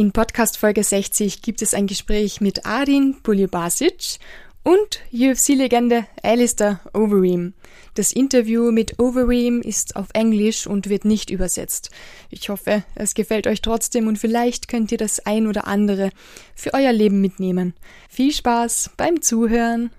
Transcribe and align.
In 0.00 0.12
Podcast 0.12 0.56
Folge 0.56 0.82
60 0.82 1.42
gibt 1.42 1.60
es 1.60 1.74
ein 1.74 1.86
Gespräch 1.86 2.40
mit 2.40 2.64
Adin 2.64 3.20
Buljubasic 3.22 4.16
und 4.62 5.00
UFC-Legende 5.12 6.06
Alistair 6.22 6.80
Overeem. 6.94 7.52
Das 7.96 8.10
Interview 8.10 8.72
mit 8.72 8.98
Overeem 8.98 9.60
ist 9.60 9.96
auf 9.96 10.06
Englisch 10.14 10.66
und 10.66 10.88
wird 10.88 11.04
nicht 11.04 11.28
übersetzt. 11.28 11.90
Ich 12.30 12.48
hoffe, 12.48 12.82
es 12.94 13.12
gefällt 13.12 13.46
euch 13.46 13.60
trotzdem 13.60 14.06
und 14.06 14.16
vielleicht 14.16 14.68
könnt 14.68 14.90
ihr 14.90 14.96
das 14.96 15.26
ein 15.26 15.46
oder 15.46 15.66
andere 15.66 16.12
für 16.54 16.72
euer 16.72 16.94
Leben 16.94 17.20
mitnehmen. 17.20 17.74
Viel 18.08 18.32
Spaß 18.32 18.92
beim 18.96 19.20
Zuhören! 19.20 19.90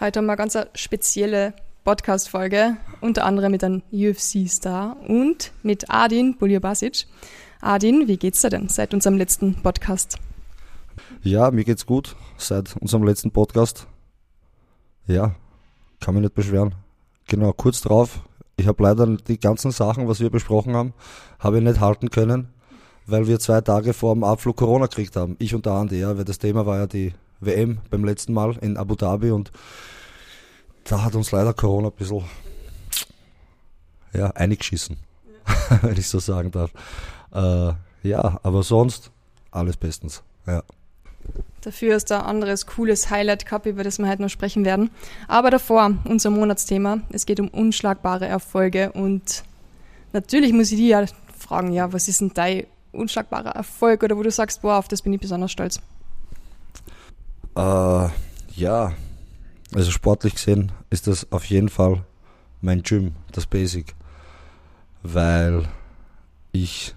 Heute 0.00 0.20
haben 0.20 0.26
wir 0.26 0.34
eine 0.34 0.36
ganz 0.36 0.56
spezielle 0.76 1.54
Podcast-Folge, 1.82 2.76
unter 3.00 3.24
anderem 3.24 3.50
mit 3.50 3.64
einem 3.64 3.82
UFC-Star 3.90 4.96
und 5.08 5.50
mit 5.64 5.90
Adin 5.90 6.38
Buljubasic. 6.38 7.06
Adin, 7.60 8.06
wie 8.06 8.16
geht's 8.16 8.40
dir 8.40 8.48
denn 8.48 8.68
seit 8.68 8.94
unserem 8.94 9.18
letzten 9.18 9.60
Podcast? 9.60 10.18
Ja, 11.24 11.50
mir 11.50 11.64
geht's 11.64 11.84
gut 11.84 12.14
seit 12.36 12.76
unserem 12.76 13.02
letzten 13.02 13.32
Podcast. 13.32 13.88
Ja, 15.08 15.34
kann 15.98 16.14
mich 16.14 16.22
nicht 16.22 16.34
beschweren. 16.36 16.76
Genau, 17.26 17.52
kurz 17.52 17.80
drauf. 17.80 18.20
Ich 18.56 18.68
habe 18.68 18.80
leider 18.84 19.04
die 19.16 19.40
ganzen 19.40 19.72
Sachen, 19.72 20.06
was 20.06 20.20
wir 20.20 20.30
besprochen 20.30 20.76
haben, 20.76 20.94
habe 21.40 21.58
ich 21.58 21.64
nicht 21.64 21.80
halten 21.80 22.10
können, 22.10 22.50
weil 23.06 23.26
wir 23.26 23.40
zwei 23.40 23.62
Tage 23.62 23.92
vor 23.94 24.14
dem 24.14 24.22
Abflug 24.22 24.58
Corona 24.58 24.86
gekriegt 24.86 25.16
haben. 25.16 25.34
Ich 25.40 25.56
und 25.56 25.66
der 25.66 25.72
Andi, 25.72 25.98
ja, 25.98 26.16
weil 26.16 26.24
das 26.24 26.38
Thema 26.38 26.66
war 26.66 26.78
ja 26.78 26.86
die 26.86 27.14
WM 27.40 27.78
beim 27.90 28.04
letzten 28.04 28.32
Mal 28.32 28.56
in 28.60 28.76
Abu 28.76 28.94
Dhabi 28.94 29.30
und 29.30 29.50
da 30.84 31.02
hat 31.02 31.14
uns 31.14 31.30
leider 31.30 31.52
Corona 31.52 31.88
ein 31.88 31.94
bisschen 31.94 32.24
ja, 34.12 34.30
eingeschissen, 34.30 34.96
ja. 35.46 35.78
wenn 35.82 35.96
ich 35.96 36.08
so 36.08 36.18
sagen 36.18 36.50
darf. 36.50 36.70
Äh, 37.32 37.72
ja, 38.08 38.40
aber 38.42 38.62
sonst 38.62 39.10
alles 39.50 39.76
bestens. 39.76 40.22
Ja. 40.46 40.62
Dafür 41.60 41.96
ist 41.96 42.10
da 42.10 42.20
ein 42.20 42.26
anderes 42.26 42.66
cooles 42.66 43.10
Highlight 43.10 43.44
gehabt, 43.44 43.66
über 43.66 43.84
das 43.84 43.98
wir 43.98 44.08
heute 44.08 44.22
noch 44.22 44.30
sprechen 44.30 44.64
werden. 44.64 44.90
Aber 45.26 45.50
davor, 45.50 45.92
unser 46.04 46.30
Monatsthema. 46.30 47.00
Es 47.10 47.26
geht 47.26 47.40
um 47.40 47.48
unschlagbare 47.48 48.26
Erfolge 48.26 48.92
und 48.92 49.42
natürlich 50.12 50.52
muss 50.52 50.70
ich 50.70 50.78
dich 50.78 50.88
ja 50.88 51.04
fragen, 51.36 51.72
ja, 51.72 51.92
was 51.92 52.08
ist 52.08 52.20
denn 52.20 52.32
dein 52.32 52.66
unschlagbarer 52.92 53.50
Erfolg 53.50 54.02
oder 54.02 54.16
wo 54.16 54.22
du 54.22 54.30
sagst, 54.30 54.62
boah, 54.62 54.78
auf 54.78 54.88
das 54.88 55.02
bin 55.02 55.12
ich 55.12 55.20
besonders 55.20 55.52
stolz? 55.52 55.80
Äh, 57.56 58.08
ja, 58.54 58.92
also 59.74 59.90
sportlich 59.90 60.34
gesehen 60.34 60.72
ist 60.90 61.06
das 61.06 61.30
auf 61.32 61.44
jeden 61.44 61.68
Fall 61.68 62.04
mein 62.60 62.82
Gym, 62.82 63.12
das 63.32 63.46
Basic. 63.46 63.94
Weil 65.02 65.68
ich, 66.52 66.94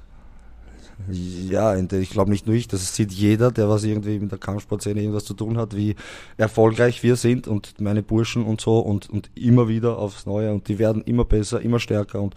ja, 1.09 1.75
ich 1.75 2.09
glaube 2.09 2.31
nicht 2.31 2.47
nur 2.47 2.55
ich, 2.55 2.67
das 2.67 2.95
sieht 2.95 3.11
jeder, 3.11 3.51
der 3.51 3.69
was 3.69 3.83
irgendwie 3.83 4.19
mit 4.19 4.31
der 4.31 4.39
Kampfsportszene 4.39 5.01
irgendwas 5.01 5.25
zu 5.25 5.33
tun 5.33 5.57
hat, 5.57 5.75
wie 5.75 5.95
erfolgreich 6.37 7.03
wir 7.03 7.15
sind 7.15 7.47
und 7.47 7.79
meine 7.79 8.03
Burschen 8.03 8.43
und 8.43 8.61
so 8.61 8.79
und, 8.79 9.09
und 9.09 9.29
immer 9.35 9.67
wieder 9.67 9.97
aufs 9.97 10.25
Neue 10.25 10.51
und 10.51 10.67
die 10.67 10.79
werden 10.79 11.03
immer 11.03 11.25
besser, 11.25 11.61
immer 11.61 11.79
stärker 11.79 12.21
und 12.21 12.35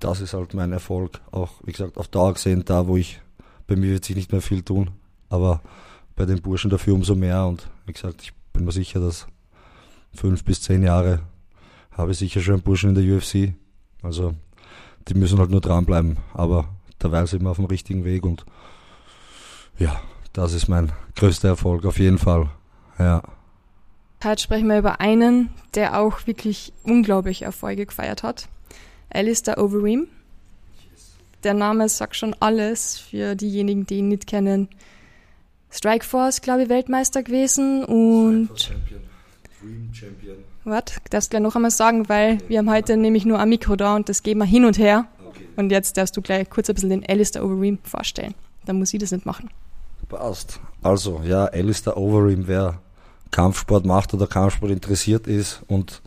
das 0.00 0.20
ist 0.20 0.34
halt 0.34 0.54
mein 0.54 0.72
Erfolg. 0.72 1.20
Auch, 1.30 1.52
wie 1.64 1.72
gesagt, 1.72 1.96
auf 1.96 2.08
Dauer 2.08 2.34
gesehen, 2.34 2.64
da 2.64 2.86
wo 2.86 2.96
ich, 2.96 3.20
bei 3.66 3.76
mir 3.76 3.90
wird 3.90 4.04
sich 4.04 4.16
nicht 4.16 4.32
mehr 4.32 4.42
viel 4.42 4.62
tun, 4.62 4.90
aber 5.28 5.62
bei 6.16 6.24
den 6.24 6.42
Burschen 6.42 6.70
dafür 6.70 6.94
umso 6.94 7.14
mehr 7.14 7.46
und 7.46 7.68
wie 7.86 7.92
gesagt, 7.92 8.22
ich 8.22 8.32
bin 8.52 8.64
mir 8.64 8.72
sicher, 8.72 9.00
dass 9.00 9.26
fünf 10.14 10.44
bis 10.44 10.62
zehn 10.62 10.82
Jahre 10.82 11.20
habe 11.92 12.12
ich 12.12 12.18
sicher 12.18 12.40
schon 12.40 12.54
einen 12.54 12.62
Burschen 12.62 12.90
in 12.90 12.94
der 12.94 13.16
UFC. 13.16 13.54
Also 14.02 14.34
die 15.08 15.14
müssen 15.14 15.38
halt 15.38 15.50
nur 15.50 15.60
dranbleiben. 15.60 16.18
Aber 16.34 16.68
dabei 16.98 17.26
sind 17.26 17.42
wir 17.42 17.50
auf 17.50 17.56
dem 17.56 17.66
richtigen 17.66 18.04
Weg 18.04 18.24
und 18.24 18.44
ja, 19.78 20.00
das 20.32 20.52
ist 20.52 20.68
mein 20.68 20.92
größter 21.16 21.48
Erfolg 21.48 21.84
auf 21.84 21.98
jeden 21.98 22.18
Fall. 22.18 22.50
Ja. 22.98 23.22
Heute 24.24 24.42
sprechen 24.42 24.68
wir 24.68 24.78
über 24.78 25.00
einen, 25.00 25.50
der 25.74 26.00
auch 26.00 26.26
wirklich 26.26 26.72
unglaublich 26.82 27.42
Erfolge 27.42 27.86
gefeiert 27.86 28.22
hat. 28.22 28.48
Alistair 29.10 29.58
Overeem. 29.58 30.08
Der 31.44 31.54
Name 31.54 31.88
sagt 31.88 32.16
schon 32.16 32.34
alles 32.40 32.98
für 32.98 33.36
diejenigen, 33.36 33.86
die 33.86 33.98
ihn 33.98 34.08
nicht 34.08 34.26
kennen. 34.26 34.68
Strikeforce, 35.70 36.40
glaube 36.40 36.64
ich, 36.64 36.68
Weltmeister 36.68 37.22
gewesen 37.22 37.84
und 37.84 38.72
Dream 39.68 39.90
Champion. 39.92 40.36
Warte, 40.64 40.94
darfst 41.10 41.30
gleich 41.30 41.42
noch 41.42 41.56
einmal 41.56 41.70
sagen, 41.70 42.08
weil 42.08 42.38
wir 42.48 42.58
haben 42.58 42.70
heute 42.70 42.96
nämlich 42.96 43.24
nur 43.24 43.38
ein 43.38 43.48
Mikro 43.48 43.76
da 43.76 43.96
und 43.96 44.08
das 44.08 44.22
gehen 44.22 44.38
wir 44.38 44.44
hin 44.44 44.64
und 44.64 44.78
her. 44.78 45.06
Okay. 45.28 45.46
Und 45.56 45.70
jetzt 45.70 45.96
darfst 45.96 46.16
du 46.16 46.22
gleich 46.22 46.48
kurz 46.48 46.68
ein 46.68 46.74
bisschen 46.74 46.90
den 46.90 47.04
Alistair 47.08 47.44
Overeem 47.44 47.78
vorstellen. 47.82 48.34
Dann 48.64 48.78
muss 48.78 48.92
ich 48.92 49.00
das 49.00 49.12
nicht 49.12 49.26
machen. 49.26 49.50
Passt. 50.08 50.60
Also, 50.82 51.20
ja, 51.24 51.44
Alistair 51.46 51.96
Overeem, 51.96 52.46
wer 52.46 52.80
Kampfsport 53.30 53.84
macht 53.84 54.14
oder 54.14 54.26
Kampfsport 54.26 54.72
interessiert 54.72 55.26
ist 55.26 55.62
und 55.68 56.00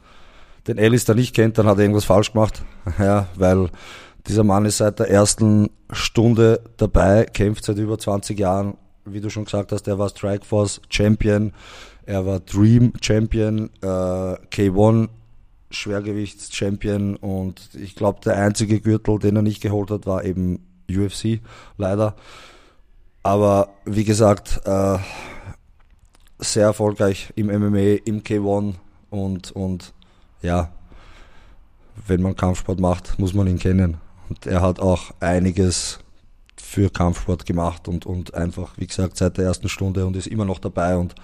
den 0.68 0.80
Alistair 0.80 1.16
nicht 1.16 1.36
kennt, 1.36 1.58
dann 1.58 1.68
hat 1.68 1.78
er 1.78 1.84
irgendwas 1.84 2.06
falsch 2.06 2.34
gemacht. 2.34 2.64
Ja, 3.00 3.28
weil 3.36 3.70
dieser 4.28 4.44
Mann 4.44 4.66
ist 4.66 4.78
seit 4.78 4.98
der 4.98 5.10
ersten 5.10 5.70
Stunde 5.92 6.62
dabei, 6.78 7.26
kämpft 7.26 7.66
seit 7.66 7.78
über 7.78 8.00
20 8.00 8.40
Jahren. 8.40 8.76
Wie 9.06 9.22
du 9.22 9.30
schon 9.30 9.46
gesagt 9.46 9.72
hast, 9.72 9.88
er 9.88 10.00
war 10.00 10.10
Strikeforce 10.10 10.82
Champion, 10.90 11.54
er 12.06 12.26
war 12.26 12.40
Dream 12.40 12.94
Champion, 13.02 13.70
äh, 13.82 13.86
K1 13.86 15.10
Schwergewichts-Champion 15.72 17.16
und 17.16 17.70
ich 17.76 17.96
glaube, 17.96 18.20
der 18.24 18.38
einzige 18.38 18.82
Gürtel, 18.82 19.20
den 19.20 19.38
er 19.38 19.42
nicht 19.42 19.62
geholt 19.62 19.90
hat, 19.90 20.06
war 20.06 20.24
eben 20.24 20.60
UFC, 20.90 21.40
leider. 21.78 22.16
Aber 23.24 23.70
wie 23.86 24.04
gesagt, 24.04 24.62
äh, 24.66 24.98
sehr 26.40 26.66
erfolgreich 26.66 27.32
im 27.36 27.48
MMA, 27.48 28.00
im 28.06 28.24
K1 28.24 28.76
und, 29.10 29.52
und 29.52 29.94
ja, 30.42 30.72
wenn 32.08 32.22
man 32.22 32.36
Kampfsport 32.36 32.80
macht, 32.80 33.20
muss 33.20 33.34
man 33.34 33.48
ihn 33.48 33.60
kennen. 33.60 33.98
Und 34.30 34.46
er 34.48 34.62
hat 34.62 34.80
auch 34.80 35.12
einiges 35.20 36.00
für 36.56 36.90
Kampfsport 36.90 37.46
gemacht 37.46 37.88
und, 37.88 38.06
und 38.06 38.34
einfach, 38.34 38.74
wie 38.78 38.88
gesagt, 38.88 39.18
seit 39.18 39.38
der 39.38 39.46
ersten 39.46 39.70
Stunde 39.70 40.06
und 40.06 40.16
ist 40.16 40.28
immer 40.28 40.46
noch 40.46 40.60
dabei 40.60 40.98
und 40.98 41.16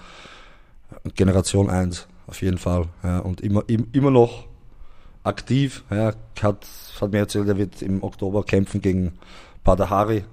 Generation 1.14 1.70
1, 1.70 2.08
auf 2.26 2.42
jeden 2.42 2.58
Fall. 2.58 2.86
Ja, 3.02 3.18
und 3.20 3.40
immer, 3.40 3.62
immer 3.68 4.10
noch 4.10 4.46
aktiv. 5.24 5.84
Ja, 5.90 6.12
hat, 6.42 6.66
hat 7.00 7.12
mir 7.12 7.18
erzählt, 7.18 7.48
er 7.48 7.58
wird 7.58 7.82
im 7.82 8.02
Oktober 8.02 8.42
kämpfen 8.44 8.80
gegen 8.80 9.18
Padahari 9.64 10.24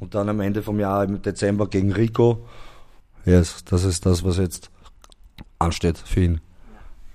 und 0.00 0.14
dann 0.14 0.28
am 0.28 0.40
Ende 0.40 0.62
vom 0.62 0.78
Jahr 0.78 1.04
im 1.04 1.22
Dezember 1.22 1.66
gegen 1.68 1.92
Rico. 1.92 2.46
Yes, 3.24 3.64
das 3.64 3.84
ist 3.84 4.04
das, 4.04 4.24
was 4.24 4.36
jetzt 4.36 4.70
ansteht 5.58 5.98
für 5.98 6.20
ihn. 6.20 6.40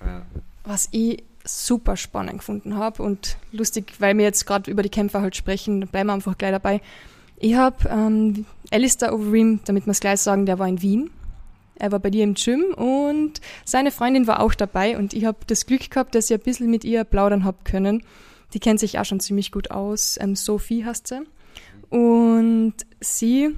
Ja. 0.04 0.22
Was 0.64 0.88
ich 0.90 1.22
super 1.44 1.96
spannend 1.96 2.38
gefunden 2.38 2.76
habe 2.76 3.02
und 3.02 3.36
lustig, 3.52 3.94
weil 3.98 4.16
wir 4.16 4.24
jetzt 4.24 4.46
gerade 4.46 4.70
über 4.70 4.82
die 4.82 4.88
Kämpfer 4.88 5.20
halt 5.20 5.36
sprechen, 5.36 5.86
bleiben 5.86 6.08
wir 6.08 6.14
einfach 6.14 6.36
gleich 6.36 6.52
dabei. 6.52 6.80
Ich 7.36 7.54
habe 7.54 7.88
ähm, 7.88 8.44
Alistair 8.70 9.14
Overeem, 9.14 9.60
damit 9.64 9.86
wir 9.86 9.92
es 9.92 10.00
gleich 10.00 10.20
sagen, 10.20 10.44
der 10.44 10.58
war 10.58 10.68
in 10.68 10.82
Wien 10.82 11.10
er 11.80 11.92
war 11.92 11.98
bei 11.98 12.10
dir 12.10 12.24
im 12.24 12.34
Gym 12.34 12.74
und 12.74 13.40
seine 13.64 13.90
Freundin 13.90 14.26
war 14.26 14.40
auch 14.40 14.54
dabei 14.54 14.98
und 14.98 15.14
ich 15.14 15.24
habe 15.24 15.38
das 15.46 15.66
Glück 15.66 15.90
gehabt, 15.90 16.14
dass 16.14 16.30
ich 16.30 16.36
ein 16.36 16.42
bisschen 16.42 16.70
mit 16.70 16.84
ihr 16.84 17.04
plaudern 17.04 17.44
hab 17.44 17.64
können. 17.64 18.02
Die 18.52 18.60
kennt 18.60 18.80
sich 18.80 18.98
auch 18.98 19.04
schon 19.04 19.20
ziemlich 19.20 19.52
gut 19.52 19.70
aus. 19.70 20.18
Ähm, 20.20 20.36
Sophie 20.36 20.84
heißt 20.84 21.08
sie. 21.08 21.20
Und 21.88 22.74
sie 23.00 23.54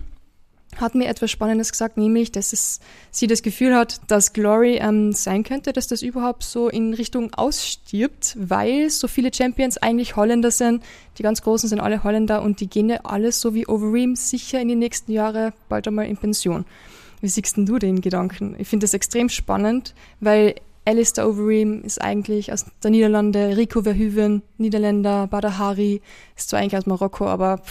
hat 0.77 0.95
mir 0.95 1.09
etwas 1.09 1.31
Spannendes 1.31 1.71
gesagt, 1.71 1.99
nämlich, 1.99 2.33
dass 2.33 2.53
es, 2.53 2.81
sie 3.11 3.27
das 3.27 3.43
Gefühl 3.43 3.75
hat, 3.75 4.01
dass 4.07 4.33
Glory 4.33 4.77
ähm, 4.77 5.13
sein 5.13 5.43
könnte, 5.45 5.73
dass 5.73 5.87
das 5.87 6.01
überhaupt 6.01 6.45
so 6.45 6.69
in 6.69 6.95
Richtung 6.95 7.35
ausstirbt, 7.35 8.37
weil 8.39 8.89
so 8.89 9.07
viele 9.07 9.33
Champions 9.35 9.77
eigentlich 9.77 10.17
Holländer 10.17 10.51
sind. 10.51 10.83
Die 11.19 11.23
ganz 11.23 11.43
Großen 11.43 11.69
sind 11.69 11.81
alle 11.81 12.05
Holländer 12.05 12.43
und 12.43 12.61
die 12.61 12.69
gehen 12.69 12.89
ja 12.89 13.01
alles 13.05 13.41
so 13.41 13.55
wie 13.55 13.67
Overeem 13.67 14.17
sicher 14.17 14.61
in 14.61 14.69
die 14.69 14.77
nächsten 14.77 15.13
Jahre 15.13 15.53
bald 15.69 15.87
einmal 15.89 16.07
in 16.07 16.17
Pension. 16.17 16.65
Wie 17.23 17.29
siehst 17.29 17.57
du 17.57 17.79
den 17.79 18.01
Gedanken? 18.01 18.57
Ich 18.59 18.69
finde 18.69 18.85
das 18.85 18.95
extrem 18.95 19.29
spannend, 19.29 19.95
weil 20.21 20.57
Alistair 20.85 21.29
Overeem 21.29 21.85
ist 21.85 22.03
eigentlich 22.03 22.53
aus 22.53 22.67
der 22.83 22.91
Niederlande, 22.91 23.57
Rico 23.57 23.83
Verhoeven, 23.83 24.43
Niederländer, 24.59 25.29
Badahari, 25.29 26.03
ist 26.37 26.51
zwar 26.51 26.59
eigentlich 26.59 26.77
aus 26.77 26.87
Marokko, 26.87 27.29
aber 27.29 27.63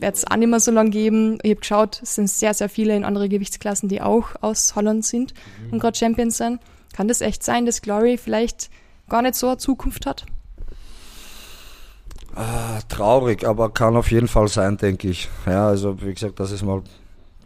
wird 0.00 0.14
es 0.14 0.26
auch 0.26 0.36
nicht 0.36 0.48
mehr 0.48 0.60
so 0.60 0.70
lange 0.70 0.88
geben. 0.88 1.38
Ich 1.42 1.50
habe 1.50 1.60
geschaut, 1.60 2.00
es 2.02 2.14
sind 2.14 2.30
sehr, 2.30 2.54
sehr 2.54 2.70
viele 2.70 2.96
in 2.96 3.04
andere 3.04 3.28
Gewichtsklassen, 3.28 3.90
die 3.90 4.00
auch 4.00 4.28
aus 4.40 4.74
Holland 4.74 5.04
sind 5.04 5.34
mhm. 5.66 5.74
und 5.74 5.78
gerade 5.80 5.98
Champions 5.98 6.38
sind. 6.38 6.60
Kann 6.94 7.06
das 7.06 7.20
echt 7.20 7.42
sein, 7.42 7.66
dass 7.66 7.82
Glory 7.82 8.16
vielleicht 8.16 8.70
gar 9.10 9.20
nicht 9.20 9.34
so 9.34 9.48
eine 9.48 9.58
Zukunft 9.58 10.06
hat? 10.06 10.24
Ah, 12.34 12.80
traurig, 12.88 13.46
aber 13.46 13.68
kann 13.70 13.96
auf 13.96 14.10
jeden 14.10 14.28
Fall 14.28 14.48
sein, 14.48 14.78
denke 14.78 15.08
ich. 15.08 15.28
Ja, 15.44 15.68
also 15.68 16.00
wie 16.00 16.14
gesagt, 16.14 16.40
das 16.40 16.50
ist 16.50 16.62
mal 16.62 16.82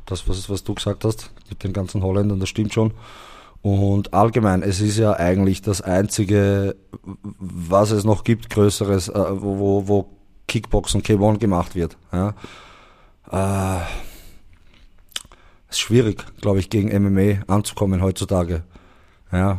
das, 0.07 0.29
was, 0.29 0.49
was 0.49 0.63
du 0.63 0.75
gesagt 0.75 1.05
hast, 1.05 1.31
mit 1.51 1.65
den 1.65 1.73
ganzen 1.73 2.03
Holländern, 2.03 2.41
das 2.41 2.49
stimmt 2.49 2.73
schon. 2.73 2.93
Und 3.61 4.15
allgemein, 4.15 4.63
es 4.63 4.81
ist 4.81 4.99
ja 4.99 5.15
eigentlich 5.15 5.63
das 5.63 5.81
einzige, 5.81 6.77
was 7.39 7.91
es 7.91 8.05
noch 8.05 8.25
gibt, 8.25 8.51
größeres, 8.51 9.09
äh, 9.09 9.15
wo, 9.15 9.59
wo, 9.59 9.89
wo 9.89 10.11
Kickboxen 10.47 11.03
K1 11.03 11.39
gemacht 11.39 11.75
wird. 11.75 11.97
Ja. 12.13 12.35
Äh, 13.31 13.83
ist 15.69 15.81
schwierig, 15.81 16.25
glaube 16.41 16.61
ich, 16.61 16.71
gegen 16.71 16.89
MMA 17.03 17.43
anzukommen 17.47 18.01
heutzutage. 18.01 18.63
Ja, 19.31 19.59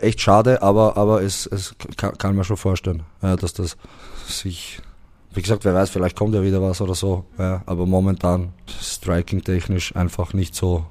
echt 0.00 0.20
schade, 0.20 0.62
aber, 0.62 0.96
aber 0.96 1.22
es, 1.22 1.46
es 1.46 1.76
kann, 1.96 2.18
kann 2.18 2.34
man 2.34 2.44
schon 2.44 2.56
vorstellen, 2.56 3.04
ja, 3.22 3.36
dass 3.36 3.52
das 3.52 3.76
sich, 4.26 4.80
wie 5.36 5.42
gesagt, 5.42 5.64
wer 5.66 5.74
weiß, 5.74 5.90
vielleicht 5.90 6.16
kommt 6.16 6.34
ja 6.34 6.42
wieder 6.42 6.62
was 6.62 6.80
oder 6.80 6.94
so, 6.94 7.24
ja, 7.38 7.62
aber 7.66 7.84
momentan 7.84 8.52
striking-technisch 8.68 9.94
einfach 9.94 10.32
nicht 10.32 10.54
so. 10.54 10.86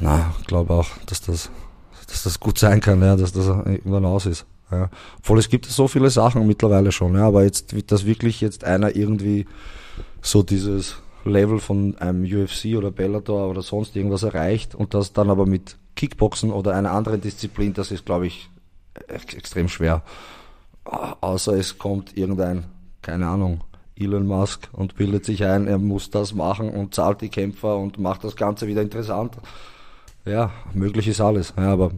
Na, 0.00 0.34
glaube 0.46 0.72
auch, 0.72 0.88
dass 1.06 1.20
das, 1.20 1.50
dass 2.08 2.22
das 2.22 2.40
gut 2.40 2.58
sein 2.58 2.80
kann, 2.80 3.02
ja, 3.02 3.16
dass 3.16 3.32
das 3.32 3.46
irgendwann 3.46 4.06
aus 4.06 4.24
ist. 4.26 4.46
Ja. 4.70 4.88
Obwohl 5.18 5.38
es 5.38 5.48
gibt 5.48 5.66
so 5.66 5.88
viele 5.88 6.10
Sachen 6.10 6.46
mittlerweile 6.46 6.90
schon, 6.90 7.14
ja, 7.14 7.26
aber 7.26 7.44
jetzt, 7.44 7.74
dass 7.90 8.06
wirklich 8.06 8.40
jetzt 8.40 8.64
einer 8.64 8.96
irgendwie 8.96 9.46
so 10.22 10.42
dieses 10.42 10.96
Level 11.24 11.58
von 11.58 11.98
einem 11.98 12.24
UFC 12.24 12.76
oder 12.76 12.90
Bellator 12.90 13.48
oder 13.48 13.62
sonst 13.62 13.94
irgendwas 13.94 14.22
erreicht 14.22 14.74
und 14.74 14.94
das 14.94 15.12
dann 15.12 15.28
aber 15.28 15.44
mit 15.44 15.76
Kickboxen 15.96 16.50
oder 16.50 16.74
einer 16.74 16.92
anderen 16.92 17.20
Disziplin, 17.20 17.74
das 17.74 17.90
ist, 17.90 18.06
glaube 18.06 18.26
ich, 18.26 18.48
extrem 19.08 19.68
schwer. 19.68 20.02
Außer 20.86 21.54
es 21.54 21.78
kommt 21.78 22.16
irgendein, 22.16 22.64
keine 23.02 23.26
Ahnung, 23.26 23.62
Elon 23.96 24.26
Musk 24.26 24.68
und 24.72 24.94
bildet 24.96 25.24
sich 25.24 25.44
ein, 25.44 25.66
er 25.66 25.78
muss 25.78 26.10
das 26.10 26.34
machen 26.34 26.70
und 26.70 26.94
zahlt 26.94 27.22
die 27.22 27.28
Kämpfer 27.28 27.76
und 27.76 27.98
macht 27.98 28.24
das 28.24 28.36
Ganze 28.36 28.66
wieder 28.66 28.82
interessant. 28.82 29.36
Ja, 30.24 30.50
möglich 30.74 31.08
ist 31.08 31.20
alles. 31.20 31.54
Ja, 31.56 31.72
aber 31.72 31.92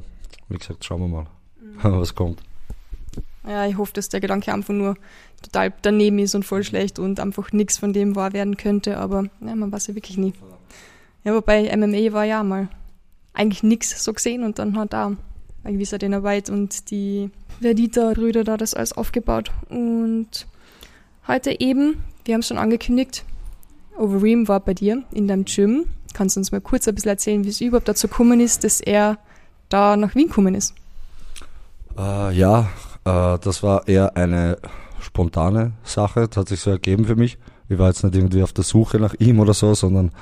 wie 0.48 0.58
gesagt, 0.58 0.84
schauen 0.84 1.00
wir 1.00 1.08
mal, 1.08 1.26
mhm. 1.60 2.00
was 2.00 2.14
kommt. 2.14 2.40
Ja, 3.46 3.66
ich 3.66 3.76
hoffe, 3.78 3.92
dass 3.94 4.08
der 4.08 4.20
Gedanke 4.20 4.52
einfach 4.52 4.74
nur 4.74 4.96
total 5.42 5.72
daneben 5.82 6.18
ist 6.18 6.34
und 6.34 6.44
voll 6.44 6.62
schlecht 6.62 6.98
und 6.98 7.18
einfach 7.20 7.52
nichts 7.52 7.78
von 7.78 7.92
dem 7.92 8.14
wahr 8.14 8.32
werden 8.32 8.56
könnte, 8.56 8.98
aber 8.98 9.24
ja, 9.40 9.54
man 9.54 9.72
weiß 9.72 9.88
ja 9.88 9.94
wirklich 9.94 10.18
nie. 10.18 10.34
Ja, 11.24 11.34
wobei 11.34 11.74
MMA 11.76 12.12
war 12.12 12.24
ja 12.24 12.42
mal 12.42 12.68
eigentlich 13.32 13.62
nichts 13.62 14.04
so 14.04 14.12
gesehen 14.12 14.44
und 14.44 14.58
dann 14.58 14.76
hat 14.78 14.92
da 14.92 15.12
ein 15.64 15.72
gewisser 15.74 15.98
Dana 15.98 16.22
White 16.22 16.52
und 16.52 16.90
die 16.90 17.30
Verdita-Brüder 17.60 18.44
da 18.44 18.56
das 18.56 18.74
alles 18.74 18.92
aufgebaut. 18.92 19.50
Und 19.68 20.46
heute 21.26 21.60
eben, 21.60 22.02
wir 22.24 22.34
haben 22.34 22.40
es 22.40 22.48
schon 22.48 22.58
angekündigt, 22.58 23.24
Overeem 23.96 24.46
war 24.46 24.60
bei 24.60 24.74
dir 24.74 25.02
in 25.10 25.26
deinem 25.26 25.44
Gym. 25.44 25.86
Kannst 26.14 26.36
du 26.36 26.40
uns 26.40 26.52
mal 26.52 26.60
kurz 26.60 26.86
ein 26.86 26.94
bisschen 26.94 27.10
erzählen, 27.10 27.44
wie 27.44 27.48
es 27.48 27.60
überhaupt 27.60 27.88
dazu 27.88 28.08
gekommen 28.08 28.40
ist, 28.40 28.64
dass 28.64 28.80
er 28.80 29.18
da 29.68 29.96
nach 29.96 30.14
Wien 30.14 30.28
gekommen 30.28 30.54
ist? 30.54 30.74
Uh, 31.96 32.30
ja, 32.30 32.68
uh, 33.06 33.36
das 33.38 33.62
war 33.62 33.88
eher 33.88 34.16
eine 34.16 34.58
spontane 35.00 35.72
Sache. 35.82 36.28
Das 36.28 36.36
hat 36.36 36.48
sich 36.48 36.60
so 36.60 36.70
ergeben 36.70 37.06
für 37.06 37.16
mich. 37.16 37.38
Ich 37.68 37.78
war 37.78 37.88
jetzt 37.88 38.04
nicht 38.04 38.14
irgendwie 38.14 38.42
auf 38.42 38.52
der 38.52 38.64
Suche 38.64 38.98
nach 38.98 39.14
ihm 39.18 39.40
oder 39.40 39.52
so, 39.52 39.74
sondern 39.74 40.12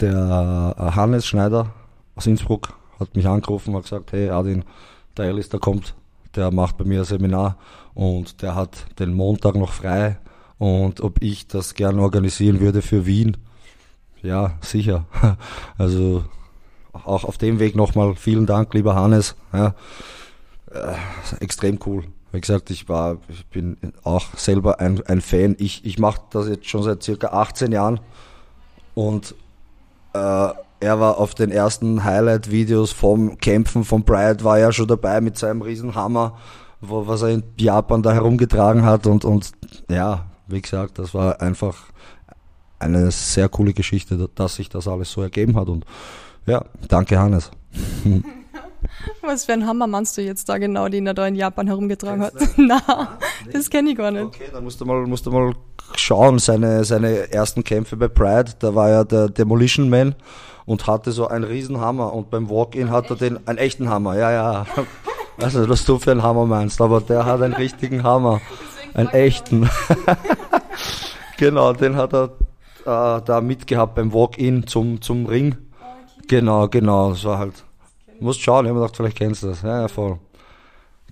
der 0.00 0.74
äh, 0.78 0.82
Hannes 0.96 1.26
Schneider 1.26 1.74
aus 2.16 2.26
Innsbruck 2.26 2.72
hat 2.98 3.14
mich 3.14 3.26
angerufen 3.26 3.70
und 3.70 3.76
hat 3.76 3.82
gesagt, 3.84 4.12
hey 4.12 4.30
Adin, 4.30 4.64
der 5.16 5.26
Alice, 5.26 5.48
der 5.48 5.60
kommt, 5.60 5.94
der 6.36 6.50
macht 6.50 6.76
bei 6.76 6.84
mir 6.84 7.00
ein 7.00 7.04
Seminar 7.04 7.56
und 7.94 8.42
der 8.42 8.54
hat 8.54 8.86
den 8.98 9.12
Montag 9.12 9.54
noch 9.56 9.72
frei 9.72 10.18
und 10.58 11.00
ob 11.00 11.22
ich 11.22 11.46
das 11.46 11.74
gerne 11.74 12.02
organisieren 12.02 12.60
würde 12.60 12.82
für 12.82 13.06
Wien. 13.06 13.36
Ja, 14.22 14.52
sicher. 14.60 15.06
Also 15.78 16.24
auch 16.92 17.24
auf 17.24 17.38
dem 17.38 17.58
Weg 17.58 17.76
nochmal 17.76 18.14
vielen 18.16 18.46
Dank, 18.46 18.74
lieber 18.74 18.94
Hannes. 18.94 19.36
Ja, 19.52 19.74
äh, 20.70 20.94
extrem 21.40 21.78
cool. 21.86 22.04
Wie 22.32 22.40
gesagt, 22.40 22.70
ich 22.70 22.88
war, 22.88 23.18
ich 23.28 23.46
bin 23.46 23.76
auch 24.04 24.34
selber 24.36 24.80
ein, 24.80 25.04
ein 25.06 25.20
Fan. 25.20 25.56
Ich, 25.58 25.84
ich 25.84 25.98
mache 25.98 26.20
das 26.30 26.48
jetzt 26.48 26.68
schon 26.68 26.82
seit 26.82 27.02
circa 27.02 27.28
18 27.28 27.72
Jahren 27.72 28.00
und 28.94 29.34
äh, 30.12 30.48
er 30.80 30.98
war 30.98 31.18
auf 31.18 31.34
den 31.34 31.50
ersten 31.50 32.04
Highlight-Videos 32.04 32.90
vom 32.92 33.38
Kämpfen 33.38 33.84
von 33.84 34.02
Bryant, 34.02 34.42
war 34.44 34.58
ja 34.58 34.72
schon 34.72 34.88
dabei 34.88 35.20
mit 35.20 35.36
seinem 35.36 35.62
Riesenhammer, 35.62 36.38
wo, 36.80 37.06
was 37.06 37.22
er 37.22 37.28
in 37.28 37.42
Japan 37.58 38.02
da 38.02 38.12
herumgetragen 38.12 38.84
hat 38.84 39.06
und, 39.06 39.24
und 39.24 39.52
ja, 39.88 40.26
wie 40.48 40.62
gesagt, 40.62 40.98
das 40.98 41.14
war 41.14 41.40
einfach 41.40 41.84
eine 42.78 43.10
sehr 43.10 43.48
coole 43.50 43.74
Geschichte, 43.74 44.28
dass 44.34 44.56
sich 44.56 44.70
das 44.70 44.88
alles 44.88 45.12
so 45.12 45.20
ergeben 45.22 45.56
hat 45.56 45.68
und 45.68 45.84
ja, 46.46 46.64
danke 46.88 47.18
Hannes. 47.18 47.50
Was 49.20 49.44
für 49.44 49.52
ein 49.52 49.66
Hammer 49.66 49.86
meinst 49.86 50.16
du 50.16 50.22
jetzt 50.22 50.48
da 50.48 50.56
genau, 50.56 50.88
den 50.88 51.06
er 51.06 51.12
da 51.12 51.26
in 51.26 51.34
Japan 51.34 51.66
herumgetragen 51.66 52.22
hat? 52.22 52.32
Na, 52.56 52.80
ah, 52.86 53.18
das 53.52 53.68
kenne 53.68 53.90
ich 53.90 53.96
gar 53.96 54.10
nicht. 54.10 54.22
Okay, 54.22 54.48
dann 54.50 54.64
musst 54.64 54.80
du 54.80 54.86
mal, 54.86 55.06
musst 55.06 55.26
du 55.26 55.30
mal 55.30 55.52
schauen, 55.96 56.38
seine, 56.38 56.82
seine 56.84 57.30
ersten 57.30 57.62
Kämpfe 57.62 57.98
bei 57.98 58.08
Pride, 58.08 58.52
da 58.58 58.74
war 58.74 58.88
ja 58.88 59.04
der 59.04 59.28
Demolition 59.28 59.90
Man 59.90 60.14
und 60.66 60.86
hatte 60.86 61.12
so 61.12 61.28
einen 61.28 61.44
Riesenhammer 61.44 62.12
und 62.12 62.30
beim 62.30 62.48
Walk-In 62.48 62.90
hat 62.90 63.10
er 63.10 63.16
den, 63.16 63.46
einen 63.46 63.58
echten 63.58 63.88
Hammer, 63.88 64.16
ja, 64.16 64.30
ja. 64.30 64.66
Weiß 65.38 65.54
nicht, 65.56 65.68
was 65.68 65.84
du 65.84 65.98
für 65.98 66.12
einen 66.12 66.22
Hammer 66.22 66.46
meinst, 66.46 66.80
aber 66.80 67.00
der 67.00 67.24
hat 67.24 67.42
einen 67.42 67.54
richtigen 67.54 68.02
Hammer. 68.02 68.40
Einen 68.92 69.08
echten. 69.10 69.70
genau, 71.38 71.72
den 71.72 71.94
hat 71.94 72.12
er 72.12 72.30
äh, 72.84 73.22
da 73.24 73.40
mitgehabt 73.40 73.94
beim 73.94 74.12
Walk-In 74.12 74.66
zum, 74.66 75.00
zum 75.00 75.26
Ring. 75.26 75.56
Genau, 76.26 76.66
genau, 76.68 77.10
das 77.10 77.24
war 77.24 77.38
halt 77.38 77.64
musst 78.20 78.40
schauen, 78.40 78.66
ich 78.66 78.70
habe 78.70 78.80
gedacht, 78.80 78.96
vielleicht 78.96 79.16
kennst 79.16 79.42
du 79.42 79.48
das. 79.48 79.62
Ja, 79.62 79.82
ja, 79.82 79.88
voll. 79.88 80.18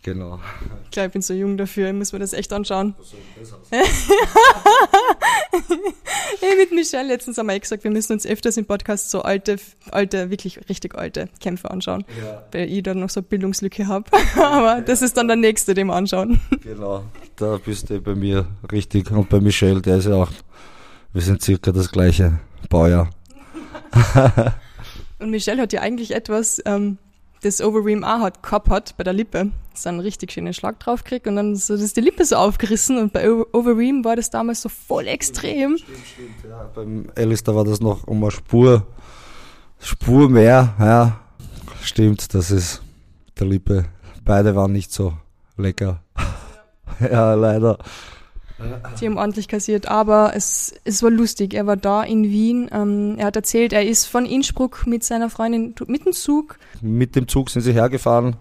Genau. 0.02 0.38
Ich 0.84 0.90
glaube, 0.90 1.08
ich 1.08 1.12
bin 1.12 1.22
so 1.22 1.34
jung 1.34 1.56
dafür, 1.56 1.88
ich 1.88 1.94
muss 1.94 2.12
mir 2.12 2.18
das 2.18 2.32
echt 2.32 2.52
anschauen. 2.52 2.94
hey, 6.40 6.56
mit 6.56 6.72
Michelle 6.72 7.08
letztens 7.08 7.36
wir 7.36 7.48
eh 7.54 7.58
gesagt, 7.58 7.84
wir 7.84 7.90
müssen 7.90 8.12
uns 8.12 8.26
öfters 8.26 8.56
im 8.56 8.66
Podcast 8.66 9.10
so 9.10 9.22
alte, 9.22 9.56
alte, 9.90 10.30
wirklich 10.30 10.68
richtig 10.68 10.94
alte 10.94 11.28
Kämpfe 11.40 11.70
anschauen, 11.70 12.04
ja. 12.22 12.44
weil 12.52 12.70
ich 12.70 12.82
da 12.82 12.94
noch 12.94 13.10
so 13.10 13.20
eine 13.20 13.28
Bildungslücke 13.28 13.86
habe. 13.86 14.10
Aber 14.36 14.80
das 14.82 15.02
ist 15.02 15.16
dann 15.16 15.28
der 15.28 15.36
nächste, 15.36 15.74
den 15.74 15.88
wir 15.88 15.94
anschauen. 15.94 16.40
Genau, 16.62 17.04
da 17.36 17.58
bist 17.58 17.90
du 17.90 18.00
bei 18.00 18.14
mir 18.14 18.46
richtig. 18.70 19.10
Und 19.10 19.28
bei 19.28 19.40
Michelle, 19.40 19.80
der 19.80 19.98
ist 19.98 20.06
ja 20.06 20.14
auch, 20.14 20.30
wir 21.12 21.22
sind 21.22 21.42
circa 21.42 21.72
das 21.72 21.90
gleiche 21.90 22.38
Baujahr. 22.68 23.10
Und 25.18 25.30
Michelle 25.30 25.62
hat 25.62 25.72
ja 25.72 25.80
eigentlich 25.80 26.14
etwas, 26.14 26.62
ähm, 26.64 26.98
das 27.42 27.60
Overeem 27.60 28.04
auch 28.04 28.20
hat, 28.20 28.42
gehabt 28.42 28.68
hat 28.70 28.96
bei 28.96 29.04
der 29.04 29.12
Lippe. 29.12 29.50
So 29.74 29.88
einen 29.88 30.00
richtig 30.00 30.32
schönen 30.32 30.52
Schlag 30.52 30.80
drauf 30.80 31.04
gekriegt 31.04 31.26
und 31.26 31.36
dann 31.36 31.54
so, 31.54 31.74
ist 31.74 31.96
die 31.96 32.00
Lippe 32.00 32.24
so 32.24 32.36
aufgerissen 32.36 32.98
und 32.98 33.12
bei 33.12 33.30
Overeem 33.30 34.04
war 34.04 34.16
das 34.16 34.30
damals 34.30 34.62
so 34.62 34.68
voll 34.68 35.06
extrem. 35.06 35.78
Stimmt, 35.78 35.98
stimmt, 36.06 36.50
ja. 36.50 36.70
Beim 36.74 37.06
Alistair 37.16 37.54
war 37.54 37.64
das 37.64 37.80
noch 37.80 38.06
um 38.06 38.22
eine 38.22 38.30
Spur, 38.30 38.86
Spur 39.78 40.28
mehr, 40.28 40.74
ja. 40.80 41.20
Stimmt, 41.82 42.34
das 42.34 42.50
ist 42.50 42.82
der 43.38 43.46
Lippe. 43.46 43.84
Beide 44.24 44.56
waren 44.56 44.72
nicht 44.72 44.92
so 44.92 45.14
lecker. 45.56 46.02
ja, 47.00 47.06
ja 47.10 47.34
leider. 47.34 47.78
Die 49.00 49.06
haben 49.06 49.18
ordentlich 49.18 49.46
kassiert, 49.46 49.86
aber 49.88 50.32
es, 50.34 50.74
es 50.84 51.02
war 51.02 51.10
lustig. 51.10 51.54
Er 51.54 51.66
war 51.66 51.76
da 51.76 52.02
in 52.02 52.24
Wien. 52.24 52.68
Ähm, 52.72 53.14
er 53.16 53.26
hat 53.26 53.36
erzählt, 53.36 53.72
er 53.72 53.86
ist 53.86 54.06
von 54.06 54.26
Innsbruck 54.26 54.86
mit 54.86 55.04
seiner 55.04 55.30
Freundin 55.30 55.74
mit 55.86 56.04
dem 56.04 56.12
Zug. 56.12 56.58
Mit 56.80 57.14
dem 57.14 57.28
Zug 57.28 57.50
sind 57.50 57.62
sie 57.62 57.72
hergefahren 57.72 58.36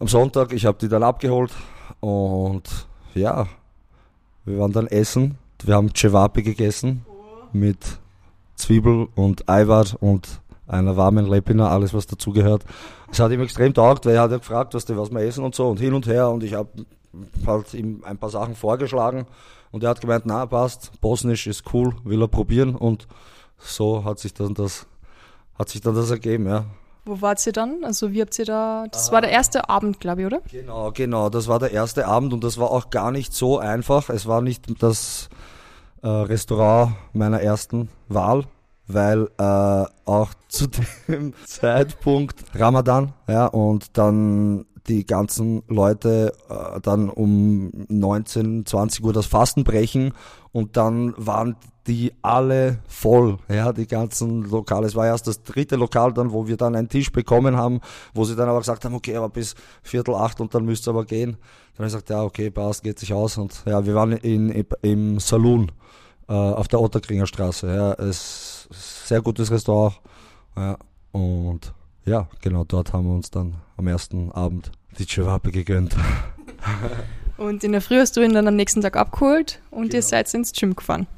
am 0.00 0.08
Sonntag. 0.08 0.52
Ich 0.52 0.66
habe 0.66 0.78
die 0.80 0.88
dann 0.88 1.04
abgeholt 1.04 1.52
und 2.00 2.62
ja, 3.14 3.46
wir 4.44 4.58
waren 4.58 4.72
dann 4.72 4.88
essen. 4.88 5.38
Wir 5.62 5.76
haben 5.76 5.94
Cevapi 5.94 6.42
gegessen 6.42 7.06
mit 7.52 7.78
Zwiebel 8.56 9.08
und 9.14 9.48
Eiweiß 9.48 9.94
und 9.94 10.40
einer 10.66 10.96
warmen 10.96 11.26
Lepina, 11.26 11.68
alles 11.68 11.94
was 11.94 12.06
dazugehört. 12.06 12.64
Es 13.12 13.20
hat 13.20 13.30
ihm 13.30 13.42
extrem 13.42 13.74
taugt, 13.74 14.06
weil 14.06 14.14
er 14.14 14.22
hat 14.22 14.30
ja 14.32 14.38
gefragt, 14.38 14.74
was, 14.74 14.88
was 14.88 15.10
wir 15.10 15.20
essen 15.20 15.44
und 15.44 15.54
so 15.54 15.68
und 15.68 15.78
hin 15.78 15.94
und 15.94 16.06
her 16.06 16.30
und 16.30 16.42
ich 16.42 16.54
habe 16.54 16.68
halt 17.46 17.74
ihm 17.74 18.02
ein 18.04 18.18
paar 18.18 18.30
Sachen 18.30 18.54
vorgeschlagen 18.54 19.26
und 19.70 19.82
er 19.84 19.90
hat 19.90 20.00
gemeint, 20.00 20.26
na 20.26 20.46
passt, 20.46 21.00
Bosnisch 21.00 21.46
ist 21.46 21.72
cool, 21.72 21.94
will 22.04 22.22
er 22.22 22.28
probieren 22.28 22.74
und 22.74 23.06
so 23.58 24.04
hat 24.04 24.18
sich 24.18 24.34
dann 24.34 24.54
das, 24.54 24.86
hat 25.58 25.68
sich 25.68 25.80
dann 25.80 25.94
das 25.94 26.10
ergeben, 26.10 26.46
ja. 26.46 26.64
Wo 27.04 27.20
wart 27.20 27.44
ihr 27.46 27.52
dann? 27.52 27.82
Also 27.84 28.12
wie 28.12 28.20
habt 28.20 28.38
ihr 28.38 28.44
da, 28.44 28.86
das 28.90 29.10
war 29.10 29.20
der 29.20 29.30
erste 29.30 29.68
Abend, 29.68 29.98
glaube 29.98 30.20
ich, 30.20 30.26
oder? 30.26 30.40
Genau, 30.50 30.92
genau, 30.92 31.30
das 31.30 31.48
war 31.48 31.58
der 31.58 31.72
erste 31.72 32.06
Abend 32.06 32.32
und 32.32 32.44
das 32.44 32.58
war 32.58 32.70
auch 32.70 32.90
gar 32.90 33.10
nicht 33.10 33.34
so 33.34 33.58
einfach. 33.58 34.08
Es 34.08 34.26
war 34.26 34.40
nicht 34.40 34.80
das 34.80 35.28
äh, 36.02 36.08
Restaurant 36.08 36.94
meiner 37.12 37.40
ersten 37.40 37.88
Wahl, 38.08 38.44
weil 38.86 39.28
äh, 39.36 39.84
auch 40.04 40.34
zu 40.46 40.68
dem 41.08 41.34
Zeitpunkt 41.44 42.44
Ramadan, 42.54 43.14
ja, 43.26 43.46
und 43.46 43.98
dann 43.98 44.66
die 44.88 45.06
ganzen 45.06 45.62
Leute 45.68 46.32
äh, 46.48 46.80
dann 46.80 47.08
um 47.08 47.70
19, 47.88 48.66
20 48.66 49.04
Uhr 49.04 49.12
das 49.12 49.26
Fasten 49.26 49.64
brechen 49.64 50.12
und 50.52 50.76
dann 50.76 51.14
waren 51.16 51.56
die 51.86 52.12
alle 52.22 52.78
voll, 52.86 53.38
ja, 53.48 53.72
die 53.72 53.86
ganzen 53.86 54.42
Lokale. 54.42 54.86
Es 54.86 54.94
war 54.94 55.06
erst 55.06 55.26
das 55.26 55.42
dritte 55.42 55.76
Lokal 55.76 56.12
dann, 56.12 56.32
wo 56.32 56.46
wir 56.46 56.56
dann 56.56 56.76
einen 56.76 56.88
Tisch 56.88 57.10
bekommen 57.10 57.56
haben, 57.56 57.80
wo 58.14 58.24
sie 58.24 58.36
dann 58.36 58.48
aber 58.48 58.60
gesagt 58.60 58.84
haben, 58.84 58.94
okay, 58.94 59.16
aber 59.16 59.28
bis 59.28 59.54
Viertel 59.82 60.14
acht 60.14 60.40
und 60.40 60.54
dann 60.54 60.64
müsst 60.64 60.86
ihr 60.86 60.90
aber 60.90 61.04
gehen. 61.04 61.32
Dann 61.32 61.78
habe 61.78 61.86
ich 61.86 61.92
gesagt, 61.92 62.10
ja, 62.10 62.22
okay, 62.22 62.50
passt, 62.50 62.82
geht 62.82 62.98
sich 62.98 63.12
aus 63.12 63.36
und 63.38 63.64
ja, 63.66 63.84
wir 63.84 63.94
waren 63.94 64.12
in, 64.12 64.64
im 64.82 65.18
Saloon 65.18 65.72
äh, 66.28 66.32
auf 66.32 66.68
der 66.68 66.80
Otterkringer 66.80 67.26
Straße, 67.26 67.66
ja, 67.74 67.92
es 67.94 68.68
ist 68.70 69.08
sehr 69.08 69.22
gutes 69.22 69.50
Restaurant, 69.50 70.00
ja, 70.56 70.76
und 71.12 71.74
ja, 72.04 72.28
genau, 72.40 72.64
dort 72.64 72.92
haben 72.92 73.06
wir 73.06 73.14
uns 73.14 73.30
dann 73.30 73.54
am 73.76 73.86
ersten 73.86 74.32
Abend 74.32 74.72
die 74.98 75.06
Chewape 75.06 75.52
gegönnt. 75.52 75.96
Und 77.36 77.64
in 77.64 77.72
der 77.72 77.80
Früh 77.80 77.98
hast 77.98 78.16
du 78.16 78.20
ihn 78.20 78.34
dann 78.34 78.46
am 78.46 78.56
nächsten 78.56 78.82
Tag 78.82 78.96
abgeholt 78.96 79.60
und 79.70 79.84
genau. 79.84 79.94
ihr 79.94 80.02
seid 80.02 80.32
ins 80.32 80.52
Gym 80.52 80.76
gefahren. 80.76 81.08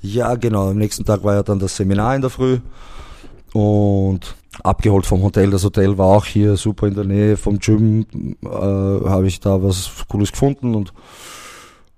Ja, 0.00 0.34
genau. 0.36 0.70
Am 0.70 0.78
nächsten 0.78 1.04
Tag 1.04 1.22
war 1.22 1.34
ja 1.34 1.42
dann 1.42 1.58
das 1.58 1.76
Seminar 1.76 2.14
in 2.14 2.22
der 2.22 2.30
Früh 2.30 2.60
und 3.52 4.34
abgeholt 4.62 5.04
vom 5.04 5.22
Hotel. 5.22 5.50
Das 5.50 5.64
Hotel 5.64 5.98
war 5.98 6.06
auch 6.06 6.24
hier 6.24 6.56
super 6.56 6.86
in 6.86 6.94
der 6.94 7.04
Nähe 7.04 7.36
vom 7.36 7.58
Gym. 7.58 8.06
Äh, 8.42 8.48
Habe 8.48 9.26
ich 9.26 9.40
da 9.40 9.62
was 9.62 9.90
Cooles 10.08 10.32
gefunden 10.32 10.74
und 10.74 10.94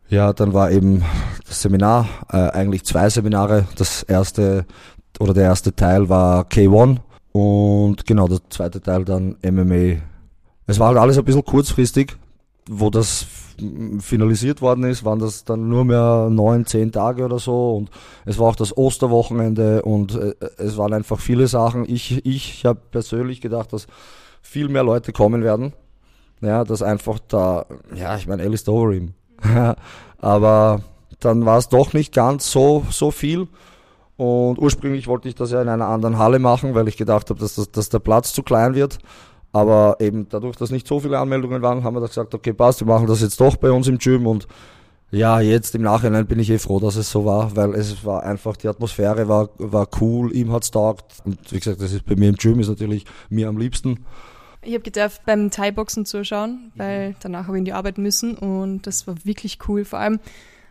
ja, 0.08 0.32
dann 0.32 0.52
war 0.52 0.70
eben 0.70 1.04
das 1.46 1.62
Seminar, 1.62 2.06
äh, 2.30 2.36
eigentlich 2.36 2.84
zwei 2.84 3.08
Seminare. 3.08 3.66
Das 3.76 4.02
erste 4.02 4.66
oder 5.20 5.34
der 5.34 5.44
erste 5.44 5.74
Teil 5.74 6.08
war 6.08 6.44
K1 6.44 6.98
und 7.32 8.06
genau 8.06 8.28
der 8.28 8.40
zweite 8.50 8.80
Teil 8.80 9.04
dann 9.04 9.36
MMA. 9.42 10.00
Es 10.66 10.78
war 10.78 10.88
halt 10.88 10.98
alles 10.98 11.18
ein 11.18 11.24
bisschen 11.24 11.44
kurzfristig, 11.44 12.16
wo 12.68 12.90
das 12.90 13.26
finalisiert 14.00 14.62
worden 14.62 14.84
ist, 14.84 15.04
waren 15.04 15.18
das 15.18 15.44
dann 15.44 15.68
nur 15.68 15.84
mehr 15.84 16.28
neun, 16.30 16.66
zehn 16.66 16.90
Tage 16.90 17.24
oder 17.24 17.38
so 17.38 17.76
und 17.76 17.90
es 18.24 18.38
war 18.38 18.48
auch 18.48 18.56
das 18.56 18.76
Osterwochenende 18.76 19.82
und 19.82 20.14
äh, 20.14 20.34
es 20.56 20.76
waren 20.76 20.92
einfach 20.92 21.20
viele 21.20 21.46
Sachen. 21.46 21.84
Ich, 21.88 22.24
ich 22.24 22.64
habe 22.64 22.80
persönlich 22.90 23.40
gedacht, 23.40 23.72
dass 23.72 23.86
viel 24.40 24.68
mehr 24.68 24.84
Leute 24.84 25.12
kommen 25.12 25.42
werden. 25.42 25.72
Ja, 26.40 26.64
dass 26.64 26.82
einfach 26.82 27.20
da, 27.28 27.66
ja, 27.94 28.16
ich 28.16 28.26
meine, 28.26 28.42
Alice 28.42 28.66
Overeem. 28.66 29.14
Aber 30.18 30.80
dann 31.20 31.46
war 31.46 31.58
es 31.58 31.68
doch 31.68 31.92
nicht 31.92 32.12
ganz 32.12 32.50
so, 32.50 32.84
so 32.90 33.12
viel. 33.12 33.46
Und 34.16 34.58
ursprünglich 34.58 35.06
wollte 35.06 35.28
ich 35.28 35.34
das 35.34 35.50
ja 35.50 35.62
in 35.62 35.68
einer 35.68 35.88
anderen 35.88 36.18
Halle 36.18 36.38
machen, 36.38 36.74
weil 36.74 36.88
ich 36.88 36.96
gedacht 36.96 37.30
habe, 37.30 37.40
dass, 37.40 37.54
das, 37.54 37.70
dass 37.70 37.88
der 37.88 37.98
Platz 37.98 38.32
zu 38.32 38.42
klein 38.42 38.74
wird. 38.74 38.98
Aber 39.52 39.96
eben 40.00 40.28
dadurch, 40.28 40.56
dass 40.56 40.70
nicht 40.70 40.86
so 40.86 41.00
viele 41.00 41.18
Anmeldungen 41.18 41.62
waren, 41.62 41.84
haben 41.84 41.94
wir 41.94 42.00
gesagt, 42.00 42.34
okay, 42.34 42.52
passt, 42.52 42.80
wir 42.80 42.86
machen 42.86 43.06
das 43.06 43.20
jetzt 43.20 43.40
doch 43.40 43.56
bei 43.56 43.70
uns 43.70 43.88
im 43.88 43.98
Gym 43.98 44.26
und 44.26 44.46
ja, 45.10 45.40
jetzt 45.40 45.74
im 45.74 45.82
Nachhinein 45.82 46.26
bin 46.26 46.38
ich 46.38 46.48
eh 46.48 46.56
froh, 46.56 46.80
dass 46.80 46.96
es 46.96 47.10
so 47.10 47.26
war, 47.26 47.54
weil 47.54 47.74
es 47.74 48.02
war 48.02 48.22
einfach, 48.22 48.56
die 48.56 48.66
Atmosphäre 48.66 49.28
war, 49.28 49.50
war 49.58 49.86
cool, 50.00 50.34
ihm 50.34 50.50
hat's 50.52 50.70
taugt. 50.70 51.04
Und 51.26 51.52
wie 51.52 51.58
gesagt, 51.58 51.82
das 51.82 51.92
ist 51.92 52.06
bei 52.06 52.16
mir 52.16 52.30
im 52.30 52.36
Gym 52.36 52.58
ist 52.60 52.68
natürlich 52.68 53.04
mir 53.28 53.48
am 53.48 53.58
liebsten. 53.58 54.06
Ich 54.62 54.72
habe 54.72 54.82
gedacht, 54.82 55.20
beim 55.26 55.50
Thai-Boxen 55.50 56.06
zuschauen, 56.06 56.72
weil 56.76 57.14
danach 57.20 57.46
habe 57.46 57.58
ich 57.58 57.58
in 57.58 57.64
die 57.66 57.74
Arbeit 57.74 57.98
müssen 57.98 58.38
und 58.38 58.86
das 58.86 59.06
war 59.06 59.16
wirklich 59.24 59.58
cool. 59.68 59.84
Vor 59.84 59.98
allem 59.98 60.18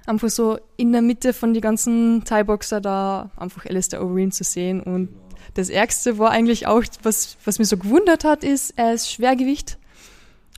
einfach 0.05 0.29
so 0.29 0.58
in 0.77 0.91
der 0.91 1.01
Mitte 1.01 1.34
von 1.34 1.53
die 1.53 1.62
ganzen 1.62 2.24
Thai-Boxer 2.25 2.81
da 2.81 3.31
einfach 3.38 3.65
Alistair 3.65 4.03
Overeem 4.03 4.31
zu 4.31 4.43
sehen 4.43 4.81
und 4.81 5.10
das 5.53 5.70
Ärgste 5.70 6.17
war 6.17 6.31
eigentlich 6.31 6.67
auch, 6.67 6.84
was, 7.03 7.38
was 7.46 7.60
mich 7.60 7.67
so 7.67 7.77
gewundert 7.77 8.24
hat, 8.24 8.43
ist, 8.43 8.74
er 8.77 8.93
ist 8.93 9.12
Schwergewicht. 9.12 9.77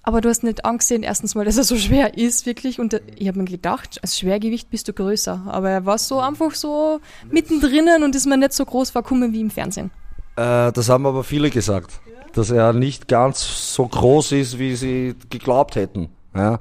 Aber 0.06 0.20
du 0.20 0.28
hast 0.28 0.44
nicht 0.44 0.66
angesehen, 0.66 1.02
erstens 1.02 1.34
mal, 1.34 1.46
dass 1.46 1.58
er 1.58 1.64
so 1.64 1.78
schwer 1.78 2.18
ist, 2.18 2.46
wirklich. 2.46 2.80
Und 2.80 3.02
ich 3.16 3.28
habe 3.30 3.40
mir 3.40 3.46
gedacht, 3.46 4.00
als 4.02 4.20
Schwergewicht 4.20 4.70
bist 4.70 4.88
du 4.90 4.94
größer. 4.94 5.44
Aber 5.48 5.70
er 5.70 5.86
war 5.86 5.98
so 5.98 6.20
einfach 6.20 6.52
so 6.52 7.00
mittendrin 7.32 7.88
und 8.04 8.14
ist 8.14 8.26
mir 8.26 8.38
nicht 8.38 8.52
so 8.52 8.66
groß 8.66 8.92
vorkommen 8.92 9.32
wie 9.32 9.40
im 9.40 9.50
Fernsehen. 9.50 9.92
Äh, 10.36 10.74
das 10.74 10.90
haben 10.90 11.06
aber 11.06 11.24
viele 11.24 11.50
gesagt. 11.50 12.02
Dass 12.34 12.50
er 12.50 12.74
nicht 12.74 13.08
ganz 13.08 13.74
so 13.74 13.88
groß 13.88 14.34
ist, 14.34 14.60
wie 14.60 14.76
sie 14.76 15.16
geglaubt 15.30 15.76
hätten. 15.76 16.10
Ja, 16.36 16.60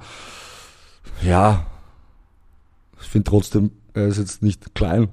ja. 1.21 1.65
Ich 3.13 3.15
finde 3.15 3.29
trotzdem, 3.29 3.71
er 3.93 4.07
ist 4.07 4.17
jetzt 4.17 4.41
nicht 4.41 4.73
klein. 4.73 5.09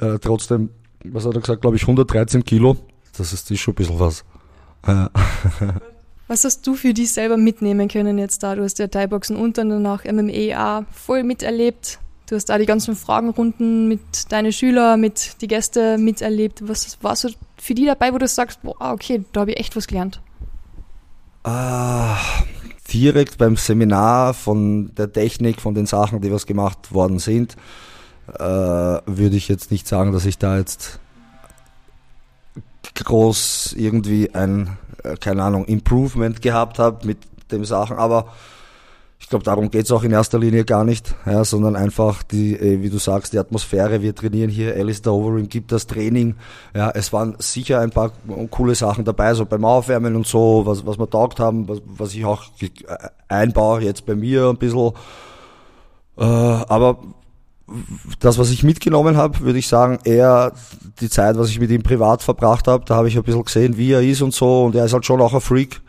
Äh, 0.00 0.18
trotzdem 0.18 0.70
was 1.04 1.24
hat 1.24 1.34
er 1.34 1.40
gesagt, 1.40 1.60
glaube 1.60 1.76
ich, 1.76 1.82
113 1.82 2.44
Kilo. 2.44 2.76
Das 3.16 3.32
ist, 3.32 3.48
ist 3.50 3.60
schon 3.60 3.72
ein 3.72 3.76
bisschen 3.76 4.00
was. 4.00 4.24
was 6.26 6.44
hast 6.44 6.66
du 6.66 6.74
für 6.74 6.92
dich 6.92 7.12
selber 7.12 7.36
mitnehmen 7.36 7.86
können 7.86 8.18
jetzt 8.18 8.42
da? 8.42 8.54
Du 8.54 8.62
hast 8.62 8.78
ja 8.80 8.88
Thai-Boxen 8.88 9.36
und 9.36 9.58
dann 9.58 9.70
danach 9.70 10.04
MMA 10.04 10.84
voll 10.92 11.22
miterlebt. 11.22 12.00
Du 12.28 12.34
hast 12.34 12.46
da 12.46 12.58
die 12.58 12.66
ganzen 12.66 12.94
Fragenrunden 12.94 13.86
mit 13.86 14.32
deinen 14.32 14.52
Schülern, 14.52 15.00
mit 15.00 15.40
den 15.40 15.48
Gästen 15.48 16.04
miterlebt. 16.04 16.66
Was 16.66 16.98
war 17.02 17.16
so 17.16 17.30
für 17.56 17.74
die 17.74 17.86
dabei, 17.86 18.12
wo 18.12 18.18
du 18.18 18.26
sagst, 18.26 18.62
boah, 18.62 18.92
okay, 18.92 19.24
da 19.32 19.42
habe 19.42 19.52
ich 19.52 19.60
echt 19.60 19.76
was 19.76 19.86
gelernt? 19.86 20.20
Ah, 21.44 22.18
direkt 22.92 23.38
beim 23.38 23.56
Seminar 23.56 24.34
von 24.34 24.94
der 24.94 25.12
Technik, 25.12 25.60
von 25.60 25.74
den 25.74 25.86
Sachen, 25.86 26.20
die 26.20 26.32
was 26.32 26.46
gemacht 26.46 26.92
worden 26.92 27.18
sind, 27.18 27.56
äh, 28.34 28.42
würde 28.42 29.36
ich 29.36 29.48
jetzt 29.48 29.70
nicht 29.70 29.86
sagen, 29.86 30.12
dass 30.12 30.26
ich 30.26 30.38
da 30.38 30.58
jetzt 30.58 31.00
groß 32.94 33.74
irgendwie 33.76 34.34
ein, 34.34 34.76
äh, 35.04 35.16
keine 35.16 35.42
Ahnung, 35.42 35.64
Improvement 35.66 36.42
gehabt 36.42 36.78
habe 36.78 37.06
mit 37.06 37.18
den 37.50 37.64
Sachen, 37.64 37.96
aber 37.96 38.32
ich 39.20 39.28
glaube, 39.28 39.44
darum 39.44 39.70
geht's 39.70 39.90
auch 39.90 40.04
in 40.04 40.12
erster 40.12 40.38
Linie 40.38 40.64
gar 40.64 40.84
nicht, 40.84 41.14
ja, 41.26 41.44
sondern 41.44 41.76
einfach 41.76 42.22
die, 42.22 42.54
äh, 42.54 42.82
wie 42.82 42.88
du 42.88 42.98
sagst, 42.98 43.32
die 43.32 43.38
Atmosphäre. 43.38 44.00
Wir 44.00 44.14
trainieren 44.14 44.48
hier, 44.48 44.74
Alistair 44.74 45.12
Overeem 45.12 45.48
gibt 45.48 45.72
das 45.72 45.86
Training. 45.86 46.36
Ja, 46.74 46.90
es 46.90 47.12
waren 47.12 47.34
sicher 47.38 47.80
ein 47.80 47.90
paar 47.90 48.12
coole 48.50 48.74
Sachen 48.74 49.04
dabei, 49.04 49.34
so 49.34 49.44
beim 49.44 49.64
Aufwärmen 49.64 50.14
und 50.14 50.26
so, 50.26 50.62
was, 50.64 50.86
was 50.86 50.98
wir 50.98 51.10
taugt 51.10 51.40
haben, 51.40 51.68
was, 51.68 51.80
was 51.84 52.14
ich 52.14 52.24
auch 52.24 52.44
einbaue 53.28 53.82
jetzt 53.82 54.06
bei 54.06 54.14
mir 54.14 54.48
ein 54.48 54.56
bisschen. 54.56 54.92
Äh, 56.16 56.24
aber 56.24 56.98
das, 58.20 58.38
was 58.38 58.50
ich 58.50 58.62
mitgenommen 58.62 59.16
habe, 59.16 59.40
würde 59.40 59.58
ich 59.58 59.68
sagen, 59.68 59.98
eher 60.04 60.52
die 61.00 61.10
Zeit, 61.10 61.36
was 61.36 61.50
ich 61.50 61.60
mit 61.60 61.70
ihm 61.70 61.82
privat 61.82 62.22
verbracht 62.22 62.66
habe. 62.66 62.84
Da 62.86 62.94
habe 62.94 63.08
ich 63.08 63.16
ein 63.16 63.24
bisschen 63.24 63.44
gesehen, 63.44 63.76
wie 63.76 63.92
er 63.92 64.02
ist 64.02 64.22
und 64.22 64.32
so. 64.32 64.64
Und 64.64 64.74
er 64.74 64.84
ist 64.84 64.92
halt 64.92 65.04
schon 65.04 65.20
auch 65.20 65.34
ein 65.34 65.40
Freak. 65.40 65.80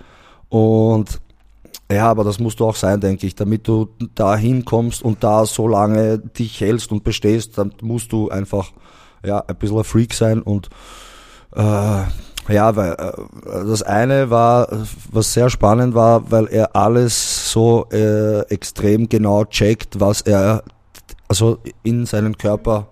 Und 0.50 1.22
ja, 1.92 2.10
aber 2.10 2.24
das 2.24 2.40
musst 2.40 2.60
du 2.60 2.66
auch 2.66 2.76
sein, 2.76 3.00
denke 3.00 3.26
ich. 3.26 3.36
Damit 3.36 3.68
du 3.68 3.90
da 4.16 4.36
hinkommst 4.36 5.02
und 5.02 5.24
da 5.24 5.46
so 5.46 5.68
lange 5.68 6.20
dich 6.20 6.62
hältst 6.62 6.92
und 6.92 7.04
bestehst, 7.04 7.58
dann 7.58 7.74
musst 7.82 8.12
du 8.12 8.30
einfach 8.30 8.72
ja, 9.26 9.40
ein 9.40 9.56
bisschen 9.56 9.78
ein 9.78 9.84
Freak 9.84 10.14
sein. 10.14 10.42
Und 10.42 10.70
äh, 11.56 11.62
ja, 11.62 12.76
weil 12.76 12.94
äh, 12.94 13.12
das 13.66 13.84
eine 13.84 14.30
war, 14.30 14.68
was 15.12 15.34
sehr 15.34 15.50
spannend 15.50 15.96
war, 15.96 16.32
weil 16.32 16.48
er 16.48 16.76
alles 16.76 17.52
so 17.52 17.88
äh, 17.92 18.42
extrem 18.50 19.10
genau 19.10 19.46
checkt, 19.46 20.00
was 20.00 20.22
er 20.22 20.64
also 21.28 21.60
in 21.84 22.06
seinen 22.06 22.38
Körper 22.38 22.88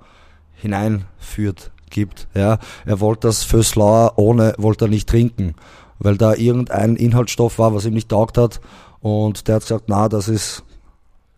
hineinführt, 0.53 1.71
gibt. 1.89 2.27
Ja, 2.33 2.59
er 2.85 2.99
wollte 2.99 3.27
das 3.27 3.43
für 3.43 3.63
Slauer 3.63 4.13
ohne, 4.17 4.53
wollte 4.57 4.85
er 4.85 4.89
nicht 4.89 5.09
trinken, 5.09 5.55
weil 5.99 6.17
da 6.17 6.33
irgendein 6.33 6.95
Inhaltsstoff 6.95 7.59
war, 7.59 7.73
was 7.73 7.85
ihm 7.85 7.93
nicht 7.93 8.09
taugt 8.09 8.37
hat. 8.37 8.59
Und 9.07 9.47
der 9.47 9.55
hat 9.55 9.61
gesagt, 9.63 9.85
na, 9.87 10.09
das 10.09 10.27
ist, 10.27 10.63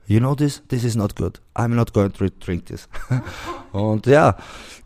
you 0.08 0.20
know 0.20 0.36
this, 0.36 0.62
this 0.68 0.84
is 0.84 0.96
not 0.96 1.16
good. 1.16 1.42
I'm 1.56 1.70
not 1.70 1.94
going 1.94 2.12
to 2.14 2.28
drink 2.40 2.66
this. 2.66 2.88
und 3.72 4.06
ja, 4.06 4.36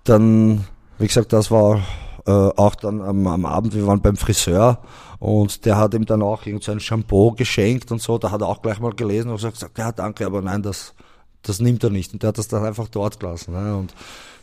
dann, 0.04 0.66
wie 0.98 1.08
gesagt, 1.08 1.34
das 1.34 1.52
war 1.52 1.82
äh, 2.26 2.32
auch 2.32 2.76
dann 2.76 3.02
am, 3.02 3.28
am, 3.28 3.46
Abend, 3.46 3.74
wir 3.74 3.88
waren 3.88 4.02
beim 4.02 4.18
Friseur 4.18 4.80
und 5.20 5.66
der 5.66 5.78
hat 5.78 5.94
ihm 5.94 6.06
dann 6.06 6.22
auch 6.22 6.46
irgendein 6.46 6.80
so 6.80 6.80
Shampoo 6.80 7.32
geschenkt 7.32 7.92
und 7.92 8.02
so, 8.02 8.18
da 8.18 8.32
hat 8.32 8.42
er 8.42 8.48
auch 8.48 8.62
gleich 8.62 8.80
mal 8.80 8.94
gelesen 8.94 9.30
und 9.30 9.42
gesagt, 9.42 9.78
ja 9.78 9.92
danke, 9.92 10.26
aber 10.26 10.42
nein, 10.42 10.62
das 10.62 10.94
das 11.44 11.60
nimmt 11.60 11.84
er 11.84 11.90
nicht. 11.90 12.14
Und 12.14 12.24
der 12.24 12.30
hat 12.30 12.38
das 12.38 12.48
dann 12.48 12.66
einfach 12.66 12.88
dort 12.88 13.20
gelassen. 13.20 13.54
Ne? 13.54 13.76
Und 13.76 13.94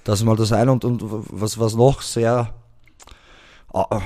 das 0.04 0.20
ist 0.20 0.24
mal 0.24 0.36
das 0.36 0.52
eine. 0.52 0.70
Und, 0.70 0.84
und 0.84 1.02
was, 1.02 1.58
was 1.58 1.74
noch 1.74 2.02
sehr 2.02 2.54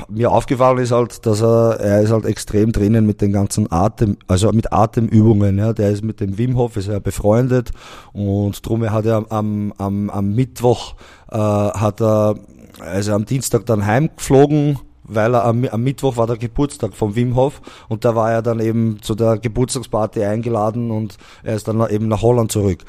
mir 0.08 0.30
aufgefallen 0.30 0.78
ist 0.78 0.92
halt, 0.92 1.24
dass 1.24 1.40
er, 1.40 1.80
er 1.80 2.02
ist 2.02 2.10
halt 2.10 2.26
extrem 2.26 2.72
drinnen 2.72 3.06
mit 3.06 3.20
den 3.20 3.32
ganzen 3.32 3.70
Atem, 3.72 4.18
also 4.26 4.52
mit 4.52 4.72
Atemübungen, 4.72 5.58
ja. 5.58 5.72
Der 5.72 5.90
ist 5.90 6.04
mit 6.04 6.20
dem 6.20 6.36
Wim 6.36 6.56
Hof, 6.56 6.76
ist 6.76 6.88
er 6.88 7.00
befreundet 7.00 7.70
und 8.12 8.66
drum 8.66 8.88
hat 8.90 9.06
er 9.06 9.24
am, 9.30 9.72
am, 9.78 10.10
am 10.10 10.34
Mittwoch, 10.34 10.94
äh, 11.30 11.38
hat 11.38 12.00
er, 12.02 12.34
also 12.80 13.12
am 13.12 13.24
Dienstag 13.24 13.66
dann 13.66 13.86
heimgeflogen 13.86 14.78
weil 15.06 15.34
er 15.34 15.44
am, 15.44 15.64
am, 15.66 15.82
Mittwoch 15.82 16.16
war 16.16 16.26
der 16.26 16.38
Geburtstag 16.38 16.94
von 16.94 17.14
Wim 17.14 17.36
Hof 17.36 17.60
und 17.88 18.04
da 18.06 18.14
war 18.14 18.32
er 18.32 18.42
dann 18.42 18.60
eben 18.60 19.02
zu 19.02 19.14
der 19.14 19.36
Geburtstagsparty 19.38 20.24
eingeladen 20.24 20.90
und 20.90 21.18
er 21.42 21.56
ist 21.56 21.68
dann 21.68 21.86
eben 21.90 22.08
nach 22.08 22.22
Holland 22.22 22.50
zurück. 22.50 22.84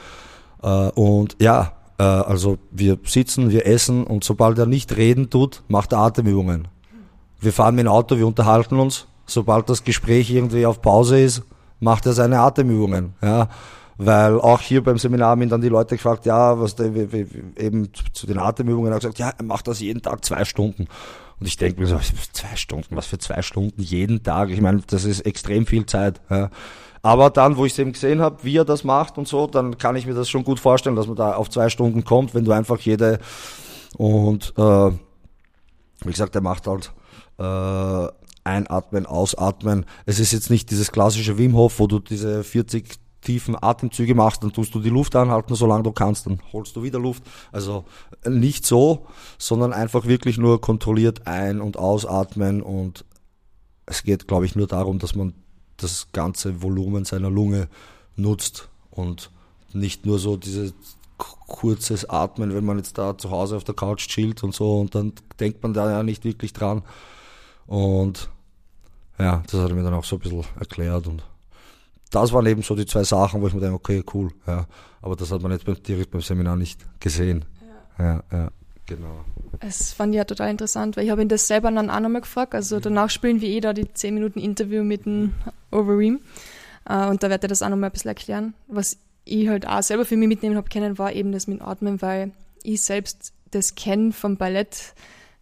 Äh, 0.63 0.89
und 0.91 1.36
ja, 1.41 1.74
äh, 1.98 2.04
also 2.04 2.58
wir 2.72 2.98
sitzen, 3.06 3.50
wir 3.50 3.66
essen 3.66 4.04
und 4.04 4.24
sobald 4.24 4.58
er 4.58 4.66
nicht 4.66 4.96
reden 4.96 5.30
tut, 5.30 5.64
macht 5.68 5.94
er 5.94 6.00
Atemübungen. 6.00 6.68
Wir 7.40 7.54
fahren 7.54 7.75
mit 7.75 7.86
dem 7.86 7.92
Auto, 7.92 8.18
wir 8.18 8.28
unterhalten 8.28 8.80
uns 8.80 9.08
sobald 9.25 9.70
das 9.70 9.84
Gespräch 9.84 10.30
irgendwie 10.30 10.66
auf 10.66 10.82
Pause 10.82 11.20
ist, 11.20 11.44
macht 11.80 12.06
er 12.06 12.14
seine 12.14 12.40
Atemübungen. 12.40 13.14
Ja. 13.22 13.50
Weil 13.98 14.40
auch 14.42 14.60
hier 14.60 14.84
beim 14.84 14.98
Seminar 14.98 15.30
haben 15.30 15.42
ihn 15.42 15.50
dann 15.50 15.62
die 15.62 15.70
Leute 15.70 15.96
gefragt, 15.96 16.25
ja, 16.25 16.60
was 16.60 16.75
der, 16.75 16.92
eben 16.94 17.90
zu 18.12 18.28
den 18.28 18.38
Atemübungen, 18.38 18.92
er 18.92 19.00
gesagt, 19.00 19.20
ja, 19.20 19.32
er 19.38 19.44
macht 19.46 19.68
das 19.68 19.80
jeden 19.80 20.02
Tag 20.02 20.25
zwei 20.25 20.44
Stunden. 20.44 20.88
Und 21.40 21.48
ich 21.48 21.58
denke 21.58 21.80
mir 21.80 21.88
so, 21.88 21.98
zwei 22.34 22.56
Stunden, 22.56 22.96
was 22.96 23.06
für 23.06 23.20
zwei 23.20 23.42
Stunden 23.42 23.82
jeden 23.82 24.24
Tag? 24.24 24.50
Ich 24.50 24.62
meine, 24.62 24.82
das 24.88 25.06
ist 25.06 25.22
extrem 25.22 25.66
viel 25.66 25.86
Zeit. 25.86 26.22
Ja. 26.30 26.50
Aber 27.05 27.29
dann, 27.29 27.55
wo 27.55 27.65
ich 27.65 27.74
es 27.74 27.77
eben 27.77 27.91
gesehen 27.91 28.19
habe, 28.19 28.38
wie 28.41 28.57
er 28.57 28.65
das 28.65 28.83
macht 28.83 29.19
und 29.19 29.27
so, 29.27 29.45
dann 29.45 29.77
kann 29.77 29.95
ich 29.95 30.07
mir 30.07 30.15
das 30.15 30.27
schon 30.27 30.43
gut 30.43 30.59
vorstellen, 30.59 30.95
dass 30.95 31.05
man 31.05 31.15
da 31.15 31.35
auf 31.35 31.51
zwei 31.51 31.69
Stunden 31.69 32.03
kommt, 32.03 32.33
wenn 32.33 32.45
du 32.45 32.51
einfach 32.51 32.79
jede 32.79 33.19
und 33.95 34.55
äh, 34.57 34.89
wie 36.01 36.12
gesagt, 36.12 36.33
er 36.33 36.41
macht 36.41 36.65
halt 36.65 36.91
äh, 37.38 38.12
einatmen, 38.43 39.05
ausatmen. 39.05 39.85
Es 40.07 40.17
ist 40.17 40.31
jetzt 40.31 40.50
nicht 40.50 40.71
dieses 40.71 40.91
klassische 40.91 41.38
Wim 41.38 41.55
Hof, 41.55 41.77
wo 41.77 41.85
du 41.85 42.00
diese 42.00 42.43
40 42.43 42.95
tiefen 43.21 43.55
Atemzüge 43.62 44.15
machst, 44.15 44.41
dann 44.41 44.51
tust 44.51 44.74
du 44.74 44.79
die 44.79 44.89
Luft 44.89 45.15
anhalten, 45.15 45.53
solange 45.53 45.83
du 45.83 45.91
kannst, 45.91 46.25
dann 46.25 46.41
holst 46.53 46.75
du 46.75 46.81
wieder 46.81 46.97
Luft. 46.97 47.21
Also 47.51 47.85
nicht 48.27 48.65
so, 48.65 49.05
sondern 49.38 49.74
einfach 49.74 50.07
wirklich 50.07 50.39
nur 50.39 50.59
kontrolliert 50.59 51.27
ein- 51.27 51.62
und 51.62 51.77
ausatmen 51.77 52.63
und 52.63 53.05
es 53.85 54.01
geht, 54.01 54.27
glaube 54.27 54.47
ich, 54.47 54.55
nur 54.55 54.65
darum, 54.65 54.97
dass 54.97 55.13
man 55.13 55.35
das 55.77 56.08
ganze 56.13 56.62
Volumen 56.62 57.05
seiner 57.05 57.29
Lunge 57.29 57.67
nutzt 58.15 58.70
und 58.91 59.32
nicht 59.74 60.05
nur 60.05 60.20
so 60.20 60.38
dieses 60.38 60.74
kurzes 61.17 62.10
Atmen, 62.10 62.53
wenn 62.53 62.65
man 62.65 62.77
jetzt 62.77 62.98
da 62.98 63.17
zu 63.17 63.32
Hause 63.32 63.58
auf 63.58 63.63
der 63.63 63.75
Couch 63.75 64.08
chillt 64.08 64.44
und 64.44 64.53
so 64.53 64.79
und 64.79 64.96
dann 64.96 65.13
denkt 65.39 65.63
man 65.63 65.74
da 65.74 65.89
ja 65.89 66.03
nicht 66.03 66.24
wirklich 66.24 66.53
dran. 66.53 66.84
Und 67.67 68.29
ja, 69.17 69.44
das 69.50 69.62
hat 69.62 69.70
er 69.70 69.75
mir 69.75 69.84
dann 69.84 69.94
auch 69.94 70.03
so 70.03 70.17
ein 70.17 70.20
bisschen 70.20 70.44
erklärt 70.60 71.08
und 71.08 71.24
das 72.12 72.32
waren 72.32 72.46
eben 72.46 72.62
so 72.62 72.75
die 72.75 72.86
zwei 72.86 73.03
Sachen, 73.03 73.41
wo 73.41 73.48
ich 73.48 73.53
mir 73.53 73.62
denke, 73.62 73.75
okay, 73.75 74.03
cool, 74.13 74.32
ja. 74.48 74.67
Aber 75.01 75.15
das 75.15 75.32
hat 75.32 75.41
man 75.41 75.51
jetzt 75.51 75.65
beim, 75.65 75.82
direkt 75.82 76.12
beim 76.12 76.22
Seminar 76.22 76.55
nicht 76.55 76.86
gesehen. 77.00 77.46
Ja, 77.98 78.05
ja, 78.05 78.24
ja 78.32 78.51
genau. 78.86 79.25
Es 79.60 79.94
fand 79.94 80.13
ich 80.13 80.18
ja 80.18 80.25
total 80.25 80.50
interessant, 80.50 80.98
weil 80.98 81.06
ich 81.06 81.12
habe 81.12 81.22
ihn 81.22 81.30
das 81.30 81.48
selber 81.48 81.72
dann 81.72 81.89
auch 81.89 82.00
nochmal 82.00 82.22
gefragt. 82.22 82.56
Also 82.56 82.80
danach 82.80 83.10
spielen 83.10 83.42
wir 83.42 83.50
eh 83.50 83.62
da 83.62 83.74
die 83.74 83.92
10 83.92 84.13
Minuten 84.13 84.39
Interview 84.39 84.84
mit 84.84 85.06
dem 85.06 85.34
Overeem. 85.72 86.20
Uh, 86.88 87.10
und 87.10 87.24
da 87.24 87.30
werde 87.30 87.48
ich 87.48 87.50
das 87.50 87.63
auch 87.63 87.70
nochmal 87.70 87.89
ein 87.89 87.94
bisschen 87.94 88.10
erklären. 88.10 88.54
Was 88.68 88.98
ich 89.24 89.48
halt 89.48 89.68
auch 89.68 89.82
selber 89.82 90.06
für 90.06 90.18
mich 90.18 90.27
mitnehmen 90.27 90.56
habe 90.56 90.70
können, 90.70 91.00
war 91.00 91.13
eben 91.13 91.32
das 91.32 91.48
mit 91.48 91.62
Atmen, 91.62 92.01
weil 92.01 92.32
ich 92.62 92.84
selbst 92.84 93.34
das 93.50 93.74
kenne 93.74 94.12
vom 94.12 94.38
Ballett. 94.38 94.94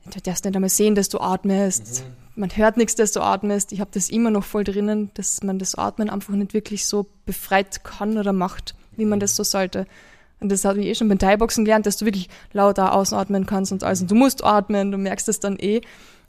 Du 0.06 0.20
darfst 0.22 0.46
nicht 0.46 0.56
einmal 0.56 0.70
sehen, 0.70 0.96
dass 0.96 1.10
du 1.10 1.20
atmest. 1.20 2.06
Mhm 2.06 2.24
man 2.36 2.50
hört 2.56 2.78
nichts, 2.78 2.96
dass 2.96 3.12
du 3.12 3.22
atmest. 3.22 3.72
Ich 3.72 3.80
habe 3.80 3.92
das 3.94 4.10
immer 4.10 4.32
noch 4.32 4.44
voll 4.44 4.64
drinnen, 4.64 5.12
dass 5.14 5.44
man 5.44 5.60
das 5.60 5.76
Atmen 5.76 6.10
einfach 6.10 6.34
nicht 6.34 6.54
wirklich 6.54 6.86
so 6.86 7.06
befreit 7.26 7.84
kann 7.84 8.18
oder 8.18 8.34
macht, 8.34 8.76
wie 8.96 9.06
man 9.06 9.20
das 9.20 9.36
so 9.36 9.44
sollte. 9.44 9.86
Und 10.44 10.52
das 10.52 10.66
habe 10.66 10.82
ich 10.82 10.88
eh 10.88 10.96
schon 10.96 11.08
beim 11.08 11.18
Thai-Boxen 11.18 11.64
gelernt, 11.64 11.86
dass 11.86 11.96
du 11.96 12.06
wirklich 12.06 12.28
lauter 12.52 12.94
ausatmen 12.94 13.46
kannst 13.46 13.72
und 13.72 13.82
alles. 13.84 14.02
Und 14.02 14.12
du 14.12 14.16
musst 14.16 14.44
atmen, 14.44 14.92
du 14.92 14.98
merkst 14.98 15.30
es 15.30 15.40
dann 15.40 15.58
eh. 15.58 15.80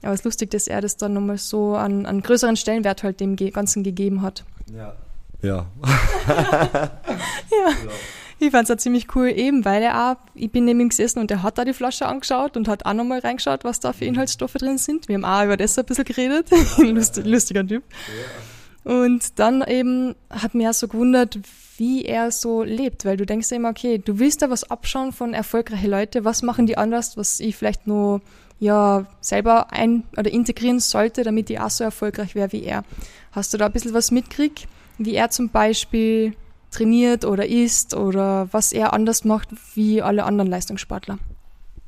Aber 0.02 0.12
es 0.12 0.21
ist 0.21 0.25
lustig, 0.25 0.52
dass 0.52 0.68
er 0.68 0.80
das 0.80 0.97
dann 0.97 1.14
nochmal 1.14 1.37
so 1.37 1.75
an, 1.75 2.06
an 2.06 2.23
größeren 2.23 2.56
Stellenwert 2.56 3.02
halt 3.02 3.18
dem 3.18 3.35
Ganzen 3.35 3.83
gegeben 3.83 4.23
hat. 4.23 4.44
Ja. 4.73 4.94
Ja. 5.42 5.66
ja. 6.28 7.00
Genau. 7.50 7.92
Ich 8.38 8.50
fand 8.50 8.68
es 8.68 8.75
auch 8.75 8.78
ziemlich 8.78 9.09
cool, 9.16 9.28
eben 9.28 9.64
weil 9.64 9.83
er 9.83 10.12
auch, 10.12 10.16
ich 10.35 10.50
bin 10.50 10.64
neben 10.64 10.80
ihm 10.80 10.88
gesessen 10.90 11.18
und 11.18 11.30
er 11.30 11.42
hat 11.42 11.59
da 11.59 11.64
die 11.64 11.73
Flasche 11.73 12.06
angeschaut 12.06 12.56
und 12.56 12.68
hat 12.68 12.87
auch 12.87 12.92
nochmal 12.92 13.18
reingeschaut, 13.18 13.64
was 13.64 13.80
da 13.80 13.92
für 13.92 14.04
Inhaltsstoffe 14.04 14.54
drin 14.54 14.78
sind. 14.78 15.09
Wir 15.09 15.16
haben 15.16 15.25
auch 15.25 15.44
über 15.44 15.56
das 15.56 15.76
ein 15.76 15.85
bisschen 15.87 16.04
geredet. 16.04 16.50
Lustig, 16.78 17.26
lustiger 17.26 17.66
Typ. 17.66 17.83
Und 18.85 19.38
dann 19.40 19.64
eben 19.66 20.14
hat 20.30 20.54
mir 20.54 20.71
auch 20.71 20.75
so 20.75 20.87
gewundert, 20.87 21.38
wie 21.76 22.04
er 22.04 22.31
so 22.31 22.62
lebt, 22.62 23.04
weil 23.04 23.16
du 23.16 23.26
denkst 23.26 23.50
ja 23.50 23.57
immer, 23.57 23.71
okay, 23.71 23.99
du 23.99 24.19
willst 24.19 24.43
da 24.43 24.50
was 24.50 24.71
abschauen 24.71 25.12
von 25.12 25.35
erfolgreichen 25.35 25.90
Leuten, 25.90 26.25
was 26.25 26.43
machen 26.43 26.66
die 26.66 26.76
anders, 26.76 27.16
was 27.16 27.40
ich 27.40 27.57
vielleicht 27.57 27.87
nur 27.87 28.21
ja 28.61 29.07
selber 29.21 29.73
ein- 29.73 30.04
oder 30.16 30.31
integrieren 30.31 30.81
sollte, 30.81 31.23
damit 31.23 31.50
ich 31.50 31.61
auch 31.61 31.71
so 31.71 31.85
erfolgreich 31.85 32.35
wäre 32.35 32.52
wie 32.52 32.64
er. 32.64 32.85
Hast 33.33 33.52
du 33.52 33.59
da 33.59 33.66
ein 33.66 33.73
bisschen 33.73 33.95
was 33.95 34.11
mitkriegt, 34.11 34.69
wie 34.99 35.14
er 35.14 35.31
zum 35.31 35.50
Beispiel 35.50 36.35
trainiert 36.71 37.25
oder 37.25 37.47
isst 37.47 37.95
oder 37.95 38.49
was 38.52 38.73
er 38.73 38.93
anders 38.93 39.25
macht 39.25 39.49
wie 39.75 40.02
alle 40.02 40.25
anderen 40.25 40.50
Leistungssportler? 40.50 41.19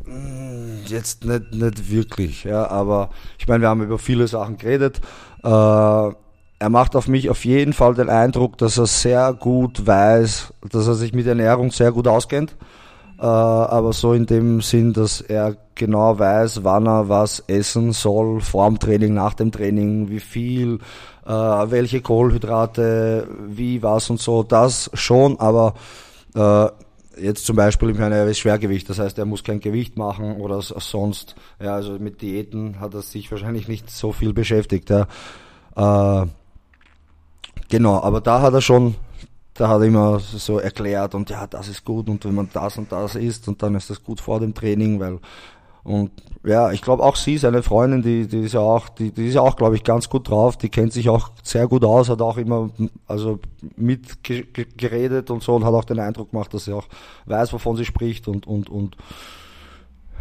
Mm, 0.05 0.85
jetzt 0.87 1.25
nicht, 1.25 1.53
nicht 1.53 1.91
wirklich, 1.91 2.45
ja, 2.45 2.69
aber 2.69 3.11
ich 3.39 3.49
meine, 3.49 3.63
wir 3.63 3.69
haben 3.69 3.83
über 3.83 3.99
viele 3.99 4.29
Sachen 4.29 4.57
geredet. 4.57 5.01
Äh, 5.43 6.11
er 6.59 6.71
macht 6.71 6.97
auf 6.97 7.09
mich 7.09 7.29
auf 7.29 7.45
jeden 7.45 7.73
Fall 7.73 7.95
den 7.95 8.09
Eindruck, 8.09 8.57
dass 8.59 8.79
er 8.79 8.87
sehr 8.87 9.33
gut 9.35 9.87
weiß, 9.87 10.55
dass 10.71 10.87
er 10.87 10.95
sich 10.95 11.13
mit 11.13 11.27
Ernährung 11.27 11.71
sehr 11.71 11.93
gut 11.93 12.09
auskennt. 12.09 12.57
Äh, 13.19 13.25
aber 13.25 13.93
so 13.93 14.13
in 14.13 14.27
dem 14.27 14.61
Sinn, 14.61 14.93
dass 14.93 15.21
er 15.21 15.57
genau 15.75 16.19
weiß, 16.19 16.65
wann 16.65 16.87
er 16.87 17.09
was 17.09 17.41
essen 17.47 17.93
soll, 17.93 18.41
vor 18.41 18.69
dem 18.69 18.79
Training, 18.79 19.15
nach 19.15 19.35
dem 19.35 19.53
Training, 19.53 20.11
wie 20.11 20.21
viel, 20.21 20.79
äh, 21.27 21.31
welche 21.31 22.01
Kohlenhydrate, 22.03 23.29
wie, 23.49 23.83
was 23.83 24.11
und 24.11 24.21
so, 24.21 24.43
das 24.43 24.91
schon, 24.95 25.39
aber 25.41 25.75
äh, 26.35 26.69
jetzt 27.19 27.47
zum 27.47 27.57
Beispiel, 27.57 27.91
ich 27.91 27.99
meine, 27.99 28.17
er 28.17 28.35
Schwergewicht, 28.35 28.89
das 28.91 28.99
heißt, 28.99 29.19
er 29.19 29.25
muss 29.25 29.45
kein 29.45 29.61
Gewicht 29.61 29.97
machen 29.97 30.37
oder 30.37 30.61
sonst, 30.61 31.37
ja, 31.59 31.75
also 31.75 31.93
mit 31.93 32.21
Diäten 32.21 32.81
hat 32.81 32.93
er 32.95 33.03
sich 33.03 33.31
wahrscheinlich 33.31 33.69
nicht 33.69 33.91
so 33.91 34.13
viel 34.13 34.35
beschäftigt, 34.35 34.91
ja. 34.91 35.07
Äh, 35.75 36.27
genau, 37.69 38.01
aber 38.01 38.21
da 38.21 38.41
hat 38.41 38.55
er 38.55 38.61
schon, 38.61 38.95
da 39.55 39.69
hat 39.69 39.81
er 39.81 39.87
immer 39.87 40.19
so 40.21 40.59
erklärt 40.59 41.15
und 41.15 41.31
ja, 41.31 41.47
das 41.47 41.69
ist 41.69 41.85
gut 41.85 42.09
und 42.09 42.25
wenn 42.25 42.35
man 42.35 42.49
das 42.53 42.79
und 42.79 42.93
das 42.93 43.15
isst 43.15 43.49
und 43.49 43.63
dann 43.63 43.75
ist 43.75 43.91
das 43.91 44.03
gut 44.03 44.21
vor 44.21 44.41
dem 44.41 44.55
Training, 44.55 45.01
weil 45.01 45.19
und 45.87 46.11
ja, 46.43 46.73
ich 46.73 46.83
glaube 46.83 47.05
auch 47.05 47.15
sie, 47.15 47.39
seine 47.39 47.63
Freundin, 47.63 48.03
die, 48.03 48.27
die 48.27 48.41
ist 48.41 48.55
ja 48.55 48.61
auch, 48.61 48.89
die, 48.89 49.13
die 49.13 49.29
ist 49.29 49.35
ja 49.35 49.41
auch, 49.41 49.55
glaube 49.55 49.77
ich, 49.77 49.85
ganz 49.85 50.09
gut 50.09 50.29
drauf. 50.29 50.57
Die 50.57 50.69
kennt 50.69 50.93
sich 50.93 51.09
auch 51.09 51.31
sehr 51.45 51.69
gut 51.69 51.85
aus, 51.85 52.09
hat 52.09 52.21
auch 52.21 52.39
immer 52.39 52.71
also 53.07 53.39
mitgeredet 53.77 55.31
und 55.31 55.45
so 55.45 55.55
und 55.55 55.65
hat 55.65 55.75
auch 55.75 55.85
den 55.85 56.01
Eindruck 56.01 56.33
gemacht, 56.33 56.53
dass 56.53 56.65
sie 56.65 56.73
auch 56.73 56.87
weiß, 57.27 57.53
wovon 57.53 57.77
sie 57.77 57.85
spricht 57.85 58.27
und 58.27 58.49
und 58.49 58.69
und 58.69 58.97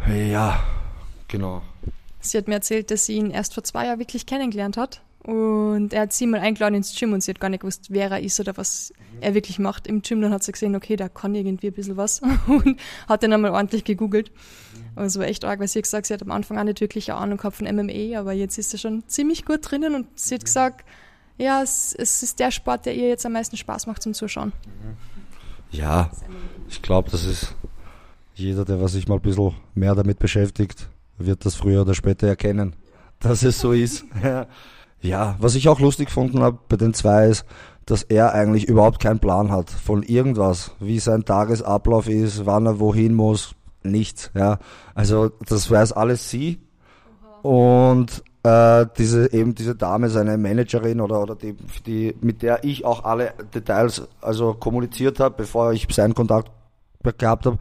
ja, 0.08 0.60
genau. 1.26 1.62
Sie 2.20 2.38
hat 2.38 2.46
mir 2.46 2.54
erzählt, 2.54 2.92
dass 2.92 3.06
sie 3.06 3.16
ihn 3.16 3.32
erst 3.32 3.54
vor 3.54 3.64
zwei 3.64 3.86
Jahren 3.86 3.98
wirklich 3.98 4.24
kennengelernt 4.24 4.76
hat. 4.76 5.02
Und 5.26 5.92
er 5.92 6.02
hat 6.02 6.12
sie 6.12 6.24
mal 6.28 6.38
eingeladen 6.38 6.76
ins 6.76 6.96
Gym 6.96 7.12
und 7.12 7.20
sie 7.20 7.32
hat 7.32 7.40
gar 7.40 7.48
nicht 7.48 7.62
gewusst, 7.62 7.86
wer 7.88 8.12
er 8.12 8.20
ist 8.20 8.38
oder 8.38 8.56
was 8.56 8.92
mhm. 8.96 9.22
er 9.22 9.34
wirklich 9.34 9.58
macht 9.58 9.88
im 9.88 10.00
Gym. 10.00 10.20
Dann 10.20 10.32
hat 10.32 10.44
sie 10.44 10.52
gesehen, 10.52 10.76
okay, 10.76 10.94
da 10.94 11.08
kann 11.08 11.34
irgendwie 11.34 11.66
ein 11.66 11.72
bisschen 11.72 11.96
was 11.96 12.20
und 12.46 12.78
hat 13.08 13.24
dann 13.24 13.32
einmal 13.32 13.50
ordentlich 13.50 13.82
gegoogelt. 13.82 14.30
Mhm. 14.30 15.00
Und 15.00 15.04
es 15.06 15.18
war 15.18 15.26
echt 15.26 15.44
arg, 15.44 15.58
weil 15.58 15.66
sie 15.66 15.80
hat 15.80 15.82
gesagt, 15.82 16.06
sie 16.06 16.14
hat 16.14 16.22
am 16.22 16.30
Anfang 16.30 16.58
auch 16.58 16.64
nicht 16.64 16.80
wirklich 16.80 17.10
eine 17.10 17.20
Ahnung 17.20 17.38
gehabt 17.38 17.56
von 17.56 17.66
MMA, 17.66 18.16
aber 18.16 18.34
jetzt 18.34 18.56
ist 18.56 18.70
sie 18.70 18.78
schon 18.78 19.02
ziemlich 19.08 19.44
gut 19.44 19.68
drinnen 19.68 19.96
und 19.96 20.06
sie 20.16 20.36
hat 20.36 20.42
mhm. 20.42 20.44
gesagt, 20.44 20.84
ja, 21.38 21.60
es, 21.60 21.92
es 21.98 22.22
ist 22.22 22.38
der 22.38 22.52
Sport, 22.52 22.86
der 22.86 22.94
ihr 22.94 23.08
jetzt 23.08 23.26
am 23.26 23.32
meisten 23.32 23.56
Spaß 23.56 23.88
macht 23.88 24.02
zum 24.02 24.14
Zuschauen. 24.14 24.52
Ja, 25.72 26.08
ich 26.68 26.82
glaube, 26.82 27.10
das 27.10 27.24
ist 27.24 27.52
jeder, 28.36 28.64
der 28.64 28.80
was 28.80 28.92
sich 28.92 29.08
mal 29.08 29.16
ein 29.16 29.22
bisschen 29.22 29.54
mehr 29.74 29.96
damit 29.96 30.20
beschäftigt, 30.20 30.88
wird 31.18 31.44
das 31.44 31.56
früher 31.56 31.82
oder 31.82 31.94
später 31.94 32.28
erkennen, 32.28 32.76
dass 33.18 33.42
es 33.42 33.58
so 33.58 33.72
ist. 33.72 34.04
Ja, 35.06 35.36
was 35.38 35.54
ich 35.54 35.68
auch 35.68 35.78
lustig 35.78 36.06
gefunden 36.06 36.42
habe 36.42 36.58
bei 36.68 36.76
den 36.76 36.92
zwei 36.92 37.28
ist, 37.28 37.44
dass 37.84 38.02
er 38.02 38.32
eigentlich 38.34 38.66
überhaupt 38.66 39.00
keinen 39.00 39.20
Plan 39.20 39.52
hat 39.52 39.70
von 39.70 40.02
irgendwas, 40.02 40.72
wie 40.80 40.98
sein 40.98 41.24
Tagesablauf 41.24 42.08
ist, 42.08 42.44
wann 42.44 42.66
er 42.66 42.80
wohin 42.80 43.14
muss, 43.14 43.54
nichts. 43.84 44.32
Ja, 44.34 44.58
also 44.94 45.30
das 45.48 45.70
weiß 45.70 45.92
alles 45.92 46.28
sie 46.28 46.60
und 47.42 48.24
äh, 48.42 48.86
diese 48.98 49.32
eben 49.32 49.54
diese 49.54 49.76
Dame, 49.76 50.08
seine 50.08 50.36
Managerin 50.36 51.00
oder 51.00 51.22
oder 51.22 51.36
die, 51.36 51.56
die 51.86 52.16
mit 52.20 52.42
der 52.42 52.64
ich 52.64 52.84
auch 52.84 53.04
alle 53.04 53.32
Details 53.54 54.08
also 54.20 54.54
kommuniziert 54.54 55.20
habe, 55.20 55.36
bevor 55.38 55.72
ich 55.72 55.86
seinen 55.90 56.14
Kontakt 56.14 56.50
gehabt 57.18 57.46
habe 57.46 57.58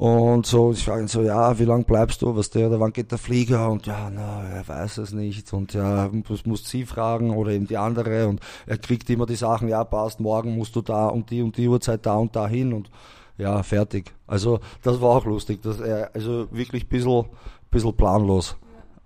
und 0.00 0.46
so, 0.46 0.72
ich 0.72 0.82
frage 0.82 1.02
ihn 1.02 1.08
so, 1.08 1.20
ja, 1.20 1.58
wie 1.58 1.66
lange 1.66 1.84
bleibst 1.84 2.22
du? 2.22 2.34
Was 2.34 2.48
der, 2.48 2.68
oder 2.68 2.80
wann 2.80 2.94
geht 2.94 3.10
der 3.10 3.18
Flieger? 3.18 3.70
Und 3.70 3.84
ja, 3.84 4.08
na, 4.10 4.48
er 4.48 4.66
weiß 4.66 4.96
es 4.96 5.12
nicht. 5.12 5.52
Und 5.52 5.74
ja, 5.74 6.08
das 6.26 6.46
muss 6.46 6.66
sie 6.66 6.86
fragen 6.86 7.36
oder 7.36 7.50
eben 7.50 7.66
die 7.66 7.76
andere. 7.76 8.26
Und 8.26 8.40
er 8.64 8.78
kriegt 8.78 9.10
immer 9.10 9.26
die 9.26 9.36
Sachen, 9.36 9.68
ja, 9.68 9.84
passt, 9.84 10.18
morgen 10.18 10.56
musst 10.56 10.74
du 10.74 10.80
da 10.80 11.08
um 11.08 11.26
die 11.26 11.42
und 11.42 11.58
die 11.58 11.68
Uhrzeit 11.68 12.06
da 12.06 12.14
und 12.14 12.34
da 12.34 12.48
hin 12.48 12.72
und 12.72 12.90
ja, 13.36 13.62
fertig. 13.62 14.14
Also 14.26 14.60
das 14.80 15.02
war 15.02 15.10
auch 15.10 15.26
lustig, 15.26 15.60
dass 15.60 15.80
er 15.80 16.14
also 16.14 16.48
wirklich 16.50 16.84
ein 16.84 16.88
bisschen, 16.88 17.26
bisschen 17.70 17.94
planlos 17.94 18.56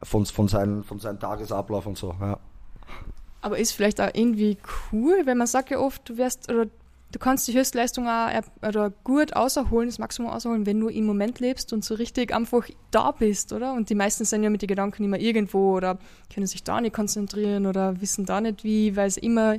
von, 0.00 0.24
von, 0.26 0.46
seinen, 0.46 0.84
von 0.84 1.00
seinem 1.00 1.18
Tagesablauf 1.18 1.86
und 1.86 1.98
so, 1.98 2.14
ja. 2.20 2.38
Aber 3.40 3.58
ist 3.58 3.72
vielleicht 3.72 4.00
auch 4.00 4.10
irgendwie 4.14 4.58
cool, 4.92 5.22
wenn 5.24 5.38
man 5.38 5.48
sagt 5.48 5.70
ja 5.70 5.80
oft, 5.80 6.08
du 6.08 6.18
wärst 6.18 6.48
oder 6.48 6.66
du 7.14 7.20
kannst 7.20 7.46
die 7.46 7.56
Höchstleistung 7.56 8.08
auch 8.08 8.28
oder 8.66 8.90
gut 8.90 9.36
außerholen, 9.36 9.88
das 9.88 10.00
Maximum 10.00 10.30
außerholen, 10.30 10.66
wenn 10.66 10.80
du 10.80 10.88
im 10.88 11.06
Moment 11.06 11.38
lebst 11.38 11.72
und 11.72 11.84
so 11.84 11.94
richtig 11.94 12.34
einfach 12.34 12.68
da 12.90 13.12
bist, 13.12 13.52
oder? 13.52 13.72
Und 13.74 13.88
die 13.88 13.94
meisten 13.94 14.24
sind 14.24 14.42
ja 14.42 14.50
mit 14.50 14.62
den 14.62 14.66
Gedanken 14.66 15.04
immer 15.04 15.18
irgendwo 15.18 15.76
oder 15.76 15.98
können 16.32 16.46
sich 16.46 16.64
da 16.64 16.80
nicht 16.80 16.94
konzentrieren 16.94 17.66
oder 17.66 18.00
wissen 18.00 18.26
da 18.26 18.40
nicht 18.40 18.64
wie, 18.64 18.96
weil 18.96 19.06
es 19.06 19.16
immer 19.16 19.58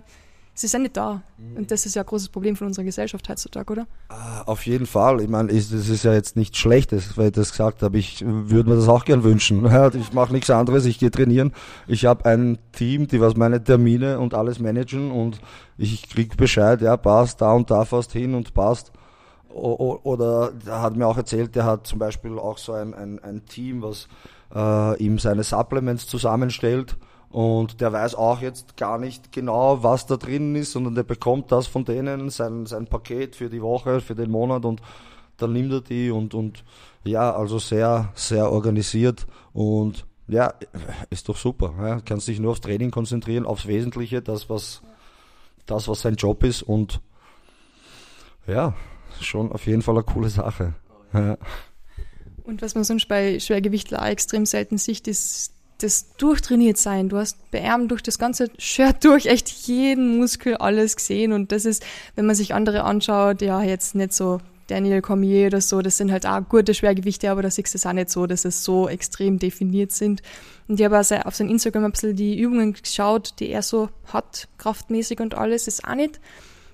sie 0.55 0.67
sind 0.67 0.83
nicht 0.83 0.97
da. 0.97 1.21
Mhm. 1.37 1.57
Und 1.57 1.71
das 1.71 1.85
ist 1.85 1.95
ja 1.95 2.01
ein 2.01 2.05
großes 2.07 2.29
Problem 2.29 2.55
von 2.55 2.67
unserer 2.67 2.85
Gesellschaft 2.85 3.29
heutzutage, 3.29 3.71
oder? 3.71 3.87
Ah, 4.09 4.41
auf 4.45 4.65
jeden 4.65 4.87
Fall. 4.87 5.21
Ich 5.21 5.27
meine, 5.27 5.53
das 5.53 5.71
ist 5.71 6.03
ja 6.03 6.13
jetzt 6.13 6.35
nichts 6.35 6.57
Schlechtes, 6.57 7.17
weil 7.17 7.27
ich 7.27 7.33
das 7.33 7.51
gesagt 7.51 7.83
habe. 7.83 7.97
Ich 7.97 8.23
würde 8.25 8.69
mir 8.69 8.77
das 8.77 8.87
auch 8.87 9.05
gern 9.05 9.23
wünschen. 9.23 9.65
Ich 9.95 10.13
mache 10.13 10.31
nichts 10.33 10.49
anderes, 10.49 10.85
ich 10.85 10.99
gehe 10.99 11.11
trainieren. 11.11 11.53
Ich 11.85 12.05
habe 12.05 12.25
ein 12.25 12.57
Team, 12.71 13.07
die 13.07 13.19
was 13.19 13.35
meine 13.35 13.63
Termine 13.63 14.19
und 14.19 14.33
alles 14.33 14.59
managen 14.59 15.11
und 15.11 15.39
ich 15.77 16.09
krieg 16.09 16.37
Bescheid, 16.37 16.81
ja, 16.81 16.95
passt, 16.95 17.41
da 17.41 17.51
und 17.51 17.69
da 17.69 17.83
fast 17.83 18.13
hin 18.13 18.33
und 18.33 18.53
passt. 18.53 18.93
Oder 19.49 20.53
er 20.65 20.81
hat 20.81 20.95
mir 20.95 21.05
auch 21.07 21.17
erzählt, 21.17 21.55
der 21.55 21.65
hat 21.65 21.87
zum 21.87 21.99
Beispiel 21.99 22.39
auch 22.39 22.57
so 22.57 22.73
ein, 22.73 22.93
ein, 22.93 23.19
ein 23.19 23.45
Team, 23.45 23.81
was 23.81 24.07
äh, 24.53 25.03
ihm 25.03 25.19
seine 25.19 25.43
Supplements 25.43 26.07
zusammenstellt 26.07 26.97
und 27.29 27.81
der 27.81 27.91
weiß 27.91 28.15
auch 28.15 28.41
jetzt 28.41 28.77
gar 28.77 28.97
nicht 28.97 29.31
genau, 29.31 29.83
was 29.83 30.05
da 30.05 30.17
drin 30.17 30.55
ist, 30.55 30.71
sondern 30.71 30.95
der 30.95 31.03
bekommt 31.03 31.51
das 31.51 31.67
von 31.67 31.85
denen, 31.85 32.29
sein, 32.29 32.65
sein 32.65 32.87
Paket 32.87 33.35
für 33.35 33.49
die 33.49 33.61
Woche, 33.61 34.01
für 34.01 34.15
den 34.15 34.31
Monat 34.31 34.65
und 34.65 34.81
dann 35.37 35.53
nimmt 35.53 35.71
er 35.71 35.81
die 35.81 36.11
und, 36.11 36.33
und 36.33 36.63
ja, 37.03 37.35
also 37.35 37.59
sehr, 37.59 38.11
sehr 38.15 38.51
organisiert 38.51 39.27
und 39.53 40.05
ja, 40.27 40.53
ist 41.09 41.29
doch 41.29 41.37
super. 41.37 41.73
Ja. 41.79 42.01
Kannst 42.01 42.27
dich 42.27 42.39
nur 42.39 42.51
aufs 42.51 42.61
Training 42.61 42.91
konzentrieren, 42.91 43.45
aufs 43.45 43.67
Wesentliche, 43.67 44.21
das, 44.21 44.49
was, 44.49 44.81
das, 45.65 45.87
was 45.87 46.01
sein 46.01 46.15
Job 46.15 46.43
ist 46.43 46.63
und 46.63 47.01
ja, 48.47 48.73
schon 49.19 49.51
auf 49.51 49.65
jeden 49.65 49.81
Fall 49.81 49.95
eine 49.95 50.03
coole 50.03 50.29
Sache. 50.29 50.73
Ja. 51.13 51.37
Und 52.43 52.61
was 52.61 52.75
man 52.75 52.83
sonst 52.83 53.07
bei 53.07 53.39
Schwergewichtler 53.39 54.07
extrem 54.07 54.45
selten 54.45 54.77
sieht, 54.77 55.07
ist 55.07 55.54
das 55.79 56.15
durchtrainiert 56.17 56.77
sein. 56.77 57.09
Du 57.09 57.17
hast 57.17 57.37
bei 57.51 57.59
Ärmel 57.59 57.87
durch 57.87 58.03
das 58.03 58.17
ganze 58.17 58.49
Shirt 58.57 59.03
durch 59.03 59.25
echt 59.25 59.49
jeden 59.49 60.17
Muskel 60.17 60.55
alles 60.55 60.95
gesehen 60.95 61.33
und 61.33 61.51
das 61.51 61.65
ist, 61.65 61.85
wenn 62.15 62.25
man 62.25 62.35
sich 62.35 62.53
andere 62.53 62.83
anschaut, 62.83 63.41
ja 63.41 63.61
jetzt 63.61 63.95
nicht 63.95 64.13
so 64.13 64.39
Daniel 64.67 65.01
Cormier 65.01 65.47
oder 65.47 65.61
so, 65.61 65.81
das 65.81 65.97
sind 65.97 66.11
halt 66.11 66.25
auch 66.25 66.41
gute 66.49 66.73
Schwergewichte, 66.73 67.29
aber 67.29 67.43
da 67.43 67.51
siehst 67.51 67.73
du 67.73 67.77
es 67.77 67.85
auch 67.85 67.93
nicht 67.93 68.09
so, 68.09 68.25
dass 68.25 68.45
es 68.45 68.63
so 68.63 68.89
extrem 68.89 69.37
definiert 69.37 69.91
sind. 69.91 70.23
Und 70.67 70.79
ich 70.79 70.85
habe 70.85 70.97
also 70.97 71.15
auf 71.15 71.35
seinem 71.35 71.51
Instagram 71.51 71.85
ein 71.85 71.91
bisschen 71.91 72.15
die 72.15 72.39
Übungen 72.39 72.73
geschaut, 72.73 73.35
die 73.39 73.49
er 73.49 73.61
so 73.61 73.89
hat, 74.11 74.47
kraftmäßig 74.57 75.19
und 75.19 75.35
alles, 75.35 75.67
ist 75.67 75.85
auch 75.85 75.95
nicht, 75.95 76.19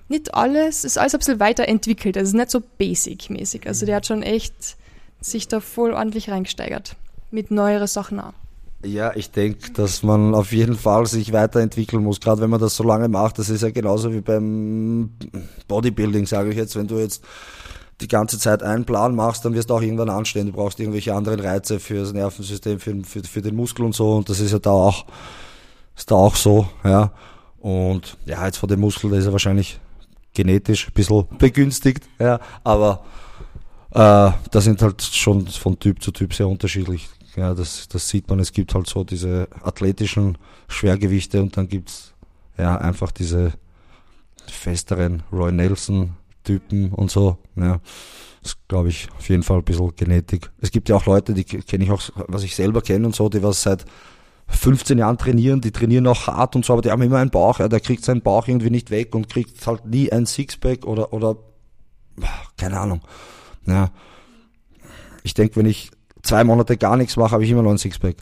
nicht 0.08 0.34
alles, 0.34 0.84
ist 0.84 0.96
alles 0.96 1.14
ein 1.14 1.18
bisschen 1.18 1.40
weiterentwickelt, 1.40 2.16
also 2.16 2.36
nicht 2.36 2.50
so 2.50 2.60
basic-mäßig. 2.78 3.66
Also 3.66 3.84
der 3.84 3.96
hat 3.96 4.06
schon 4.06 4.22
echt 4.22 4.54
sich 5.20 5.48
da 5.48 5.60
voll 5.60 5.92
ordentlich 5.92 6.30
reingesteigert. 6.30 6.96
Mit 7.30 7.50
neueren 7.50 7.86
Sachen 7.86 8.20
auch. 8.20 8.34
Ja, 8.84 9.12
ich 9.14 9.30
denke, 9.30 9.70
dass 9.72 10.02
man 10.02 10.34
auf 10.34 10.52
jeden 10.52 10.74
Fall 10.76 11.06
sich 11.06 11.32
weiterentwickeln 11.32 12.02
muss, 12.02 12.20
gerade 12.20 12.40
wenn 12.40 12.50
man 12.50 12.60
das 12.60 12.74
so 12.74 12.82
lange 12.82 13.08
macht. 13.08 13.38
Das 13.38 13.48
ist 13.48 13.62
ja 13.62 13.70
genauso 13.70 14.12
wie 14.12 14.20
beim 14.20 15.10
Bodybuilding, 15.68 16.26
sage 16.26 16.50
ich 16.50 16.56
jetzt. 16.56 16.74
Wenn 16.74 16.88
du 16.88 16.98
jetzt 16.98 17.22
die 18.00 18.08
ganze 18.08 18.38
Zeit 18.40 18.62
einen 18.64 18.84
Plan 18.84 19.14
machst, 19.14 19.44
dann 19.44 19.54
wirst 19.54 19.70
du 19.70 19.74
auch 19.74 19.82
irgendwann 19.82 20.10
anstehen. 20.10 20.46
Du 20.46 20.52
brauchst 20.52 20.80
irgendwelche 20.80 21.14
anderen 21.14 21.38
Reize 21.38 21.78
für 21.78 22.00
das 22.00 22.12
Nervensystem, 22.12 22.80
für, 22.80 23.04
für, 23.04 23.22
für 23.22 23.40
den 23.40 23.54
Muskel 23.54 23.84
und 23.84 23.94
so. 23.94 24.16
Und 24.16 24.28
das 24.28 24.40
ist 24.40 24.50
ja 24.50 24.58
da 24.58 24.70
auch, 24.70 25.06
ist 25.96 26.10
da 26.10 26.16
auch 26.16 26.34
so, 26.34 26.66
ja. 26.82 27.12
Und 27.60 28.16
ja, 28.26 28.44
jetzt 28.44 28.58
von 28.58 28.68
dem 28.68 28.80
Muskel, 28.80 29.10
da 29.10 29.16
ist 29.16 29.26
er 29.26 29.32
wahrscheinlich 29.32 29.78
genetisch 30.34 30.88
ein 30.88 30.92
bisschen 30.92 31.24
begünstigt, 31.38 32.02
ja. 32.18 32.40
Aber 32.64 33.04
äh, 33.90 34.32
da 34.50 34.60
sind 34.60 34.82
halt 34.82 35.02
schon 35.02 35.46
von 35.46 35.78
Typ 35.78 36.02
zu 36.02 36.10
Typ 36.10 36.34
sehr 36.34 36.48
unterschiedlich. 36.48 37.08
Ja, 37.36 37.54
das, 37.54 37.88
das 37.88 38.08
sieht 38.08 38.28
man. 38.28 38.40
Es 38.40 38.52
gibt 38.52 38.74
halt 38.74 38.86
so 38.86 39.04
diese 39.04 39.48
athletischen 39.62 40.36
Schwergewichte 40.68 41.40
und 41.40 41.56
dann 41.56 41.68
gibt's 41.68 42.12
ja 42.58 42.76
einfach 42.76 43.10
diese 43.10 43.52
festeren 44.46 45.22
Roy 45.32 45.52
Nelson 45.52 46.14
Typen 46.44 46.92
und 46.92 47.10
so. 47.10 47.38
Ja, 47.56 47.80
das 48.42 48.56
glaube 48.68 48.88
ich 48.88 49.08
auf 49.16 49.28
jeden 49.28 49.42
Fall 49.42 49.58
ein 49.58 49.64
bisschen 49.64 49.94
Genetik. 49.96 50.50
Es 50.60 50.70
gibt 50.70 50.88
ja 50.88 50.96
auch 50.96 51.06
Leute, 51.06 51.34
die 51.34 51.44
kenne 51.44 51.84
ich 51.84 51.90
auch, 51.90 52.02
was 52.28 52.42
ich 52.42 52.54
selber 52.54 52.82
kenne 52.82 53.06
und 53.06 53.14
so, 53.14 53.28
die 53.28 53.42
was 53.42 53.62
seit 53.62 53.84
15 54.48 54.98
Jahren 54.98 55.16
trainieren, 55.16 55.60
die 55.60 55.70
trainieren 55.70 56.06
auch 56.06 56.26
hart 56.26 56.56
und 56.56 56.64
so, 56.64 56.72
aber 56.72 56.82
die 56.82 56.90
haben 56.90 57.02
immer 57.02 57.18
einen 57.18 57.30
Bauch, 57.30 57.60
ja, 57.60 57.68
der 57.68 57.80
kriegt 57.80 58.04
seinen 58.04 58.22
Bauch 58.22 58.48
irgendwie 58.48 58.70
nicht 58.70 58.90
weg 58.90 59.14
und 59.14 59.28
kriegt 59.28 59.66
halt 59.66 59.86
nie 59.86 60.10
ein 60.12 60.26
Sixpack 60.26 60.84
oder, 60.84 61.12
oder, 61.12 61.36
keine 62.56 62.78
Ahnung. 62.80 63.00
Ja. 63.66 63.90
Ich 65.22 65.34
denke, 65.34 65.56
wenn 65.56 65.66
ich 65.66 65.90
zwei 66.22 66.44
Monate 66.44 66.76
gar 66.76 66.96
nichts 66.96 67.16
mache, 67.16 67.32
habe 67.32 67.44
ich 67.44 67.50
immer 67.50 67.62
noch 67.62 67.70
ein 67.70 67.78
Sixpack. 67.78 68.16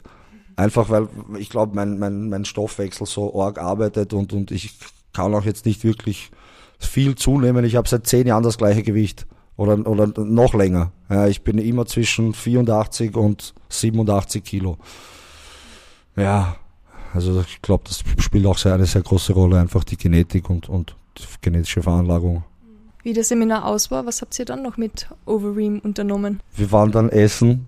Einfach 0.55 0.89
weil 0.89 1.07
ich 1.39 1.49
glaube, 1.49 1.75
mein, 1.75 1.97
mein, 1.97 2.29
mein 2.29 2.45
Stoffwechsel 2.45 3.07
so 3.07 3.41
arg 3.41 3.57
arbeitet 3.57 4.13
und, 4.13 4.33
und 4.33 4.51
ich 4.51 4.77
kann 5.13 5.33
auch 5.33 5.45
jetzt 5.45 5.65
nicht 5.65 5.83
wirklich 5.83 6.31
viel 6.79 7.15
zunehmen. 7.15 7.63
Ich 7.65 7.75
habe 7.75 7.87
seit 7.87 8.07
zehn 8.07 8.27
Jahren 8.27 8.43
das 8.43 8.57
gleiche 8.57 8.83
Gewicht 8.83 9.25
oder, 9.55 9.85
oder 9.87 10.07
noch 10.23 10.53
länger. 10.53 10.91
Ja, 11.09 11.27
ich 11.27 11.43
bin 11.43 11.57
immer 11.57 11.85
zwischen 11.85 12.33
84 12.33 13.15
und 13.15 13.53
87 13.69 14.43
Kilo. 14.43 14.77
Ja, 16.15 16.55
also 17.13 17.41
ich 17.41 17.61
glaube, 17.61 17.83
das 17.87 18.03
spielt 18.19 18.45
auch 18.45 18.57
sehr, 18.57 18.73
eine 18.73 18.85
sehr 18.85 19.01
große 19.01 19.33
Rolle, 19.33 19.59
einfach 19.59 19.83
die 19.83 19.97
Genetik 19.97 20.49
und, 20.49 20.69
und 20.69 20.95
die 21.17 21.23
genetische 21.41 21.83
Veranlagung. 21.83 22.43
Wie 23.03 23.13
das 23.13 23.29
Seminar 23.29 23.65
aus 23.65 23.89
war, 23.89 24.05
was 24.05 24.21
habt 24.21 24.37
ihr 24.37 24.45
dann 24.45 24.61
noch 24.61 24.77
mit 24.77 25.07
Overeem 25.25 25.79
unternommen? 25.79 26.39
Wir 26.55 26.71
waren 26.71 26.91
dann 26.91 27.09
essen 27.09 27.67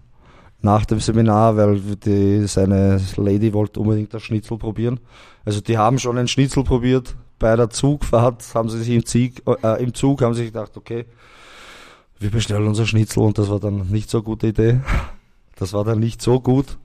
nach 0.64 0.86
dem 0.86 1.00
Seminar, 1.02 1.58
weil 1.58 1.80
die, 1.80 2.48
seine 2.48 3.00
Lady 3.18 3.54
wollte 3.54 3.82
unbedingt 3.82 4.14
das 4.14 4.24
Schnitzel 4.24 4.58
probieren. 4.58 5.00
Also 5.44 5.60
die 5.60 5.78
haben 5.78 6.00
schon 6.00 6.18
ein 6.18 6.30
Schnitzel 6.30 6.64
probiert. 6.64 7.16
Bei 7.38 7.56
der 7.58 7.70
Zugfahrt 7.70 8.44
haben 8.56 8.70
sie 8.70 8.80
sich 8.80 8.90
im, 8.90 9.06
Zug, 9.06 9.62
äh, 9.62 9.84
im 9.84 9.94
Zug 9.94 10.22
haben 10.22 10.34
sie 10.34 10.44
sich 10.44 10.54
gedacht, 10.54 10.78
okay, 10.78 11.06
wir 12.18 12.32
bestellen 12.32 12.66
unser 12.66 12.86
Schnitzel 12.86 13.24
und 13.24 13.38
das 13.38 13.50
war 13.50 13.60
dann 13.60 13.90
nicht 13.90 14.10
so 14.10 14.20
eine 14.20 14.24
gute 14.24 14.48
Idee. 14.48 14.80
Das 15.58 15.74
war 15.74 15.84
dann 15.84 16.00
nicht 16.00 16.22
so 16.22 16.40
gut. 16.40 16.78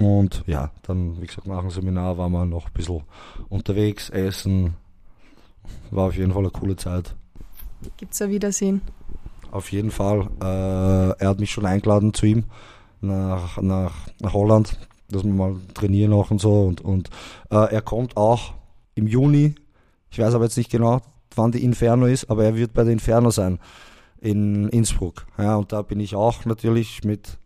Und 0.00 0.42
ja, 0.46 0.70
dann, 0.82 1.20
wie 1.20 1.26
gesagt, 1.26 1.46
nach 1.46 1.60
dem 1.60 1.70
Seminar 1.70 2.16
waren 2.16 2.32
wir 2.32 2.46
noch 2.46 2.66
ein 2.66 2.72
bisschen 2.72 3.02
unterwegs, 3.50 4.08
essen. 4.08 4.74
War 5.90 6.06
auf 6.06 6.16
jeden 6.16 6.32
Fall 6.32 6.42
eine 6.42 6.50
coole 6.50 6.76
Zeit. 6.76 7.14
Gibt's 7.98 8.22
ein 8.22 8.30
Wiedersehen? 8.30 8.80
Auf 9.50 9.70
jeden 9.72 9.90
Fall. 9.90 10.28
Äh, 10.40 11.22
er 11.22 11.28
hat 11.28 11.38
mich 11.38 11.50
schon 11.50 11.66
eingeladen 11.66 12.14
zu 12.14 12.24
ihm 12.24 12.44
nach, 13.06 13.60
nach, 13.62 13.92
Holland, 14.32 14.78
dass 15.08 15.24
wir 15.24 15.32
mal 15.32 15.56
trainieren 15.74 16.12
auch 16.12 16.30
und 16.30 16.40
so. 16.40 16.62
Und, 16.62 16.80
und 16.80 17.10
äh, 17.50 17.72
er 17.74 17.82
kommt 17.82 18.16
auch 18.16 18.54
im 18.94 19.06
Juni, 19.06 19.54
ich 20.10 20.18
weiß 20.18 20.34
aber 20.34 20.44
jetzt 20.44 20.56
nicht 20.56 20.70
genau, 20.70 21.00
wann 21.34 21.52
die 21.52 21.64
Inferno 21.64 22.06
ist, 22.06 22.30
aber 22.30 22.44
er 22.44 22.56
wird 22.56 22.72
bei 22.72 22.84
der 22.84 22.92
Inferno 22.92 23.30
sein 23.30 23.58
in 24.20 24.68
Innsbruck. 24.70 25.26
Ja, 25.38 25.56
und 25.56 25.72
da 25.72 25.82
bin 25.82 26.00
ich 26.00 26.14
auch 26.14 26.44
natürlich 26.44 27.04
mit 27.04 27.38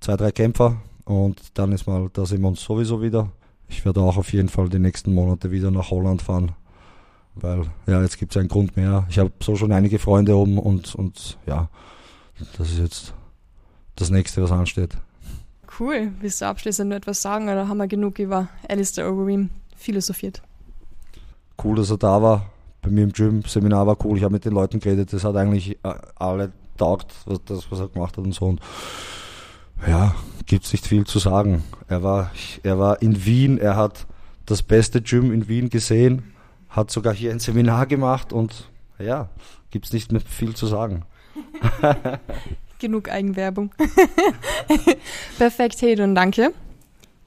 zwei, 0.00 0.16
drei 0.16 0.32
Kämpfer 0.32 0.76
und 1.04 1.40
dann 1.54 1.72
ist 1.72 1.86
mal, 1.86 2.08
da 2.12 2.26
sehen 2.26 2.42
wir 2.42 2.48
uns 2.48 2.62
sowieso 2.62 3.02
wieder. 3.02 3.30
Ich 3.68 3.84
werde 3.84 4.00
auch 4.00 4.16
auf 4.16 4.32
jeden 4.32 4.48
Fall 4.48 4.68
die 4.68 4.78
nächsten 4.78 5.14
Monate 5.14 5.50
wieder 5.50 5.70
nach 5.70 5.90
Holland 5.90 6.22
fahren, 6.22 6.52
weil 7.34 7.64
ja, 7.86 8.02
jetzt 8.02 8.18
gibt 8.18 8.32
es 8.32 8.36
einen 8.38 8.48
Grund 8.48 8.76
mehr. 8.76 9.06
Ich 9.08 9.18
habe 9.18 9.32
so 9.42 9.56
schon 9.56 9.72
einige 9.72 9.98
Freunde 9.98 10.36
oben 10.36 10.58
und, 10.58 10.94
und 10.94 11.38
ja, 11.46 11.68
das 12.58 12.70
ist 12.70 12.78
jetzt 12.78 13.14
das 13.96 14.10
nächste, 14.10 14.42
was 14.42 14.50
ansteht. 14.50 14.96
Cool. 15.78 16.12
Willst 16.20 16.40
du 16.40 16.46
abschließend 16.46 16.88
nur 16.88 16.98
etwas 16.98 17.22
sagen 17.22 17.48
oder 17.48 17.68
haben 17.68 17.78
wir 17.78 17.86
genug 17.86 18.18
über 18.18 18.48
Alistair 18.68 19.10
Overeem 19.10 19.50
philosophiert? 19.76 20.42
Cool, 21.62 21.76
dass 21.76 21.90
er 21.90 21.98
da 21.98 22.20
war. 22.20 22.50
Bei 22.82 22.90
mir 22.90 23.04
im 23.04 23.12
Gym, 23.12 23.42
Seminar 23.42 23.86
war 23.86 23.96
cool. 24.04 24.18
Ich 24.18 24.24
habe 24.24 24.32
mit 24.32 24.44
den 24.44 24.52
Leuten 24.52 24.80
geredet. 24.80 25.12
Das 25.12 25.24
hat 25.24 25.36
eigentlich 25.36 25.78
äh, 25.82 25.94
alle 26.16 26.52
taugt, 26.76 27.14
was, 27.26 27.40
das, 27.44 27.70
was 27.70 27.80
er 27.80 27.88
gemacht 27.88 28.16
hat 28.16 28.24
und 28.24 28.34
so. 28.34 28.46
Und 28.46 28.60
ja, 29.86 30.14
gibt 30.46 30.64
es 30.64 30.72
nicht 30.72 30.86
viel 30.86 31.04
zu 31.06 31.18
sagen. 31.18 31.64
Er 31.88 32.02
war, 32.02 32.30
er 32.62 32.78
war 32.78 33.00
in 33.00 33.24
Wien, 33.24 33.58
er 33.58 33.76
hat 33.76 34.06
das 34.46 34.62
beste 34.62 35.00
Gym 35.00 35.32
in 35.32 35.48
Wien 35.48 35.70
gesehen, 35.70 36.32
hat 36.68 36.90
sogar 36.90 37.14
hier 37.14 37.30
ein 37.30 37.38
Seminar 37.38 37.86
gemacht 37.86 38.32
und 38.32 38.68
ja, 38.98 39.28
gibt 39.70 39.86
es 39.86 39.92
nicht 39.92 40.12
mehr 40.12 40.20
viel 40.20 40.54
zu 40.54 40.66
sagen. 40.66 41.04
genug 42.82 43.08
Eigenwerbung. 43.08 43.70
Perfekt, 45.38 45.80
Hedon, 45.80 46.14
danke. 46.14 46.52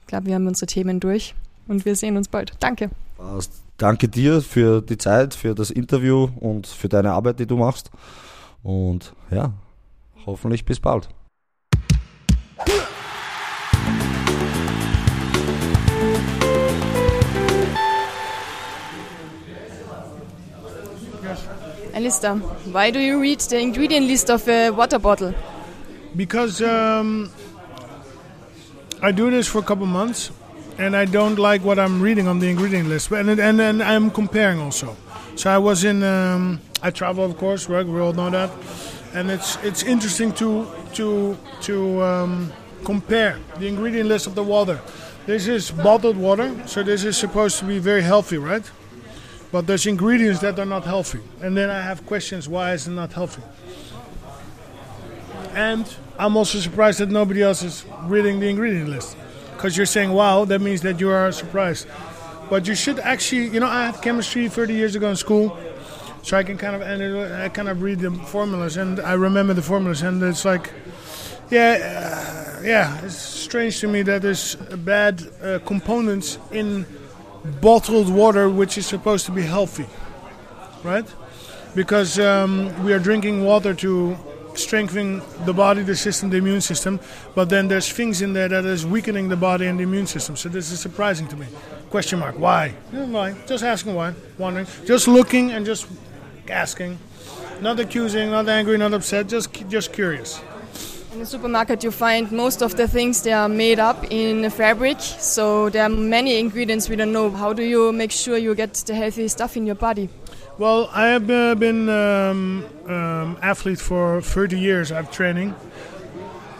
Ich 0.02 0.06
glaube, 0.06 0.26
wir 0.26 0.36
haben 0.36 0.46
unsere 0.46 0.66
Themen 0.66 1.00
durch 1.00 1.34
und 1.66 1.84
wir 1.84 1.96
sehen 1.96 2.16
uns 2.16 2.28
bald. 2.28 2.52
Danke. 2.60 2.90
Danke 3.78 4.08
dir 4.08 4.40
für 4.40 4.80
die 4.80 4.98
Zeit, 4.98 5.34
für 5.34 5.54
das 5.54 5.70
Interview 5.70 6.28
und 6.38 6.66
für 6.66 6.88
deine 6.88 7.12
Arbeit, 7.12 7.40
die 7.40 7.46
du 7.46 7.56
machst. 7.56 7.90
Und 8.62 9.12
ja, 9.30 9.52
hoffentlich 10.24 10.64
bis 10.64 10.78
bald. 10.78 11.08
Alistair, 21.96 22.36
why 22.74 22.90
do 22.90 23.00
you 23.00 23.18
read 23.18 23.40
the 23.40 23.58
ingredient 23.58 24.06
list 24.06 24.28
of 24.28 24.46
a 24.48 24.68
water 24.68 24.98
bottle? 24.98 25.32
Because 26.14 26.60
um, 26.60 27.30
I 29.00 29.12
do 29.12 29.30
this 29.30 29.48
for 29.48 29.60
a 29.60 29.62
couple 29.62 29.86
months, 29.86 30.30
and 30.76 30.94
I 30.94 31.06
don't 31.06 31.38
like 31.38 31.64
what 31.64 31.78
I'm 31.78 32.02
reading 32.02 32.28
on 32.28 32.38
the 32.38 32.48
ingredient 32.50 32.90
list. 32.90 33.10
And 33.12 33.30
and, 33.30 33.60
and 33.62 33.82
I'm 33.82 34.10
comparing 34.10 34.60
also. 34.60 34.94
So 35.36 35.48
I 35.48 35.56
was 35.56 35.84
in. 35.84 36.02
Um, 36.02 36.60
I 36.82 36.90
travel, 36.90 37.24
of 37.24 37.38
course, 37.38 37.66
right? 37.70 37.86
We 37.86 37.98
all 37.98 38.12
know 38.12 38.28
that, 38.28 38.50
and 39.14 39.30
it's 39.30 39.56
it's 39.64 39.82
interesting 39.82 40.32
to 40.32 40.66
to 40.96 41.38
to 41.62 42.02
um, 42.02 42.52
compare 42.84 43.38
the 43.58 43.68
ingredient 43.68 44.10
list 44.10 44.26
of 44.26 44.34
the 44.34 44.44
water. 44.44 44.82
This 45.24 45.48
is 45.48 45.70
bottled 45.70 46.18
water, 46.18 46.52
so 46.66 46.82
this 46.82 47.04
is 47.04 47.16
supposed 47.16 47.58
to 47.60 47.64
be 47.64 47.78
very 47.78 48.02
healthy, 48.02 48.36
right? 48.36 48.70
But 49.56 49.66
there's 49.66 49.86
ingredients 49.86 50.40
that 50.40 50.58
are 50.58 50.66
not 50.66 50.84
healthy, 50.84 51.20
and 51.40 51.56
then 51.56 51.70
I 51.70 51.80
have 51.80 52.04
questions: 52.04 52.46
Why 52.46 52.74
is 52.74 52.86
it 52.86 52.90
not 52.90 53.14
healthy? 53.14 53.40
And 55.54 55.88
I'm 56.18 56.36
also 56.36 56.58
surprised 56.58 56.98
that 56.98 57.08
nobody 57.08 57.40
else 57.42 57.62
is 57.62 57.86
reading 58.02 58.38
the 58.38 58.48
ingredient 58.48 58.90
list, 58.90 59.16
because 59.54 59.74
you're 59.74 59.86
saying, 59.86 60.12
"Wow," 60.12 60.44
that 60.44 60.60
means 60.60 60.82
that 60.82 61.00
you 61.00 61.08
are 61.08 61.32
surprised. 61.32 61.86
But 62.50 62.68
you 62.68 62.74
should 62.74 62.98
actually, 62.98 63.48
you 63.48 63.58
know, 63.58 63.66
I 63.66 63.86
had 63.86 64.02
chemistry 64.02 64.46
30 64.46 64.74
years 64.74 64.94
ago 64.94 65.08
in 65.08 65.16
school, 65.16 65.56
so 66.22 66.36
I 66.36 66.42
can 66.42 66.58
kind 66.58 66.76
of 66.76 66.82
I 66.82 67.48
kind 67.48 67.70
of 67.70 67.80
read 67.80 68.00
the 68.00 68.10
formulas, 68.10 68.76
and 68.76 69.00
I 69.00 69.14
remember 69.14 69.54
the 69.54 69.62
formulas, 69.62 70.02
and 70.02 70.22
it's 70.22 70.44
like, 70.44 70.70
yeah, 71.48 71.80
uh, 71.80 72.60
yeah, 72.62 73.00
it's 73.06 73.16
strange 73.16 73.80
to 73.80 73.88
me 73.88 74.02
that 74.02 74.20
there's 74.20 74.56
bad 74.84 75.22
uh, 75.42 75.60
components 75.64 76.36
in 76.52 76.84
bottled 77.60 78.08
water, 78.12 78.48
which 78.48 78.78
is 78.78 78.86
supposed 78.86 79.26
to 79.26 79.32
be 79.32 79.42
healthy, 79.42 79.86
right? 80.82 81.06
Because 81.74 82.18
um, 82.18 82.84
we 82.84 82.92
are 82.92 82.98
drinking 82.98 83.44
water 83.44 83.74
to 83.74 84.16
strengthen 84.54 85.22
the 85.44 85.52
body, 85.52 85.82
the 85.82 85.96
system, 85.96 86.30
the 86.30 86.38
immune 86.38 86.60
system, 86.60 86.98
but 87.34 87.48
then 87.48 87.68
there's 87.68 87.90
things 87.90 88.22
in 88.22 88.32
there 88.32 88.48
that 88.48 88.64
is 88.64 88.86
weakening 88.86 89.28
the 89.28 89.36
body 89.36 89.66
and 89.66 89.78
the 89.78 89.82
immune 89.82 90.06
system. 90.06 90.36
So 90.36 90.48
this 90.48 90.70
is 90.70 90.80
surprising 90.80 91.28
to 91.28 91.36
me. 91.36 91.46
Question 91.90 92.18
mark? 92.18 92.38
Why? 92.38 92.70
Why? 92.90 93.34
Just 93.46 93.62
asking 93.62 93.94
why. 93.94 94.14
Wondering. 94.38 94.66
Just 94.84 95.08
looking 95.08 95.50
and 95.50 95.64
just 95.66 95.86
asking. 96.48 96.98
Not 97.60 97.80
accusing, 97.80 98.30
not 98.30 98.48
angry, 98.48 98.76
not 98.76 98.92
upset. 98.92 99.28
Just 99.28 99.52
just 99.68 99.92
curious. 99.92 100.40
In 101.16 101.20
the 101.20 101.26
supermarket, 101.26 101.82
you 101.82 101.90
find 101.90 102.30
most 102.30 102.60
of 102.60 102.76
the 102.76 102.86
things 102.86 103.22
they 103.22 103.32
are 103.32 103.48
made 103.48 103.78
up 103.78 104.04
in 104.10 104.50
fabric, 104.50 105.00
so 105.00 105.70
there 105.70 105.82
are 105.84 105.88
many 105.88 106.38
ingredients 106.38 106.90
we 106.90 106.96
don't 106.96 107.10
know. 107.10 107.30
How 107.30 107.54
do 107.54 107.62
you 107.62 107.90
make 107.90 108.12
sure 108.12 108.36
you 108.36 108.54
get 108.54 108.74
the 108.74 108.94
healthy 108.94 109.26
stuff 109.28 109.56
in 109.56 109.64
your 109.64 109.76
body? 109.76 110.10
Well, 110.58 110.90
I 110.92 111.06
have 111.06 111.30
uh, 111.30 111.54
been 111.54 111.88
um, 111.88 112.66
um, 112.84 113.38
athlete 113.40 113.80
for 113.80 114.20
30 114.20 114.60
years. 114.60 114.92
I've 114.92 115.10
training. 115.10 115.54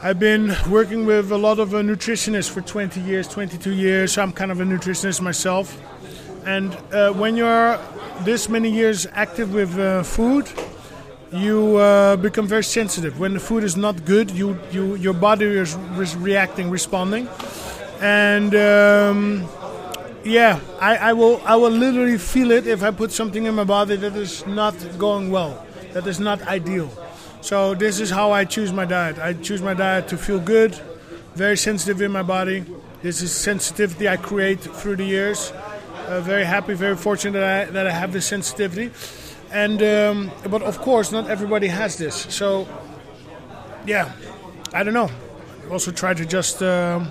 I've 0.03 0.19
been 0.19 0.57
working 0.71 1.05
with 1.05 1.31
a 1.33 1.37
lot 1.37 1.59
of 1.59 1.75
uh, 1.75 1.83
nutritionists 1.83 2.49
for 2.49 2.63
20 2.63 2.99
years, 3.03 3.29
22 3.29 3.75
years. 3.75 4.15
So 4.15 4.23
I'm 4.23 4.33
kind 4.33 4.51
of 4.51 4.63
a 4.63 4.65
nutritionist 4.65 5.21
myself. 5.21 5.79
And 6.47 6.75
uh, 6.93 7.13
when 7.13 7.37
you're 7.37 7.79
this 8.21 8.49
many 8.49 8.71
years 8.71 9.07
active 9.13 9.53
with 9.53 9.79
uh, 9.79 10.03
food, 10.03 10.49
you 11.33 11.77
uh, 11.77 12.17
become 12.17 12.47
very 12.47 12.65
sensitive. 12.65 13.19
When 13.19 13.35
the 13.35 13.41
food 13.41 13.65
is 13.65 13.77
not 13.77 14.05
good, 14.05 14.31
you, 14.31 14.59
you 14.71 14.95
your 14.97 15.15
body 15.15 15.47
is, 15.47 15.77
reacting, 16.17 16.71
responding, 16.71 17.29
and 18.01 18.55
um, 18.55 19.49
yeah, 20.25 20.61
I, 20.81 20.97
I 20.97 21.13
will 21.13 21.41
I 21.45 21.57
will 21.57 21.71
literally 21.71 22.19
feel 22.19 22.51
it 22.51 22.67
if 22.67 22.83
I 22.83 22.91
put 22.91 23.13
something 23.13 23.45
in 23.45 23.55
my 23.55 23.65
body 23.65 23.97
that 23.97 24.17
is 24.17 24.47
not 24.47 24.75
going 24.99 25.31
well, 25.31 25.65
that 25.93 26.07
is 26.07 26.21
not 26.21 26.43
ideal. 26.43 26.91
So 27.41 27.75
this 27.75 28.01
is 28.01 28.11
how 28.11 28.33
I 28.33 28.45
choose 28.45 28.73
my 28.73 28.85
diet. 28.85 29.19
I 29.19 29.33
choose 29.33 29.63
my 29.63 29.75
diet 29.75 30.09
to 30.09 30.17
feel 30.17 30.41
good, 30.41 30.75
very 31.35 31.57
sensitive 31.57 32.03
in 32.03 32.11
my 32.11 32.23
body. 32.23 32.65
This 33.03 33.23
is 33.23 33.33
sensitivity 33.33 34.09
I 34.09 34.17
create 34.17 34.61
through 34.61 34.97
the 34.97 35.05
years. 35.05 35.53
Uh, 36.09 36.21
very 36.21 36.45
happy, 36.45 36.75
very 36.75 36.97
fortunate 36.97 37.39
that 37.39 37.69
I, 37.69 37.71
that 37.71 37.87
I 37.87 37.91
have 37.91 38.13
this 38.13 38.27
sensitivity. 38.27 38.91
And 39.57 39.83
um, 39.83 40.31
but 40.51 40.63
of 40.63 40.79
course, 40.79 41.13
not 41.13 41.31
everybody 41.31 41.69
has 41.69 41.97
this. 41.97 42.27
So 42.29 42.69
yeah, 43.87 44.13
I 44.75 44.83
don't 44.85 44.95
know. 44.95 45.11
Also 45.71 45.91
try 45.93 46.15
to 46.15 46.25
just. 46.27 46.63
Um, 46.63 47.09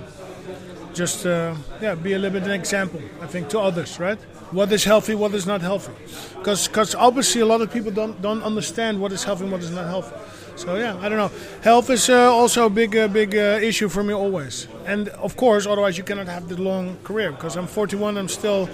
just 0.95 1.25
uh, 1.25 1.53
yeah, 1.81 1.93
be 1.93 2.13
a 2.13 2.19
little 2.19 2.39
bit 2.39 2.47
an 2.47 2.53
example. 2.53 3.01
I 3.21 3.27
think 3.27 3.49
to 3.49 3.59
others, 3.59 3.99
right? 3.99 4.17
What 4.51 4.71
is 4.71 4.83
healthy, 4.85 5.13
what 5.13 5.33
is 5.33 5.45
not 5.45 5.61
healthy, 5.61 5.91
because 6.37 6.67
because 6.67 6.95
obviously 6.95 7.41
a 7.41 7.45
lot 7.45 7.61
of 7.61 7.69
people 7.71 7.91
don't 7.91 8.21
don't 8.21 8.41
understand 8.43 8.99
what 9.01 9.11
is 9.11 9.23
healthy 9.23 9.43
and 9.43 9.51
what 9.51 9.61
is 9.61 9.71
not 9.71 9.85
healthy. 9.85 10.15
So 10.55 10.75
yeah, 10.75 10.95
I 11.01 11.09
don't 11.09 11.17
know. 11.17 11.31
Health 11.61 11.89
is 11.89 12.09
uh, 12.09 12.31
also 12.31 12.65
a 12.65 12.69
big 12.69 12.95
uh, 12.95 13.09
big 13.09 13.35
uh, 13.35 13.59
issue 13.61 13.89
for 13.89 14.03
me 14.03 14.13
always, 14.13 14.67
and 14.85 15.09
of 15.09 15.35
course, 15.35 15.67
otherwise 15.67 15.97
you 15.97 16.05
cannot 16.05 16.27
have 16.27 16.47
the 16.47 16.61
long 16.61 16.97
career. 17.03 17.31
Because 17.31 17.57
I'm 17.57 17.67
41, 17.67 18.17
I'm 18.17 18.29
still 18.29 18.69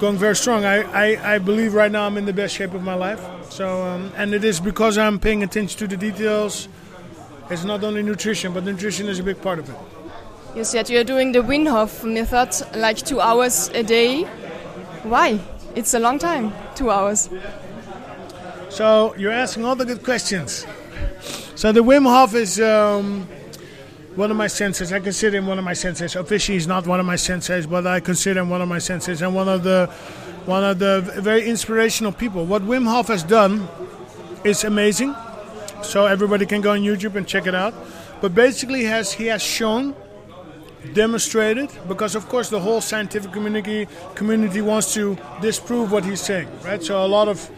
going 0.00 0.16
very 0.16 0.34
strong. 0.34 0.64
I, 0.64 0.78
I, 0.82 1.34
I 1.34 1.38
believe 1.38 1.74
right 1.74 1.92
now 1.92 2.06
I'm 2.06 2.16
in 2.16 2.24
the 2.24 2.32
best 2.32 2.56
shape 2.56 2.72
of 2.72 2.82
my 2.82 2.94
life. 2.94 3.20
So 3.50 3.82
um, 3.82 4.10
and 4.16 4.34
it 4.34 4.42
is 4.42 4.58
because 4.58 4.96
I'm 4.96 5.18
paying 5.18 5.42
attention 5.42 5.78
to 5.78 5.86
the 5.86 5.96
details. 5.96 6.68
It's 7.50 7.64
not 7.64 7.84
only 7.84 8.02
nutrition, 8.02 8.54
but 8.54 8.64
nutrition 8.64 9.08
is 9.08 9.18
a 9.18 9.22
big 9.22 9.42
part 9.42 9.58
of 9.58 9.68
it. 9.68 9.76
You 10.56 10.64
said 10.64 10.88
you're 10.88 11.04
doing 11.04 11.32
the 11.32 11.40
Wim 11.40 11.68
Hof 11.68 12.02
method 12.02 12.50
like 12.74 12.96
two 12.96 13.20
hours 13.20 13.68
a 13.74 13.82
day. 13.82 14.24
Why? 15.02 15.38
It's 15.74 15.94
a 15.94 16.00
long 16.00 16.18
time, 16.18 16.52
two 16.74 16.90
hours. 16.90 17.28
So 18.70 19.14
you're 19.16 19.32
asking 19.32 19.64
all 19.64 19.76
the 19.76 19.84
good 19.84 20.02
questions. 20.02 20.66
So 21.54 21.72
the 21.72 21.82
Wim 21.82 22.04
Hof 22.04 22.34
is 22.34 22.58
um, 22.60 23.28
one 24.16 24.30
of 24.30 24.36
my 24.36 24.48
senses. 24.48 24.92
I 24.92 25.00
consider 25.00 25.38
him 25.38 25.46
one 25.46 25.58
of 25.58 25.64
my 25.64 25.72
senses. 25.72 26.16
Officially, 26.16 26.56
he's 26.56 26.66
not 26.66 26.86
one 26.86 27.00
of 27.00 27.06
my 27.06 27.16
senses, 27.16 27.66
but 27.66 27.86
I 27.86 28.00
consider 28.00 28.40
him 28.40 28.50
one 28.50 28.60
of 28.60 28.68
my 28.68 28.78
senses 28.78 29.22
and 29.22 29.34
one 29.34 29.48
of 29.48 29.62
the 29.62 29.86
one 30.46 30.64
of 30.64 30.78
the 30.78 31.00
very 31.20 31.48
inspirational 31.48 32.12
people. 32.12 32.44
What 32.46 32.62
Wim 32.62 32.86
Hof 32.86 33.08
has 33.08 33.22
done 33.22 33.68
is 34.42 34.64
amazing. 34.64 35.14
So 35.82 36.06
everybody 36.06 36.44
can 36.46 36.60
go 36.60 36.72
on 36.72 36.80
YouTube 36.80 37.14
and 37.14 37.26
check 37.26 37.46
it 37.46 37.54
out. 37.54 37.74
But 38.20 38.34
basically, 38.34 38.84
has 38.84 39.12
he 39.12 39.26
has 39.26 39.42
shown 39.42 39.94
demonstrated 40.94 41.70
because 41.88 42.14
of 42.14 42.26
course 42.28 42.48
the 42.48 42.58
whole 42.58 42.80
scientific 42.80 43.30
community 43.32 43.86
community 44.14 44.62
wants 44.62 44.94
to 44.94 45.16
disprove 45.42 45.92
what 45.92 46.02
he's 46.06 46.22
saying 46.22 46.48
right 46.64 46.82
so 46.82 47.04
a 47.04 47.06
lot 47.06 47.28
of 47.28 47.50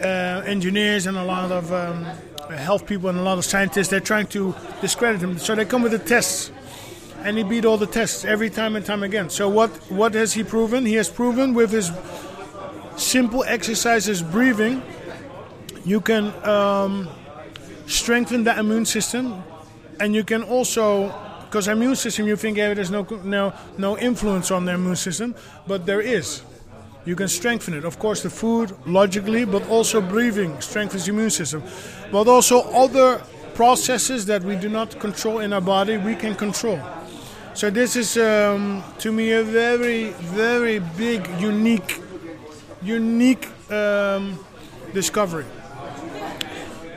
uh, 0.00 0.42
engineers 0.46 1.06
and 1.06 1.18
a 1.18 1.24
lot 1.24 1.52
of 1.52 1.70
um, 1.74 2.06
health 2.50 2.86
people 2.86 3.08
and 3.08 3.18
a 3.18 3.22
lot 3.22 3.38
of 3.38 3.44
scientists 3.44 3.88
they're 3.88 4.00
trying 4.00 4.26
to 4.28 4.54
discredit 4.80 5.20
him. 5.20 5.38
So 5.38 5.54
they 5.54 5.64
come 5.64 5.82
with 5.82 5.92
the 5.92 5.98
tests 5.98 6.50
and 7.22 7.38
he 7.38 7.44
beat 7.44 7.64
all 7.64 7.78
the 7.78 7.86
tests 7.86 8.24
every 8.24 8.50
time 8.50 8.76
and 8.76 8.84
time 8.84 9.02
again. 9.02 9.30
So 9.30 9.48
what 9.48 9.70
what 9.90 10.14
has 10.14 10.34
he 10.34 10.44
proven? 10.44 10.86
He 10.86 10.94
has 10.94 11.08
proven 11.08 11.54
with 11.54 11.70
his 11.70 11.90
simple 12.96 13.44
exercises 13.44 14.22
breathing 14.22 14.82
you 15.84 16.00
can 16.00 16.32
um, 16.46 17.08
strengthen 17.86 18.44
the 18.44 18.58
immune 18.58 18.86
system 18.86 19.42
and 20.00 20.14
you 20.14 20.24
can 20.24 20.42
also 20.42 21.12
because 21.54 21.68
immune 21.68 21.94
system, 21.94 22.26
you 22.26 22.34
think 22.34 22.56
yeah, 22.56 22.74
there's 22.74 22.90
no, 22.90 23.06
no, 23.22 23.52
no 23.78 23.96
influence 23.96 24.50
on 24.50 24.64
the 24.64 24.72
immune 24.72 24.96
system, 24.96 25.36
but 25.68 25.86
there 25.86 26.00
is. 26.00 26.42
You 27.04 27.16
can 27.16 27.28
strengthen 27.28 27.74
it. 27.74 27.84
Of 27.84 27.98
course, 27.98 28.22
the 28.22 28.30
food, 28.30 28.74
logically, 28.86 29.44
but 29.44 29.68
also 29.68 30.00
breathing 30.00 30.60
strengthens 30.60 31.04
the 31.06 31.12
immune 31.12 31.30
system. 31.30 31.62
But 32.10 32.28
also 32.28 32.62
other 32.72 33.22
processes 33.54 34.26
that 34.26 34.42
we 34.42 34.56
do 34.56 34.68
not 34.68 34.98
control 34.98 35.40
in 35.40 35.52
our 35.52 35.60
body, 35.60 35.96
we 35.96 36.14
can 36.14 36.34
control. 36.34 36.80
So 37.52 37.70
this 37.70 37.94
is, 37.94 38.16
um, 38.16 38.82
to 38.98 39.12
me, 39.12 39.32
a 39.32 39.42
very, 39.42 40.10
very 40.10 40.78
big, 40.78 41.28
unique, 41.38 42.00
unique 42.82 43.48
um, 43.70 44.38
discovery. 44.92 45.44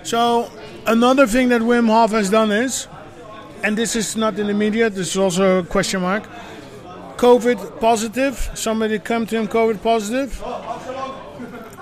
So 0.04 0.50
another 0.88 1.28
thing 1.28 1.50
that 1.50 1.62
Wim 1.62 1.88
Hof 1.88 2.12
has 2.12 2.30
done 2.30 2.52
is 2.52 2.88
and 3.64 3.78
this 3.78 3.96
is 3.96 4.16
not 4.16 4.38
in 4.40 4.48
the 4.48 4.54
media, 4.54 4.90
this 4.90 5.10
is 5.10 5.18
also 5.18 5.60
a 5.60 5.64
question 5.64 6.02
mark. 6.02 6.24
COVID 7.18 7.80
positive, 7.80 8.52
somebody 8.54 9.00
come 9.00 9.26
to 9.26 9.38
him 9.38 9.48
COVID 9.48 9.82
positive. 9.82 10.38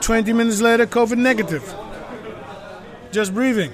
20 0.02 0.34
minutes 0.34 0.62
later, 0.62 0.88
COVID 0.88 1.18
negative. 1.18 1.76
Just 3.12 3.34
breathing. 3.34 3.72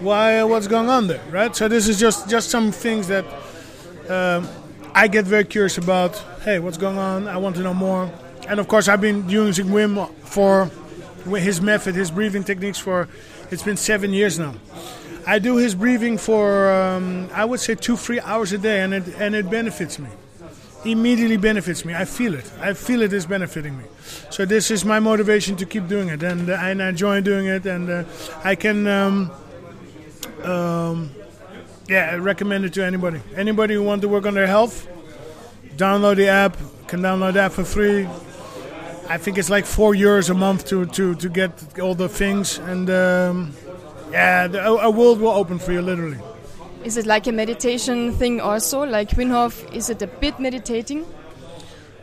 Why? 0.00 0.42
What's 0.44 0.68
going 0.68 0.88
on 0.90 1.06
there, 1.06 1.22
right? 1.30 1.54
So 1.56 1.66
this 1.66 1.88
is 1.88 1.98
just 1.98 2.28
just 2.28 2.50
some 2.50 2.72
things 2.72 3.08
that 3.08 3.24
um, 4.08 4.46
I 4.94 5.08
get 5.08 5.24
very 5.24 5.44
curious 5.44 5.78
about. 5.78 6.16
Hey, 6.42 6.58
what's 6.58 6.78
going 6.78 6.98
on? 6.98 7.26
I 7.26 7.36
want 7.38 7.56
to 7.56 7.62
know 7.62 7.74
more. 7.74 8.10
And 8.48 8.60
of 8.60 8.68
course, 8.68 8.86
I've 8.88 9.00
been 9.00 9.28
using 9.28 9.66
Wim 9.66 10.08
for 10.24 10.70
his 11.36 11.60
method, 11.60 11.94
his 11.94 12.10
breathing 12.10 12.44
techniques 12.44 12.78
for. 12.78 13.08
It's 13.50 13.62
been 13.62 13.76
seven 13.76 14.12
years 14.12 14.38
now. 14.38 14.54
I 15.34 15.38
do 15.38 15.56
his 15.56 15.74
breathing 15.74 16.16
for 16.18 16.72
um, 16.72 17.28
I 17.34 17.44
would 17.44 17.60
say 17.60 17.74
two 17.74 17.96
three 17.96 18.20
hours 18.20 18.52
a 18.52 18.58
day, 18.58 18.80
and 18.84 18.94
it 18.94 19.04
and 19.18 19.34
it 19.34 19.50
benefits 19.50 19.98
me. 19.98 20.08
immediately 20.84 21.36
benefits 21.36 21.84
me. 21.84 21.94
I 21.94 22.04
feel 22.04 22.34
it. 22.34 22.50
I 22.60 22.72
feel 22.74 23.02
it 23.02 23.12
is 23.12 23.26
benefiting 23.26 23.76
me. 23.76 23.84
So 24.30 24.44
this 24.44 24.70
is 24.70 24.84
my 24.84 25.00
motivation 25.00 25.56
to 25.56 25.66
keep 25.66 25.88
doing 25.88 26.08
it, 26.08 26.22
and, 26.22 26.48
uh, 26.48 26.54
and 26.54 26.82
I 26.82 26.88
enjoy 26.88 27.20
doing 27.20 27.46
it, 27.46 27.66
and 27.66 27.90
uh, 27.90 28.04
I 28.44 28.54
can, 28.54 28.86
um, 28.86 29.30
um, 30.44 31.10
yeah, 31.88 32.16
recommend 32.16 32.64
it 32.64 32.72
to 32.74 32.84
anybody. 32.84 33.20
Anybody 33.36 33.74
who 33.74 33.82
want 33.82 34.02
to 34.02 34.08
work 34.08 34.26
on 34.26 34.34
their 34.34 34.46
health, 34.46 34.86
download 35.76 36.16
the 36.16 36.28
app. 36.28 36.56
Can 36.86 37.00
download 37.00 37.34
that 37.34 37.52
for 37.52 37.64
free. 37.64 38.08
I 39.10 39.18
think 39.18 39.36
it's 39.36 39.50
like 39.50 39.66
four 39.66 39.92
euros 39.94 40.30
a 40.30 40.34
month 40.34 40.66
to 40.66 40.86
to 40.86 41.14
to 41.16 41.28
get 41.28 41.78
all 41.78 41.94
the 41.94 42.08
things, 42.08 42.58
and 42.58 42.88
um, 42.88 43.52
yeah, 44.10 44.46
the, 44.46 44.64
a 44.64 44.90
world 44.90 45.20
will 45.20 45.30
open 45.30 45.58
for 45.58 45.72
you 45.72 45.82
literally. 45.82 46.18
Is 46.84 46.96
it 46.96 47.06
like 47.06 47.26
a 47.26 47.32
meditation 47.32 48.12
thing 48.12 48.40
also? 48.40 48.84
Like 48.84 49.10
Wim 49.10 49.30
Hof, 49.30 49.64
is 49.72 49.90
it 49.90 50.00
a 50.02 50.06
bit 50.06 50.38
meditating? 50.38 51.04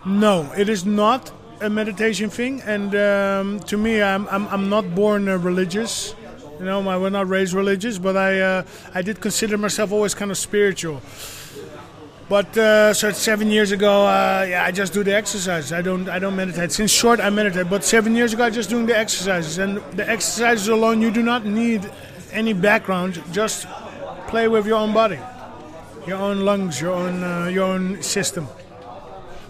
No, 0.06 0.52
it 0.58 0.70
is 0.70 0.86
not 0.86 1.32
a 1.62 1.70
meditation 1.70 2.30
thing. 2.30 2.62
And 2.62 2.94
um, 2.96 3.60
to 3.62 3.78
me, 3.78 4.02
I'm, 4.02 4.28
I'm, 4.28 4.48
I'm 4.50 4.70
not 4.70 4.94
born 4.94 5.28
uh, 5.28 5.38
religious. 5.38 6.14
You 6.60 6.66
know, 6.66 6.88
I 6.88 6.98
was 6.98 7.12
not 7.12 7.28
raised 7.28 7.54
religious, 7.54 7.98
but 7.98 8.16
I 8.16 8.40
uh, 8.40 8.64
I 8.94 9.02
did 9.02 9.20
consider 9.20 9.58
myself 9.58 9.92
always 9.92 10.14
kind 10.14 10.32
of 10.32 10.38
spiritual. 10.38 11.02
But 12.28 12.58
uh, 12.58 12.94
so 12.96 13.12
seven 13.12 13.52
years 13.52 13.72
ago, 13.72 14.08
uh, 14.08 14.48
yeah, 14.50 14.66
I 14.66 14.72
just 14.72 14.94
do 14.94 15.04
the 15.04 15.16
exercises. 15.16 15.72
I 15.72 15.84
don't 15.84 16.10
I 16.10 16.18
don't 16.18 16.36
meditate. 16.36 16.72
Since 16.72 16.92
short, 16.92 17.20
I 17.20 17.30
meditate. 17.30 17.70
But 17.70 17.84
seven 17.84 18.16
years 18.16 18.34
ago, 18.34 18.46
I 18.46 18.50
just 18.50 18.70
doing 18.70 18.88
the 18.88 18.98
exercises, 18.98 19.60
and 19.60 19.78
the 19.94 20.10
exercises 20.10 20.68
alone, 20.68 21.02
you 21.04 21.12
do 21.12 21.22
not 21.22 21.46
need 21.46 21.88
any 22.32 22.54
background. 22.54 23.22
Just 23.32 23.68
play 24.28 24.48
with 24.48 24.66
your 24.66 24.78
own 24.78 24.92
body, 24.92 25.20
your 26.08 26.18
own 26.18 26.46
lungs, 26.46 26.82
your 26.82 26.96
own 26.96 27.24
uh, 27.24 27.46
your 27.46 27.66
own 27.66 28.02
system. 28.02 28.48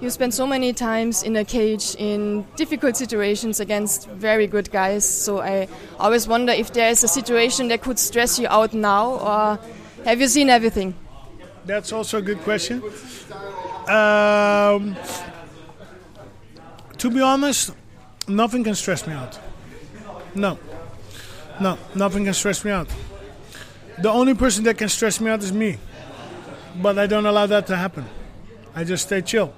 You 0.01 0.09
spend 0.09 0.33
so 0.33 0.45
many 0.45 0.73
times 0.73 1.23
in 1.23 1.37
a 1.37 1.45
cage 1.45 1.95
in 1.97 2.45
difficult 2.57 2.97
situations 2.97 3.61
against 3.61 4.09
very 4.09 4.47
good 4.47 4.69
guys. 4.69 5.05
So 5.05 5.39
I 5.39 5.69
always 5.97 6.27
wonder 6.27 6.51
if 6.51 6.73
there 6.73 6.89
is 6.89 7.05
a 7.05 7.07
situation 7.07 7.69
that 7.69 7.81
could 7.81 7.99
stress 7.99 8.37
you 8.37 8.49
out 8.49 8.73
now, 8.73 9.13
or 9.13 9.59
have 10.03 10.19
you 10.19 10.27
seen 10.27 10.49
everything? 10.49 10.93
That's 11.65 11.91
also 11.91 12.19
a 12.19 12.21
good 12.21 12.39
question. 12.41 12.81
Um, 13.87 14.95
to 16.97 17.09
be 17.09 17.21
honest, 17.21 17.71
nothing 18.27 18.63
can 18.63 18.75
stress 18.75 19.07
me 19.07 19.13
out. 19.13 19.39
No, 20.35 20.59
no, 21.59 21.77
nothing 21.95 22.25
can 22.25 22.33
stress 22.33 22.63
me 22.63 22.71
out. 22.71 22.87
The 23.99 24.09
only 24.09 24.35
person 24.35 24.63
that 24.65 24.77
can 24.77 24.89
stress 24.89 25.19
me 25.19 25.31
out 25.31 25.41
is 25.41 25.51
me. 25.51 25.77
But 26.81 26.99
I 26.99 27.07
don't 27.07 27.25
allow 27.25 27.45
that 27.47 27.67
to 27.67 27.75
happen. 27.75 28.05
I 28.75 28.83
just 28.83 29.07
stay 29.07 29.21
chill. 29.21 29.53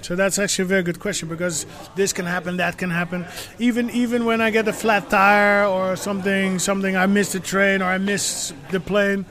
So 0.00 0.14
that's 0.14 0.38
actually 0.38 0.64
a 0.64 0.68
very 0.68 0.82
good 0.82 1.00
question 1.00 1.28
because 1.28 1.66
this 1.96 2.12
can 2.12 2.26
happen, 2.26 2.58
that 2.58 2.76
can 2.78 2.90
happen. 2.90 3.26
Even 3.58 3.90
even 3.90 4.26
when 4.26 4.40
I 4.40 4.50
get 4.50 4.68
a 4.68 4.72
flat 4.72 5.08
tire 5.10 5.64
or 5.66 5.96
something, 5.96 6.58
something 6.58 6.94
I 6.94 7.06
miss 7.06 7.32
the 7.32 7.40
train 7.40 7.80
or 7.82 7.86
I 7.86 7.98
miss 7.98 8.52
the 8.70 8.80
plane, 8.80 9.24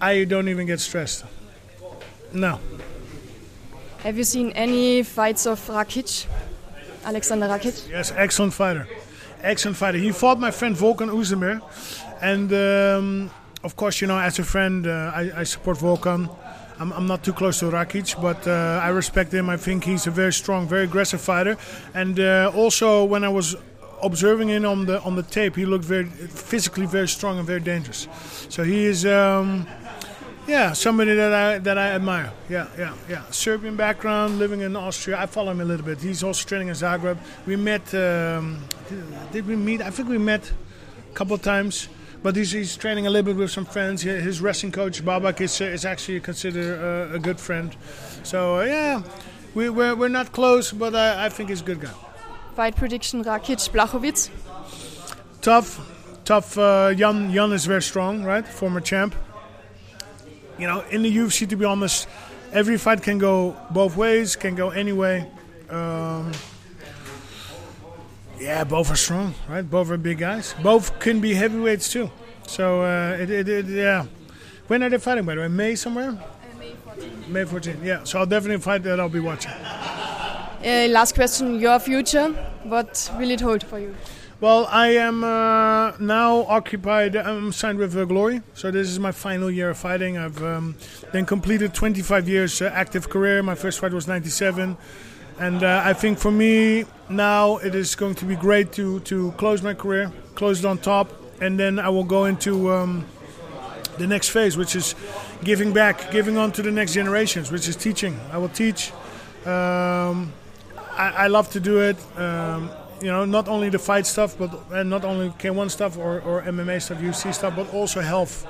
I 0.00 0.24
don't 0.24 0.48
even 0.48 0.66
get 0.66 0.80
stressed. 0.80 1.24
No. 2.32 2.58
Have 4.04 4.18
you 4.18 4.24
seen 4.24 4.50
any 4.50 5.02
fights 5.02 5.46
of 5.46 5.58
Rakic, 5.68 6.26
Alexander 7.04 7.46
Rakic? 7.46 7.88
Yes, 7.88 8.12
excellent 8.14 8.52
fighter, 8.52 8.86
excellent 9.42 9.78
fighter. 9.78 9.98
He 9.98 10.12
fought 10.12 10.38
my 10.38 10.50
friend 10.50 10.76
Volkan 10.76 11.08
Oezdemir, 11.08 11.62
and 12.20 12.52
um, 12.52 13.30
of 13.62 13.76
course, 13.76 14.02
you 14.02 14.06
know, 14.06 14.18
as 14.18 14.38
a 14.38 14.44
friend, 14.44 14.86
uh, 14.86 15.12
I, 15.14 15.40
I, 15.40 15.44
support 15.44 15.78
Volkan. 15.78 16.28
I'm, 16.78 16.92
I'm, 16.92 17.06
not 17.06 17.24
too 17.24 17.32
close 17.32 17.60
to 17.60 17.66
Rakic, 17.66 18.20
but 18.20 18.46
uh, 18.46 18.80
I 18.82 18.88
respect 18.88 19.32
him. 19.32 19.48
I 19.48 19.56
think 19.56 19.84
he's 19.84 20.06
a 20.06 20.10
very 20.10 20.34
strong, 20.34 20.68
very 20.68 20.84
aggressive 20.84 21.20
fighter. 21.20 21.56
And 21.94 22.20
uh, 22.20 22.52
also, 22.54 23.04
when 23.04 23.24
I 23.24 23.28
was 23.28 23.56
observing 24.02 24.48
him 24.48 24.66
on 24.66 24.84
the 24.84 25.00
on 25.00 25.16
the 25.16 25.22
tape, 25.22 25.56
he 25.56 25.64
looked 25.64 25.84
very 25.84 26.04
physically 26.04 26.84
very 26.84 27.08
strong 27.08 27.38
and 27.38 27.46
very 27.46 27.60
dangerous. 27.60 28.06
So 28.50 28.64
he 28.64 28.84
is. 28.84 29.06
Um, 29.06 29.66
yeah, 30.46 30.72
somebody 30.72 31.14
that 31.14 31.32
I 31.32 31.58
that 31.58 31.78
I 31.78 31.92
admire. 31.92 32.32
Yeah, 32.48 32.68
yeah, 32.78 32.94
yeah. 33.08 33.22
Serbian 33.30 33.76
background, 33.76 34.38
living 34.38 34.60
in 34.60 34.76
Austria. 34.76 35.18
I 35.18 35.26
follow 35.26 35.52
him 35.52 35.60
a 35.60 35.64
little 35.64 35.86
bit. 35.86 36.00
He's 36.00 36.22
also 36.22 36.46
training 36.46 36.68
in 36.68 36.74
Zagreb. 36.74 37.18
We 37.46 37.56
met. 37.56 37.94
Um, 37.94 38.64
did, 39.32 39.46
we 39.46 39.56
meet? 39.56 39.80
I 39.80 39.90
think 39.90 40.08
we 40.08 40.18
met 40.18 40.52
a 41.10 41.14
couple 41.14 41.34
of 41.34 41.42
times 41.42 41.88
but 42.24 42.34
he's, 42.36 42.52
he's 42.52 42.74
training 42.74 43.06
a 43.06 43.10
little 43.10 43.34
bit 43.34 43.36
with 43.36 43.50
some 43.50 43.66
friends. 43.66 44.00
His 44.00 44.40
wrestling 44.40 44.72
coach 44.72 45.04
Babak 45.04 45.42
is, 45.42 45.60
uh, 45.60 45.64
is 45.64 45.84
actually 45.84 46.20
considered 46.20 46.80
uh, 46.80 47.14
a 47.14 47.18
good 47.18 47.38
friend. 47.38 47.76
So 48.22 48.60
uh, 48.60 48.64
yeah, 48.64 49.02
we, 49.54 49.68
we're, 49.68 49.94
we're 49.94 50.08
not 50.08 50.32
close, 50.32 50.72
but 50.72 50.96
I, 50.96 51.26
I 51.26 51.28
think 51.28 51.50
he's 51.50 51.60
a 51.60 51.64
good 51.64 51.80
guy. 51.80 51.92
Fight 52.56 52.76
prediction: 52.76 53.22
Rakic 53.22 53.68
Blachowicz. 53.68 54.30
Tough, 55.42 55.80
tough. 56.24 56.56
Uh, 56.56 56.94
Jan 56.94 57.30
Jan 57.30 57.52
is 57.52 57.66
very 57.66 57.82
strong, 57.82 58.24
right? 58.24 58.46
Former 58.48 58.80
champ. 58.80 59.14
You 60.58 60.66
know, 60.66 60.80
in 60.90 61.02
the 61.02 61.16
UFC, 61.16 61.48
to 61.48 61.56
be 61.56 61.64
honest, 61.64 62.08
every 62.52 62.78
fight 62.78 63.02
can 63.02 63.18
go 63.18 63.56
both 63.70 63.96
ways, 63.96 64.36
can 64.36 64.54
go 64.54 64.70
any 64.70 64.92
way. 64.92 65.26
Um, 65.68 66.32
yeah, 68.38 68.64
both 68.64 68.90
are 68.90 68.96
strong, 68.96 69.34
right? 69.48 69.68
Both 69.68 69.90
are 69.90 69.96
big 69.96 70.18
guys. 70.18 70.54
Both 70.62 70.98
can 71.00 71.20
be 71.20 71.34
heavyweights 71.34 71.90
too. 71.90 72.10
So 72.46 72.82
uh, 72.82 73.16
it, 73.18 73.30
it, 73.30 73.48
it, 73.48 73.66
yeah. 73.66 74.06
When 74.66 74.82
are 74.82 74.90
they 74.90 74.98
fighting? 74.98 75.24
By 75.24 75.34
the 75.34 75.42
way, 75.42 75.48
May 75.48 75.74
somewhere. 75.74 76.10
Uh, 76.10 76.58
May 76.58 76.74
14. 76.74 77.32
May 77.32 77.44
14. 77.44 77.80
Yeah. 77.82 78.04
So 78.04 78.18
I'll 78.18 78.26
definitely 78.26 78.62
fight 78.62 78.82
that. 78.84 79.00
I'll 79.00 79.08
be 79.08 79.20
watching. 79.20 79.52
Uh, 79.52 80.86
last 80.90 81.14
question: 81.14 81.60
Your 81.60 81.78
future. 81.78 82.28
What 82.64 83.10
will 83.18 83.30
it 83.30 83.40
hold 83.40 83.64
for 83.64 83.78
you? 83.78 83.94
Well, 84.44 84.68
I 84.70 84.88
am 84.88 85.24
uh, 85.24 85.92
now 85.98 86.44
occupied. 86.44 87.16
I'm 87.16 87.50
signed 87.50 87.78
with 87.78 87.96
uh, 87.96 88.04
Glory, 88.04 88.42
so 88.52 88.70
this 88.70 88.90
is 88.90 89.00
my 89.00 89.10
final 89.10 89.50
year 89.50 89.70
of 89.70 89.78
fighting. 89.78 90.18
I've 90.18 90.42
um, 90.42 90.76
then 91.12 91.24
completed 91.24 91.72
25 91.72 92.28
years 92.28 92.60
uh, 92.60 92.66
active 92.66 93.08
career. 93.08 93.42
My 93.42 93.54
first 93.54 93.80
fight 93.80 93.94
was 93.94 94.06
97. 94.06 94.76
And 95.38 95.62
uh, 95.62 95.80
I 95.82 95.94
think 95.94 96.18
for 96.18 96.30
me 96.30 96.84
now 97.08 97.56
it 97.56 97.74
is 97.74 97.94
going 97.94 98.16
to 98.16 98.26
be 98.26 98.36
great 98.36 98.70
to, 98.72 99.00
to 99.08 99.32
close 99.38 99.62
my 99.62 99.72
career, 99.72 100.12
close 100.34 100.58
it 100.58 100.66
on 100.66 100.76
top, 100.76 101.10
and 101.40 101.58
then 101.58 101.78
I 101.78 101.88
will 101.88 102.04
go 102.04 102.26
into 102.26 102.70
um, 102.70 103.06
the 103.96 104.06
next 104.06 104.28
phase, 104.28 104.58
which 104.58 104.76
is 104.76 104.94
giving 105.42 105.72
back, 105.72 106.10
giving 106.10 106.36
on 106.36 106.52
to 106.52 106.60
the 106.60 106.70
next 106.70 106.92
generations, 106.92 107.50
which 107.50 107.66
is 107.66 107.76
teaching. 107.76 108.20
I 108.30 108.36
will 108.36 108.50
teach. 108.50 108.92
Um, 109.46 110.34
I, 110.90 111.14
I, 111.16 111.26
love 111.28 111.48
to 111.52 111.60
do 111.60 111.80
it. 111.80 111.96
You 113.00 113.08
know, 113.08 113.24
not 113.24 113.48
only 113.48 113.68
the 113.68 113.78
fight 113.78 114.06
stuff, 114.06 114.36
but 114.38 114.50
and 114.72 114.88
not 114.88 115.04
only 115.04 115.30
K1 115.30 115.70
stuff 115.70 115.98
or, 115.98 116.20
or 116.20 116.42
MMA 116.42 116.80
stuff, 116.80 116.98
UFC 116.98 117.34
stuff, 117.34 117.54
but 117.56 117.72
also 117.74 118.00
health. 118.00 118.46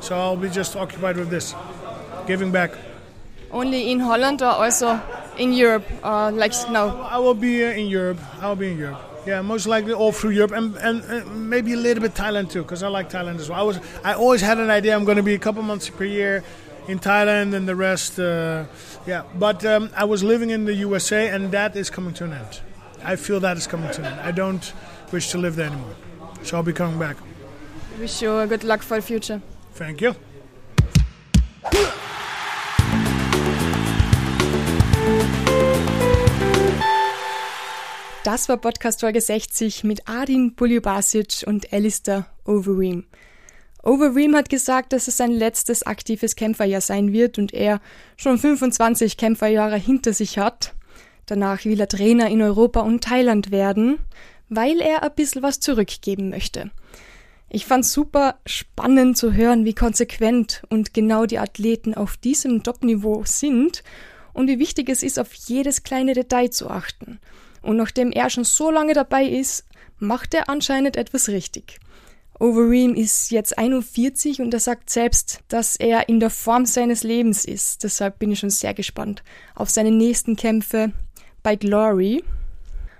So 0.00 0.16
I'll 0.16 0.36
be 0.36 0.48
just 0.48 0.76
occupied 0.76 1.16
with 1.16 1.30
this, 1.30 1.54
giving 2.26 2.50
back. 2.50 2.72
Only 3.52 3.90
in 3.92 4.00
Holland 4.00 4.42
or 4.42 4.46
also 4.46 5.00
in 5.38 5.52
Europe, 5.52 5.84
uh, 6.02 6.30
like 6.32 6.52
now? 6.70 7.02
I 7.02 7.18
will 7.18 7.34
be 7.34 7.64
uh, 7.64 7.68
in 7.68 7.86
Europe. 7.86 8.18
I 8.40 8.48
will 8.48 8.56
be 8.56 8.72
in 8.72 8.78
Europe. 8.78 9.00
Yeah, 9.26 9.40
most 9.42 9.66
likely 9.66 9.92
all 9.92 10.10
through 10.10 10.30
Europe 10.30 10.50
and, 10.50 10.74
and, 10.76 11.04
and 11.04 11.48
maybe 11.48 11.74
a 11.74 11.76
little 11.76 12.02
bit 12.02 12.14
Thailand 12.14 12.50
too, 12.50 12.62
because 12.62 12.82
I 12.82 12.88
like 12.88 13.08
Thailand 13.08 13.38
as 13.38 13.48
well. 13.48 13.60
I 13.60 13.62
was 13.62 13.78
I 14.02 14.14
always 14.14 14.40
had 14.40 14.58
an 14.58 14.70
idea 14.70 14.96
I'm 14.96 15.04
going 15.04 15.18
to 15.18 15.22
be 15.22 15.34
a 15.34 15.38
couple 15.38 15.62
months 15.62 15.88
per 15.88 16.04
year 16.04 16.42
in 16.88 16.98
Thailand 16.98 17.54
and 17.54 17.68
the 17.68 17.76
rest. 17.76 18.18
Uh, 18.18 18.64
yeah, 19.06 19.22
but 19.38 19.64
um, 19.64 19.90
I 19.96 20.04
was 20.04 20.24
living 20.24 20.50
in 20.50 20.64
the 20.64 20.74
USA 20.74 21.28
and 21.28 21.52
that 21.52 21.76
is 21.76 21.90
coming 21.90 22.14
to 22.14 22.24
an 22.24 22.32
end. 22.32 22.60
I 23.04 23.16
feel 23.16 23.40
that 23.40 23.56
is 23.56 23.66
coming 23.66 23.90
to 23.90 24.00
an 24.02 24.06
end. 24.06 24.20
I 24.20 24.32
don't 24.32 24.72
wish 25.12 25.30
to 25.32 25.38
live 25.38 25.56
there 25.56 25.66
anymore, 25.66 25.94
so 26.42 26.56
I'll 26.56 26.62
be 26.62 26.72
coming 26.72 26.98
back. 26.98 27.16
Wish 27.98 28.22
you 28.22 28.46
good 28.46 28.64
luck 28.64 28.82
for 28.82 28.96
the 28.96 29.02
future. 29.02 29.40
Thank 29.74 30.00
you. 30.00 30.14
Das 38.24 38.48
war 38.48 38.56
Podcast 38.56 39.00
Folge 39.00 39.20
60 39.20 39.82
mit 39.82 40.08
Adin 40.08 40.54
Buljubasic 40.54 41.42
und 41.44 41.72
Alistair 41.72 42.26
Overeem. 42.44 43.04
Overeem 43.82 44.36
hat 44.36 44.48
gesagt, 44.48 44.92
dass 44.92 45.08
es 45.08 45.16
sein 45.16 45.32
letztes 45.32 45.82
aktives 45.82 46.36
Kämpferjahr 46.36 46.80
sein 46.80 47.12
wird 47.12 47.36
und 47.36 47.52
er 47.52 47.80
schon 48.16 48.38
25 48.38 49.16
Kämpferjahre 49.16 49.76
hinter 49.76 50.12
sich 50.12 50.38
hat. 50.38 50.72
Danach 51.26 51.64
will 51.64 51.80
er 51.80 51.88
Trainer 51.88 52.28
in 52.28 52.42
Europa 52.42 52.80
und 52.80 53.04
Thailand 53.04 53.50
werden, 53.50 53.98
weil 54.48 54.80
er 54.80 55.02
ein 55.02 55.14
bisschen 55.14 55.42
was 55.42 55.60
zurückgeben 55.60 56.30
möchte. 56.30 56.70
Ich 57.48 57.66
fand's 57.66 57.92
super 57.92 58.38
spannend 58.46 59.18
zu 59.18 59.34
hören, 59.34 59.64
wie 59.64 59.74
konsequent 59.74 60.62
und 60.70 60.94
genau 60.94 61.26
die 61.26 61.38
Athleten 61.38 61.94
auf 61.94 62.16
diesem 62.16 62.62
Top-Niveau 62.62 63.24
sind 63.26 63.82
und 64.32 64.48
wie 64.48 64.58
wichtig 64.58 64.88
es 64.88 65.02
ist, 65.02 65.18
auf 65.18 65.32
jedes 65.34 65.82
kleine 65.82 66.14
Detail 66.14 66.50
zu 66.50 66.70
achten. 66.70 67.20
Und 67.60 67.76
nachdem 67.76 68.10
er 68.10 68.30
schon 68.30 68.44
so 68.44 68.70
lange 68.70 68.94
dabei 68.94 69.24
ist, 69.24 69.66
macht 69.98 70.34
er 70.34 70.48
anscheinend 70.48 70.96
etwas 70.96 71.28
richtig. 71.28 71.78
Overeem 72.40 72.94
ist 72.94 73.30
jetzt 73.30 73.56
41 73.56 74.40
und 74.40 74.52
er 74.52 74.58
sagt 74.58 74.90
selbst, 74.90 75.40
dass 75.48 75.76
er 75.76 76.08
in 76.08 76.18
der 76.18 76.30
Form 76.30 76.66
seines 76.66 77.04
Lebens 77.04 77.44
ist. 77.44 77.84
Deshalb 77.84 78.18
bin 78.18 78.32
ich 78.32 78.40
schon 78.40 78.50
sehr 78.50 78.74
gespannt 78.74 79.22
auf 79.54 79.70
seine 79.70 79.92
nächsten 79.92 80.34
Kämpfe 80.36 80.92
bei 81.42 81.56
Glory. 81.56 82.24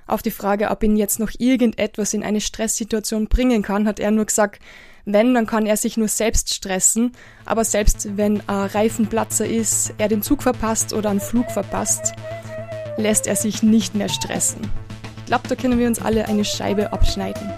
Auf 0.07 0.23
die 0.23 0.31
Frage, 0.31 0.71
ob 0.71 0.83
ihn 0.83 0.97
jetzt 0.97 1.21
noch 1.21 1.31
irgendetwas 1.39 2.13
in 2.13 2.23
eine 2.23 2.41
Stresssituation 2.41 3.29
bringen 3.29 3.63
kann, 3.63 3.87
hat 3.87 4.01
er 4.01 4.11
nur 4.11 4.27
gesagt, 4.27 4.61
wenn, 5.05 5.35
dann 5.35 5.47
kann 5.47 5.67
er 5.67 5.77
sich 5.77 5.97
nur 5.97 6.09
selbst 6.09 6.55
stressen, 6.55 7.13
aber 7.45 7.65
selbst 7.65 8.17
wenn 8.17 8.41
ein 8.49 8.67
Reifenplatzer 8.67 9.47
ist, 9.47 9.95
er 9.99 10.09
den 10.09 10.23
Zug 10.23 10.43
verpasst 10.43 10.93
oder 10.93 11.11
einen 11.11 11.21
Flug 11.21 11.51
verpasst, 11.51 12.13
lässt 12.97 13.27
er 13.27 13.37
sich 13.37 13.63
nicht 13.63 13.95
mehr 13.95 14.09
stressen. 14.09 14.61
Ich 15.19 15.27
glaube, 15.27 15.49
da 15.49 15.55
können 15.55 15.79
wir 15.79 15.89
uns 15.89 16.01
alle 16.01 16.27
eine 16.27 16.45
Scheibe 16.45 16.93
abschneiden. 16.93 17.51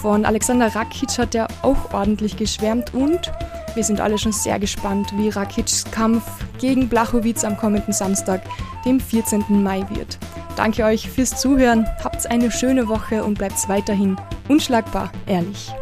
Von 0.00 0.24
Alexander 0.24 0.74
Rakic 0.74 1.18
hat 1.18 1.34
er 1.34 1.48
auch 1.62 1.92
ordentlich 1.92 2.36
geschwärmt 2.36 2.94
und 2.94 3.32
wir 3.74 3.82
sind 3.82 4.00
alle 4.00 4.16
schon 4.16 4.32
sehr 4.32 4.58
gespannt, 4.58 5.12
wie 5.16 5.28
Rakics 5.28 5.84
Kampf 5.90 6.24
gegen 6.58 6.88
Blachowitz 6.88 7.44
am 7.44 7.56
kommenden 7.56 7.92
Samstag, 7.92 8.42
dem 8.84 9.00
14. 9.00 9.44
Mai 9.62 9.84
wird. 9.90 10.18
Danke 10.56 10.84
euch 10.84 11.10
fürs 11.10 11.40
Zuhören, 11.40 11.86
habt 12.02 12.30
eine 12.30 12.50
schöne 12.50 12.88
Woche 12.88 13.24
und 13.24 13.38
bleibt 13.38 13.68
weiterhin 13.68 14.16
unschlagbar 14.48 15.10
ehrlich. 15.26 15.72